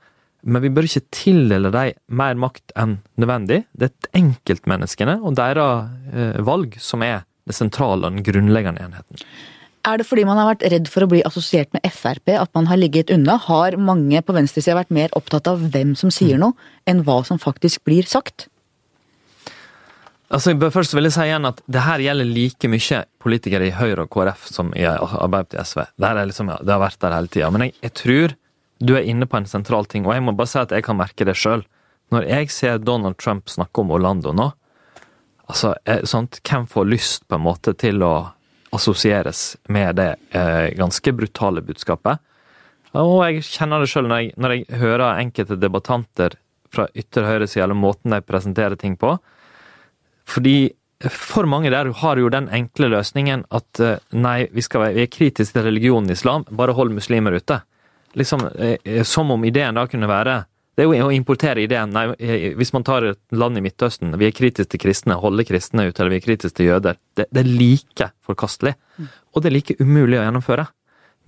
Men 0.46 0.62
vi 0.62 0.70
bør 0.74 0.86
ikke 0.86 1.08
tildele 1.14 1.72
dem 1.74 1.96
mer 2.08 2.36
makt 2.38 2.74
enn 2.78 3.00
nødvendig. 3.22 3.64
Det 3.74 3.90
er 3.90 4.20
enkeltmenneskene 4.20 5.20
og 5.22 5.38
deres 5.40 5.94
eh, 6.14 6.42
valg 6.46 6.78
som 6.82 7.06
er 7.06 7.24
det 7.46 7.56
sentrale 7.56 8.06
og 8.06 8.16
den 8.18 8.26
grunnleggende 8.26 8.84
enheten. 8.86 9.22
Er 9.86 10.00
det 10.02 10.08
fordi 10.10 10.24
man 10.26 10.40
har 10.42 10.50
vært 10.50 10.66
redd 10.74 10.88
for 10.90 11.06
å 11.06 11.10
bli 11.12 11.22
assosiert 11.28 11.70
med 11.76 11.86
Frp 11.94 12.34
at 12.40 12.50
man 12.58 12.66
har 12.72 12.80
ligget 12.82 13.12
unna? 13.14 13.38
Har 13.38 13.78
mange 13.78 14.22
på 14.26 14.34
venstresida 14.34 14.80
vært 14.80 14.94
mer 14.96 15.14
opptatt 15.18 15.46
av 15.52 15.62
hvem 15.62 15.94
som 16.00 16.10
sier 16.14 16.42
noe, 16.42 16.58
enn 16.90 17.04
hva 17.06 17.20
som 17.28 17.38
faktisk 17.42 17.84
blir 17.86 18.08
sagt? 18.10 18.48
Altså, 20.34 20.56
først 20.58 20.96
vil 20.98 21.06
jeg 21.06 21.14
si 21.14 21.28
igjen 21.28 21.46
at 21.46 21.62
det 21.70 21.84
her 21.86 22.02
gjelder 22.02 22.26
like 22.26 22.70
mye 22.72 23.04
politikere 23.22 23.68
i 23.70 23.76
Høyre 23.78 24.08
og 24.08 24.12
KrF 24.16 24.48
som 24.50 24.74
i 24.74 24.88
Arbeiderpartiet 24.90 25.62
og 25.62 25.70
SV. 25.70 25.84
Det, 26.02 26.14
liksom, 26.32 26.50
det, 26.58 26.74
har 26.74 26.82
vært 26.82 27.02
der 27.06 27.16
hele 27.20 27.32
tida. 27.32 27.52
Men 27.54 27.68
jeg, 27.68 27.76
jeg, 27.86 27.94
tror 28.02 28.36
du 28.82 28.96
er 28.98 29.06
inne 29.06 29.30
på 29.30 29.38
en 29.38 29.50
sentral 29.50 29.86
ting, 29.92 30.08
og 30.10 30.16
jeg 30.18 30.26
må 30.26 30.34
bare 30.36 30.50
si 30.50 30.60
at 30.64 30.74
jeg 30.74 30.88
kan 30.88 30.98
merke 30.98 31.30
det 31.30 31.38
sjøl. 31.38 31.62
Når 32.14 32.26
jeg 32.30 32.50
ser 32.54 32.82
Donald 32.82 33.20
Trump 33.22 33.54
snakke 33.54 33.86
om 33.86 33.94
Orlando 33.94 34.34
nå, 34.34 34.50
altså, 35.46 35.76
sånt, 36.10 36.42
hvem 36.42 36.66
får 36.74 36.90
lyst 36.90 37.30
på 37.30 37.38
en 37.38 37.46
måte 37.46 37.78
til 37.78 38.02
å 38.06 38.16
assosieres 38.76 39.56
med 39.72 39.98
det 40.00 40.12
eh, 40.36 40.72
ganske 40.78 41.14
brutale 41.16 41.64
budskapet. 41.66 42.22
Og 42.96 43.20
jeg 43.26 43.44
kjenner 43.48 43.84
det 43.84 43.92
sjøl 43.92 44.08
når, 44.08 44.32
når, 44.40 44.56
jeg 44.56 44.80
hører 44.80 45.20
enkelte 45.20 45.58
debattanter 45.60 46.38
fra 46.72 46.88
ytre 46.96 47.26
høyreside, 47.28 47.64
eller 47.66 47.78
måten 47.80 48.16
de 48.16 48.22
presenterer 48.24 48.80
ting 48.80 48.96
på. 49.00 49.16
Fordi 50.28 50.58
for 51.12 51.48
mange 51.50 51.70
der 51.74 51.92
har 52.02 52.20
jo 52.20 52.32
den 52.32 52.48
enkle 52.56 52.90
løsningen 52.94 53.46
at 53.54 53.84
eh, 53.84 54.02
nei, 54.16 54.48
vi, 54.52 54.64
skal, 54.64 54.90
vi 54.96 55.06
er 55.06 55.12
kritiske 55.12 55.58
til 55.58 55.68
religionen 55.68 56.12
islam, 56.12 56.48
bare 56.50 56.76
hold 56.76 56.94
muslimer 56.96 57.36
ute. 57.36 57.62
Liksom, 58.16 58.48
eh, 58.56 59.04
Som 59.04 59.32
om 59.32 59.44
ideen 59.44 59.76
da 59.76 59.88
kunne 59.92 60.08
være 60.08 60.44
det 60.76 60.84
er 60.84 60.90
jo 60.90 61.08
å 61.08 61.14
importere 61.16 61.64
ideen. 61.64 61.94
Nei, 61.96 62.10
hvis 62.60 62.74
man 62.76 62.84
tar 62.84 63.06
et 63.08 63.20
land 63.32 63.56
i 63.56 63.64
Midtøsten, 63.64 64.12
vi 64.20 64.28
er 64.28 64.36
kritiske 64.36 64.74
til 64.74 64.82
kristne, 64.84 65.16
holder 65.22 65.48
kristne 65.48 65.86
ute, 65.88 66.02
eller 66.02 66.12
vi 66.12 66.20
er 66.20 66.26
kritiske 66.26 66.60
til 66.60 66.72
jøder. 66.74 66.98
Det, 67.16 67.30
det 67.32 67.44
er 67.46 67.48
like 67.48 68.10
forkastelig. 68.28 68.76
Mm. 69.00 69.08
Og 69.32 69.44
det 69.44 69.50
er 69.50 69.56
like 69.56 69.78
umulig 69.80 70.20
å 70.20 70.26
gjennomføre. 70.26 70.68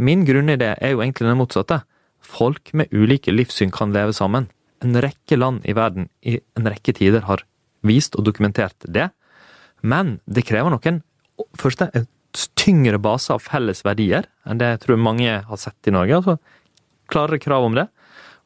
Min 0.04 0.26
grunnidé 0.28 0.74
er 0.76 0.94
jo 0.94 1.02
egentlig 1.02 1.30
den 1.30 1.40
motsatte. 1.40 1.80
Folk 2.20 2.74
med 2.76 2.92
ulike 2.92 3.32
livssyn 3.32 3.72
kan 3.72 3.96
leve 3.96 4.14
sammen. 4.14 4.50
En 4.84 5.00
rekke 5.02 5.40
land 5.40 5.64
i 5.66 5.76
verden 5.78 6.10
i 6.28 6.38
en 6.60 6.68
rekke 6.68 6.94
tider 6.98 7.24
har 7.30 7.46
vist 7.88 8.20
og 8.20 8.28
dokumentert 8.28 8.84
det. 8.84 9.10
Men 9.82 10.18
det 10.28 10.46
krever 10.50 10.74
noen 10.74 11.02
først 11.58 11.88
en 11.88 12.08
tyngre 12.58 13.00
base 13.02 13.32
av 13.34 13.42
felles 13.42 13.84
verdier 13.86 14.28
enn 14.46 14.60
det 14.60 14.74
jeg 14.74 14.82
tror 14.84 15.00
mange 15.02 15.40
har 15.48 15.60
sett 15.62 15.88
i 15.88 15.94
Norge. 15.96 16.20
altså 16.20 16.38
Klarere 17.08 17.40
krav 17.40 17.64
om 17.64 17.78
det. 17.78 17.88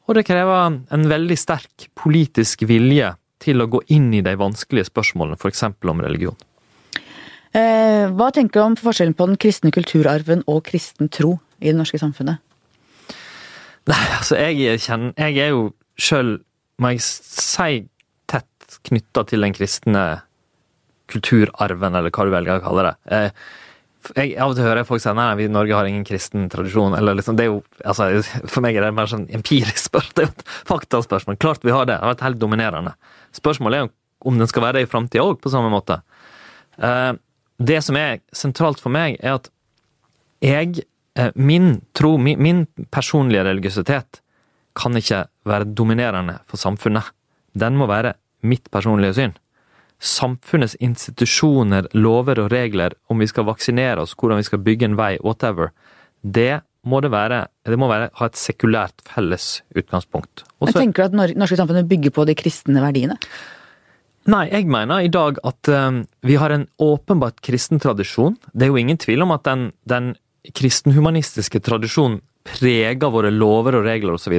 Og 0.08 0.18
det 0.18 0.26
krever 0.26 0.78
en 0.92 1.04
veldig 1.10 1.36
sterk 1.38 1.88
politisk 1.98 2.64
vilje 2.68 3.12
til 3.42 3.62
å 3.62 3.68
gå 3.70 3.82
inn 3.94 4.10
i 4.14 4.22
de 4.24 4.34
vanskelige 4.38 4.90
spørsmålene, 4.90 5.38
f.eks. 5.38 5.64
om 5.90 6.02
religion. 6.02 6.38
Eh, 7.52 8.08
hva 8.08 8.30
tenker 8.32 8.60
du 8.60 8.64
om 8.64 8.78
forskjellen 8.78 9.16
på 9.18 9.28
den 9.28 9.38
kristne 9.40 9.72
kulturarven 9.74 10.44
og 10.48 10.62
kristen 10.68 11.10
tro 11.12 11.36
i 11.60 11.68
det 11.68 11.76
norske 11.76 12.00
samfunnet? 12.00 12.40
Nei, 13.90 14.04
altså 14.14 14.38
jeg 14.38 14.78
kjenner 14.78 15.10
Jeg 15.18 15.40
er 15.42 15.48
jo 15.50 15.64
sjøl, 15.98 16.36
må 16.78 16.92
jeg 16.94 17.02
si, 17.02 17.82
tett 18.30 18.78
knytta 18.88 19.26
til 19.28 19.44
den 19.44 19.54
kristne 19.56 20.04
kulturarven, 21.12 21.98
eller 21.98 22.14
hva 22.14 22.24
du 22.24 22.32
velger 22.32 22.60
å 22.60 22.64
kalle 22.64 22.86
det. 22.88 23.20
Jeg, 24.16 24.34
av 24.40 24.50
og 24.50 24.56
til 24.58 24.66
hører 24.66 24.82
jeg 24.82 24.88
folk 24.88 25.02
si 25.04 25.10
i 25.12 25.48
Norge 25.52 25.76
har 25.76 25.86
ingen 25.86 26.04
kristen 26.04 26.48
tradisjon. 26.50 26.94
eller 26.98 27.14
liksom, 27.14 27.36
det 27.36 27.44
er 27.44 27.50
jo, 27.52 27.62
altså, 27.84 28.08
For 28.50 28.64
meg 28.64 28.76
er 28.76 28.86
det 28.86 28.94
mer 28.94 29.10
sånn 29.10 29.28
empirisk 29.30 29.84
spørsmål. 29.90 30.14
Det 30.14 30.24
er 30.24 30.28
jo 30.28 30.34
et 30.34 30.46
faktaspørsmål. 30.70 31.38
Klart 31.38 31.66
vi 31.66 31.74
har 31.74 31.86
det. 31.86 31.96
Det 31.96 32.02
har 32.02 32.14
vært 32.14 32.24
helt 32.26 32.40
dominerende. 32.42 32.94
Spørsmålet 33.36 33.78
er 33.78 33.92
om 34.26 34.38
den 34.38 34.50
skal 34.50 34.66
være 34.66 34.80
det 34.80 34.86
i 34.86 34.90
framtida 34.90 35.24
òg, 35.26 35.40
på 35.42 35.50
samme 35.50 35.70
måte. 35.72 36.00
Eh, 36.78 37.12
det 37.62 37.78
som 37.86 37.98
er 37.98 38.20
sentralt 38.34 38.82
for 38.82 38.94
meg, 38.94 39.18
er 39.20 39.38
at 39.40 39.50
jeg 40.42 40.82
eh, 41.18 41.30
Min 41.34 41.82
tro, 41.94 42.16
min, 42.18 42.40
min 42.42 42.66
personlige 42.90 43.44
religiøsitet, 43.44 44.22
kan 44.74 44.96
ikke 44.96 45.26
være 45.44 45.68
dominerende 45.76 46.38
for 46.48 46.56
samfunnet. 46.56 47.10
Den 47.52 47.76
må 47.76 47.86
være 47.90 48.14
mitt 48.42 48.70
personlige 48.72 49.14
syn. 49.18 49.34
Samfunnets 50.02 50.74
institusjoner, 50.82 51.86
lover 51.94 52.40
og 52.42 52.50
regler, 52.52 52.96
om 53.06 53.22
vi 53.22 53.28
skal 53.30 53.46
vaksinere 53.46 54.02
oss, 54.02 54.16
hvordan 54.18 54.40
vi 54.40 54.46
skal 54.48 54.62
bygge 54.66 54.88
en 54.88 54.98
vei, 54.98 55.14
whatever, 55.22 55.70
det 56.22 56.62
må 56.82 56.98
det 57.02 57.12
være 57.12 57.44
Det 57.66 57.78
må 57.78 57.86
være, 57.86 58.10
ha 58.18 58.26
et 58.26 58.38
sekulært 58.38 59.04
felles 59.06 59.62
utgangspunkt. 59.78 60.42
Men 60.60 60.74
tenker 60.74 61.04
du 61.04 61.06
at 61.06 61.14
nor- 61.14 61.36
norske 61.38 61.58
samfunnet 61.60 61.86
bygger 61.90 62.10
på 62.10 62.24
de 62.26 62.34
kristne 62.34 62.82
verdiene? 62.82 63.14
Nei, 64.26 64.48
jeg 64.50 64.66
mener 64.70 65.02
i 65.02 65.10
dag 65.10 65.38
at 65.46 65.68
eh, 65.70 66.02
vi 66.26 66.34
har 66.38 66.50
en 66.54 66.66
åpenbart 66.82 67.40
kristen 67.42 67.78
tradisjon. 67.82 68.36
Det 68.52 68.66
er 68.66 68.70
jo 68.74 68.82
ingen 68.82 68.98
tvil 68.98 69.22
om 69.22 69.30
at 69.34 69.46
den, 69.46 69.72
den 69.86 70.12
kristenhumanistiske 70.54 71.62
tradisjonen 71.62 72.20
preger 72.46 73.10
våre 73.14 73.30
lover 73.30 73.78
og 73.78 73.86
regler 73.86 74.18
osv. 74.18 74.34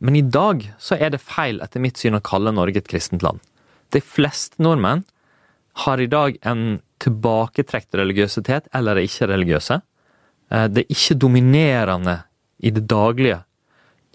Men 0.00 0.16
i 0.16 0.22
dag 0.24 0.64
så 0.80 0.96
er 1.00 1.12
det 1.12 1.20
feil, 1.24 1.60
etter 1.64 1.80
mitt 1.80 2.00
syn, 2.00 2.16
å 2.16 2.24
kalle 2.24 2.52
Norge 2.52 2.80
et 2.80 2.88
kristent 2.88 3.24
land. 3.24 3.40
De 3.90 4.00
fleste 4.00 4.62
nordmenn 4.62 5.04
har 5.84 6.00
i 6.00 6.08
dag 6.10 6.36
en 6.46 6.80
tilbaketrukket 7.00 7.98
religiøsitet, 8.00 8.68
eller 8.74 8.96
er 8.98 9.08
ikke 9.08 9.30
religiøse. 9.30 9.80
Eh, 10.50 10.68
Det 10.68 10.84
er 10.84 10.94
ikke 10.94 11.18
dominerende 11.18 12.22
i 12.62 12.70
det 12.70 12.86
daglige. 12.86 13.44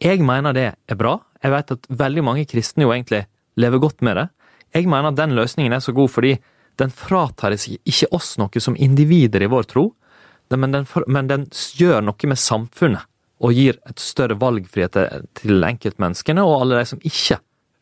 Jeg 0.01 0.19
mener 0.19 0.53
det 0.53 0.75
er 0.87 0.95
bra. 0.95 1.19
Jeg 1.41 1.51
vet 1.51 1.71
at 1.71 1.87
veldig 1.89 2.23
mange 2.23 2.45
kristne 2.45 2.83
jo 2.83 2.91
egentlig 2.91 3.25
lever 3.57 3.79
godt 3.79 4.01
med 4.01 4.15
det. 4.15 4.29
Jeg 4.73 4.87
mener 4.87 5.09
at 5.09 5.15
den 5.15 5.35
løsningen 5.35 5.73
er 5.73 5.79
så 5.79 5.93
god 5.93 6.09
fordi 6.09 6.37
den 6.77 6.91
fratar 6.91 7.55
ikke 7.55 8.09
oss 8.11 8.37
noe 8.37 8.59
som 8.59 8.75
individer 8.75 9.41
i 9.41 9.47
vår 9.47 9.63
tro, 9.63 9.93
men 10.51 10.71
den, 10.71 10.85
men 11.07 11.27
den 11.27 11.45
gjør 11.79 12.03
noe 12.03 12.27
med 12.27 12.37
samfunnet. 12.37 13.07
Og 13.39 13.53
gir 13.53 13.79
et 13.87 13.99
større 13.99 14.37
valgfrihet 14.39 14.95
til 15.35 15.63
enkeltmenneskene 15.63 16.43
og 16.43 16.61
alle 16.61 16.79
de 16.79 16.85
som 16.85 17.01
ikke 17.03 17.39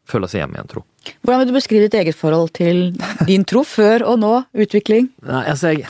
føler 0.09 0.31
seg 0.31 0.43
hjemme 0.43 0.59
i 0.59 0.61
en 0.63 0.69
tro. 0.71 0.83
Hvordan 1.23 1.41
vil 1.41 1.51
du 1.51 1.57
beskrive 1.57 1.87
ditt 1.87 1.97
eget 1.99 2.17
forhold 2.17 2.53
til 2.57 2.93
din 3.27 3.45
tro 3.47 3.63
før 3.67 4.05
og 4.11 4.19
nå? 4.21 4.33
Utvikling? 4.65 5.11
Nei, 5.27 5.43
altså 5.51 5.73
jeg 5.73 5.87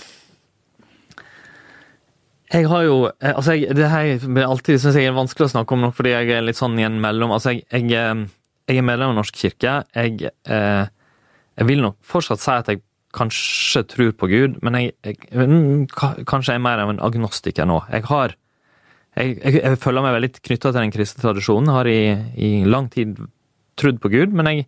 Jeg 2.53 2.67
har 2.69 2.83
jo 2.85 2.97
eh, 3.09 3.33
Altså, 3.33 3.55
jeg, 3.57 3.75
det 3.75 3.89
her 3.89 4.27
blir 4.27 4.45
alltid 4.45 4.77
synes 4.81 4.97
jeg 4.99 5.09
er 5.09 5.17
vanskelig 5.17 5.47
å 5.47 5.53
snakke 5.55 5.73
om 5.73 5.85
noe, 5.87 5.95
fordi 5.95 6.13
jeg 6.13 6.29
er 6.29 6.45
litt 6.45 6.59
sånn 6.59 6.77
i 6.77 6.85
en 6.85 6.99
mellom 7.01 7.33
Altså, 7.33 7.55
jeg, 7.55 7.65
jeg, 7.71 7.89
eh, 7.97 8.25
jeg 8.69 8.81
er 8.81 8.85
medlem 8.85 9.13
av 9.13 9.17
Norsk 9.17 9.35
kirke. 9.35 9.79
Jeg, 9.95 10.33
eh, 10.45 10.85
jeg 11.57 11.69
vil 11.69 11.81
nok 11.83 11.97
fortsatt 12.05 12.41
si 12.41 12.53
at 12.53 12.69
jeg 12.69 12.83
kanskje 13.13 13.83
tror 13.91 14.13
på 14.17 14.29
Gud, 14.31 14.55
men 14.65 14.77
jeg, 14.79 14.93
jeg 15.05 15.17
kanskje 16.25 16.55
jeg 16.55 16.61
er 16.61 16.65
mer 16.65 16.81
av 16.81 16.89
en 16.93 17.01
agnostiker 17.03 17.67
nå. 17.69 17.83
Jeg 17.93 18.07
har 18.09 18.37
Jeg, 19.13 19.35
jeg, 19.43 19.59
jeg 19.61 19.77
føler 19.77 20.01
meg 20.01 20.15
veldig 20.15 20.31
knytta 20.39 20.71
til 20.71 20.79
den 20.79 20.93
kristne 20.93 21.21
tradisjonen. 21.21 21.69
Har 21.69 21.85
i, 21.85 22.15
i 22.33 22.63
lang 22.65 22.87
tid 22.89 23.19
trodd 23.79 23.99
på 24.03 24.11
Gud, 24.13 24.35
men 24.35 24.51
jeg 24.51 24.65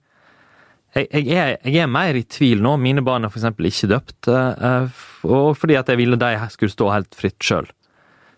jeg, 0.96 1.10
jeg, 1.12 1.36
er, 1.36 1.58
jeg 1.68 1.82
er 1.84 1.90
mer 1.92 2.16
i 2.16 2.24
tvil 2.24 2.62
nå. 2.64 2.78
Mine 2.80 3.02
barn 3.04 3.28
er 3.28 3.32
f.eks. 3.34 3.44
ikke 3.52 3.90
døpt, 3.92 4.30
eh, 4.32 5.02
og 5.28 5.50
fordi 5.60 5.76
at 5.76 5.90
jeg 5.92 6.00
ville 6.00 6.16
de 6.16 6.30
skulle 6.54 6.72
stå 6.72 6.88
helt 6.94 7.18
fritt 7.20 7.44
sjøl. 7.44 7.68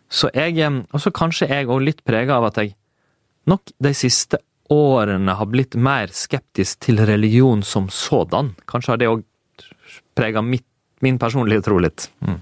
Så 0.10 0.32
jeg, 0.34 0.58
eh, 0.65 0.80
og 0.89 1.03
så 1.03 1.13
kanskje 1.13 1.51
jeg 1.51 1.69
òg 1.69 1.86
litt 1.86 2.01
prega 2.08 2.39
av 2.39 2.49
at 2.49 2.58
jeg 2.63 2.73
nok 3.47 3.75
de 3.86 3.93
siste 3.93 4.41
årene 4.73 5.38
har 5.38 5.47
blitt 5.53 5.77
mer 5.80 6.10
skeptisk 6.12 6.82
til 6.88 6.99
religion 7.06 7.62
som 7.63 7.91
sådan. 7.93 8.56
Kanskje 8.67 8.95
har 8.95 9.01
det 9.03 9.12
òg 9.12 9.23
prega 10.17 10.41
min 10.41 11.21
personlige 11.21 11.67
tro 11.69 11.77
litt. 11.80 12.10
Mm. 12.25 12.41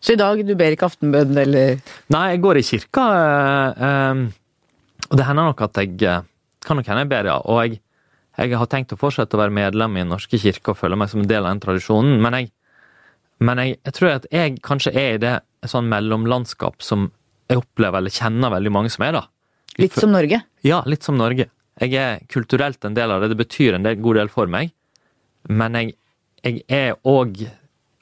Så 0.00 0.12
i 0.12 0.20
dag, 0.20 0.42
du 0.46 0.54
ber 0.58 0.74
ikke 0.74 0.90
aftenbønn 0.90 1.38
eller 1.40 1.78
Nei, 2.12 2.24
jeg 2.34 2.42
går 2.44 2.60
i 2.60 2.64
kirka, 2.66 3.06
eh, 3.16 3.86
eh, 3.86 4.24
og 5.06 5.20
det 5.20 5.26
hender 5.28 5.48
nok 5.48 5.62
at 5.66 5.80
jeg 5.80 6.02
eh, 6.02 6.26
Kan 6.66 6.80
nok 6.80 6.88
hende 6.90 7.04
jeg 7.04 7.12
ber, 7.12 7.28
ja. 7.30 7.36
Og 7.46 7.60
jeg, 7.62 7.80
jeg 8.36 8.60
har 8.60 8.70
tenkt 8.70 8.94
å 8.94 9.00
fortsette 9.00 9.38
å 9.38 9.40
være 9.40 9.54
medlem 9.54 9.96
i 9.96 10.02
Den 10.02 10.12
norske 10.14 10.40
kirke 10.42 10.74
og 10.74 10.80
føle 10.80 10.98
meg 10.98 11.12
som 11.12 11.22
en 11.22 11.30
del 11.30 11.44
av 11.44 11.54
den 11.54 11.62
tradisjonen, 11.64 12.18
men 12.22 12.38
jeg, 12.40 12.50
men 13.46 13.62
jeg, 13.62 13.76
jeg 13.86 13.96
tror 13.98 14.12
at 14.14 14.30
jeg 14.32 14.56
kanskje 14.66 14.94
er 14.96 15.10
i 15.14 15.22
det 15.22 15.34
sånn 15.66 15.90
mellomlandskap 15.90 16.82
som 16.84 17.10
jeg 17.50 17.60
opplever 17.62 18.02
eller 18.02 18.14
kjenner 18.14 18.52
veldig 18.54 18.72
mange 18.74 18.90
som 18.92 19.06
er, 19.06 19.20
da. 19.20 19.26
litt 19.78 19.94
som 19.94 20.10
Norge? 20.14 20.40
Ja, 20.66 20.80
litt 20.90 21.06
som 21.06 21.18
Norge. 21.18 21.48
Jeg 21.78 21.92
er 22.00 22.24
kulturelt 22.32 22.84
en 22.88 22.96
del 22.96 23.12
av 23.12 23.22
det, 23.22 23.30
det 23.34 23.38
betyr 23.38 23.76
en 23.76 23.86
del, 23.86 24.00
god 24.02 24.20
del 24.22 24.32
for 24.32 24.50
meg, 24.50 24.72
men 25.46 25.78
jeg, 25.78 25.94
jeg 26.42 26.62
er 26.72 26.96
òg 27.06 27.44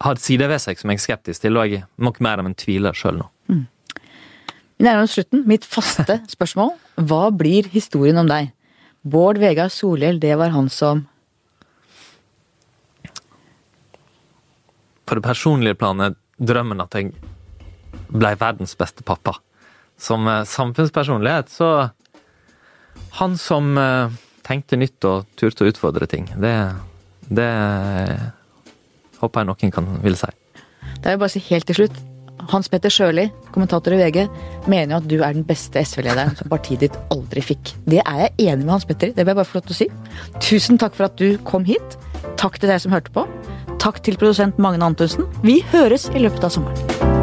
har 0.05 0.21
sider 0.21 0.51
ved 0.51 0.63
seg 0.63 0.81
som 0.81 0.93
jeg 0.93 1.01
er 1.01 1.05
skeptisk 1.05 1.45
til, 1.45 1.59
og 1.59 1.69
jeg 1.69 1.83
er 1.83 1.89
nok 2.03 2.21
mer 2.25 2.43
av 2.43 2.49
en 2.49 2.57
tviler 2.59 2.97
sjøl 2.97 3.19
nå. 3.21 3.29
Vi 4.79 4.87
nærmer 4.87 5.07
oss 5.07 5.17
slutten. 5.17 5.45
Mitt 5.49 5.67
faste 5.69 6.21
spørsmål. 6.35 6.75
Hva 7.09 7.29
blir 7.35 7.69
historien 7.73 8.19
om 8.21 8.31
deg? 8.31 8.53
Bård 9.05 9.39
Vegar 9.43 9.69
Solhjell, 9.73 10.21
det 10.21 10.33
var 10.41 10.55
han 10.55 10.71
som 10.73 11.05
på 15.05 15.15
det 15.19 15.25
personlige 15.25 15.77
planet 15.79 16.17
drømmen 16.41 16.83
at 16.83 16.95
jeg 16.97 17.13
ble 18.09 18.31
verdens 18.41 18.75
beste 18.79 19.05
pappa. 19.07 19.37
Som 20.01 20.27
eh, 20.29 20.45
samfunnspersonlighet, 20.49 21.51
så 21.51 21.91
Han 23.15 23.37
som 23.39 23.79
eh, 23.79 24.11
tenkte 24.43 24.77
nytt 24.77 25.05
og 25.07 25.27
turte 25.39 25.65
å 25.65 25.69
utfordre 25.71 26.07
ting, 26.11 26.27
det, 26.39 26.55
det 27.31 27.51
håper 29.21 29.41
jeg 29.41 29.49
noen 29.51 29.75
kan 29.75 29.87
vil 30.03 30.19
si. 30.19 30.31
Da 30.99 31.07
vil 31.07 31.15
jeg 31.15 31.23
bare 31.23 31.35
si 31.35 31.43
helt 31.49 31.67
til 31.71 31.79
slutt. 31.79 32.14
Hans 32.51 32.69
Petter 32.69 32.93
Sjøli, 32.93 33.29
kommentator 33.55 33.95
i 33.95 34.01
VG, 34.01 34.27
mener 34.71 34.97
jo 34.97 35.01
at 35.01 35.09
du 35.11 35.17
er 35.21 35.37
den 35.37 35.47
beste 35.49 35.81
SV-lederen 35.81 36.35
som 36.39 36.51
partiet 36.53 36.85
ditt 36.85 36.99
aldri 37.15 37.45
fikk. 37.45 37.75
Det 37.89 38.03
er 38.03 38.25
jeg 38.25 38.51
enig 38.51 38.67
med 38.67 38.75
Hans 38.77 38.89
Petter 38.89 39.13
i, 39.13 39.17
det 39.17 39.25
vil 39.25 39.33
jeg 39.33 39.41
bare 39.41 39.51
få 39.51 39.61
lov 39.61 39.67
til 39.69 39.77
å 39.77 39.81
si. 39.81 39.89
Tusen 40.51 40.81
takk 40.81 40.99
for 40.99 41.09
at 41.09 41.19
du 41.21 41.39
kom 41.49 41.67
hit. 41.69 41.99
Takk 42.41 42.61
til 42.61 42.73
deg 42.73 42.83
som 42.85 42.95
hørte 42.95 43.15
på. 43.15 43.27
Takk 43.81 44.03
til 44.05 44.21
produsent 44.21 44.61
Magne 44.61 44.87
Antonsen. 44.93 45.29
Vi 45.47 45.61
høres 45.73 46.11
i 46.13 46.25
løpet 46.25 46.49
av 46.49 46.57
sommeren. 46.59 47.14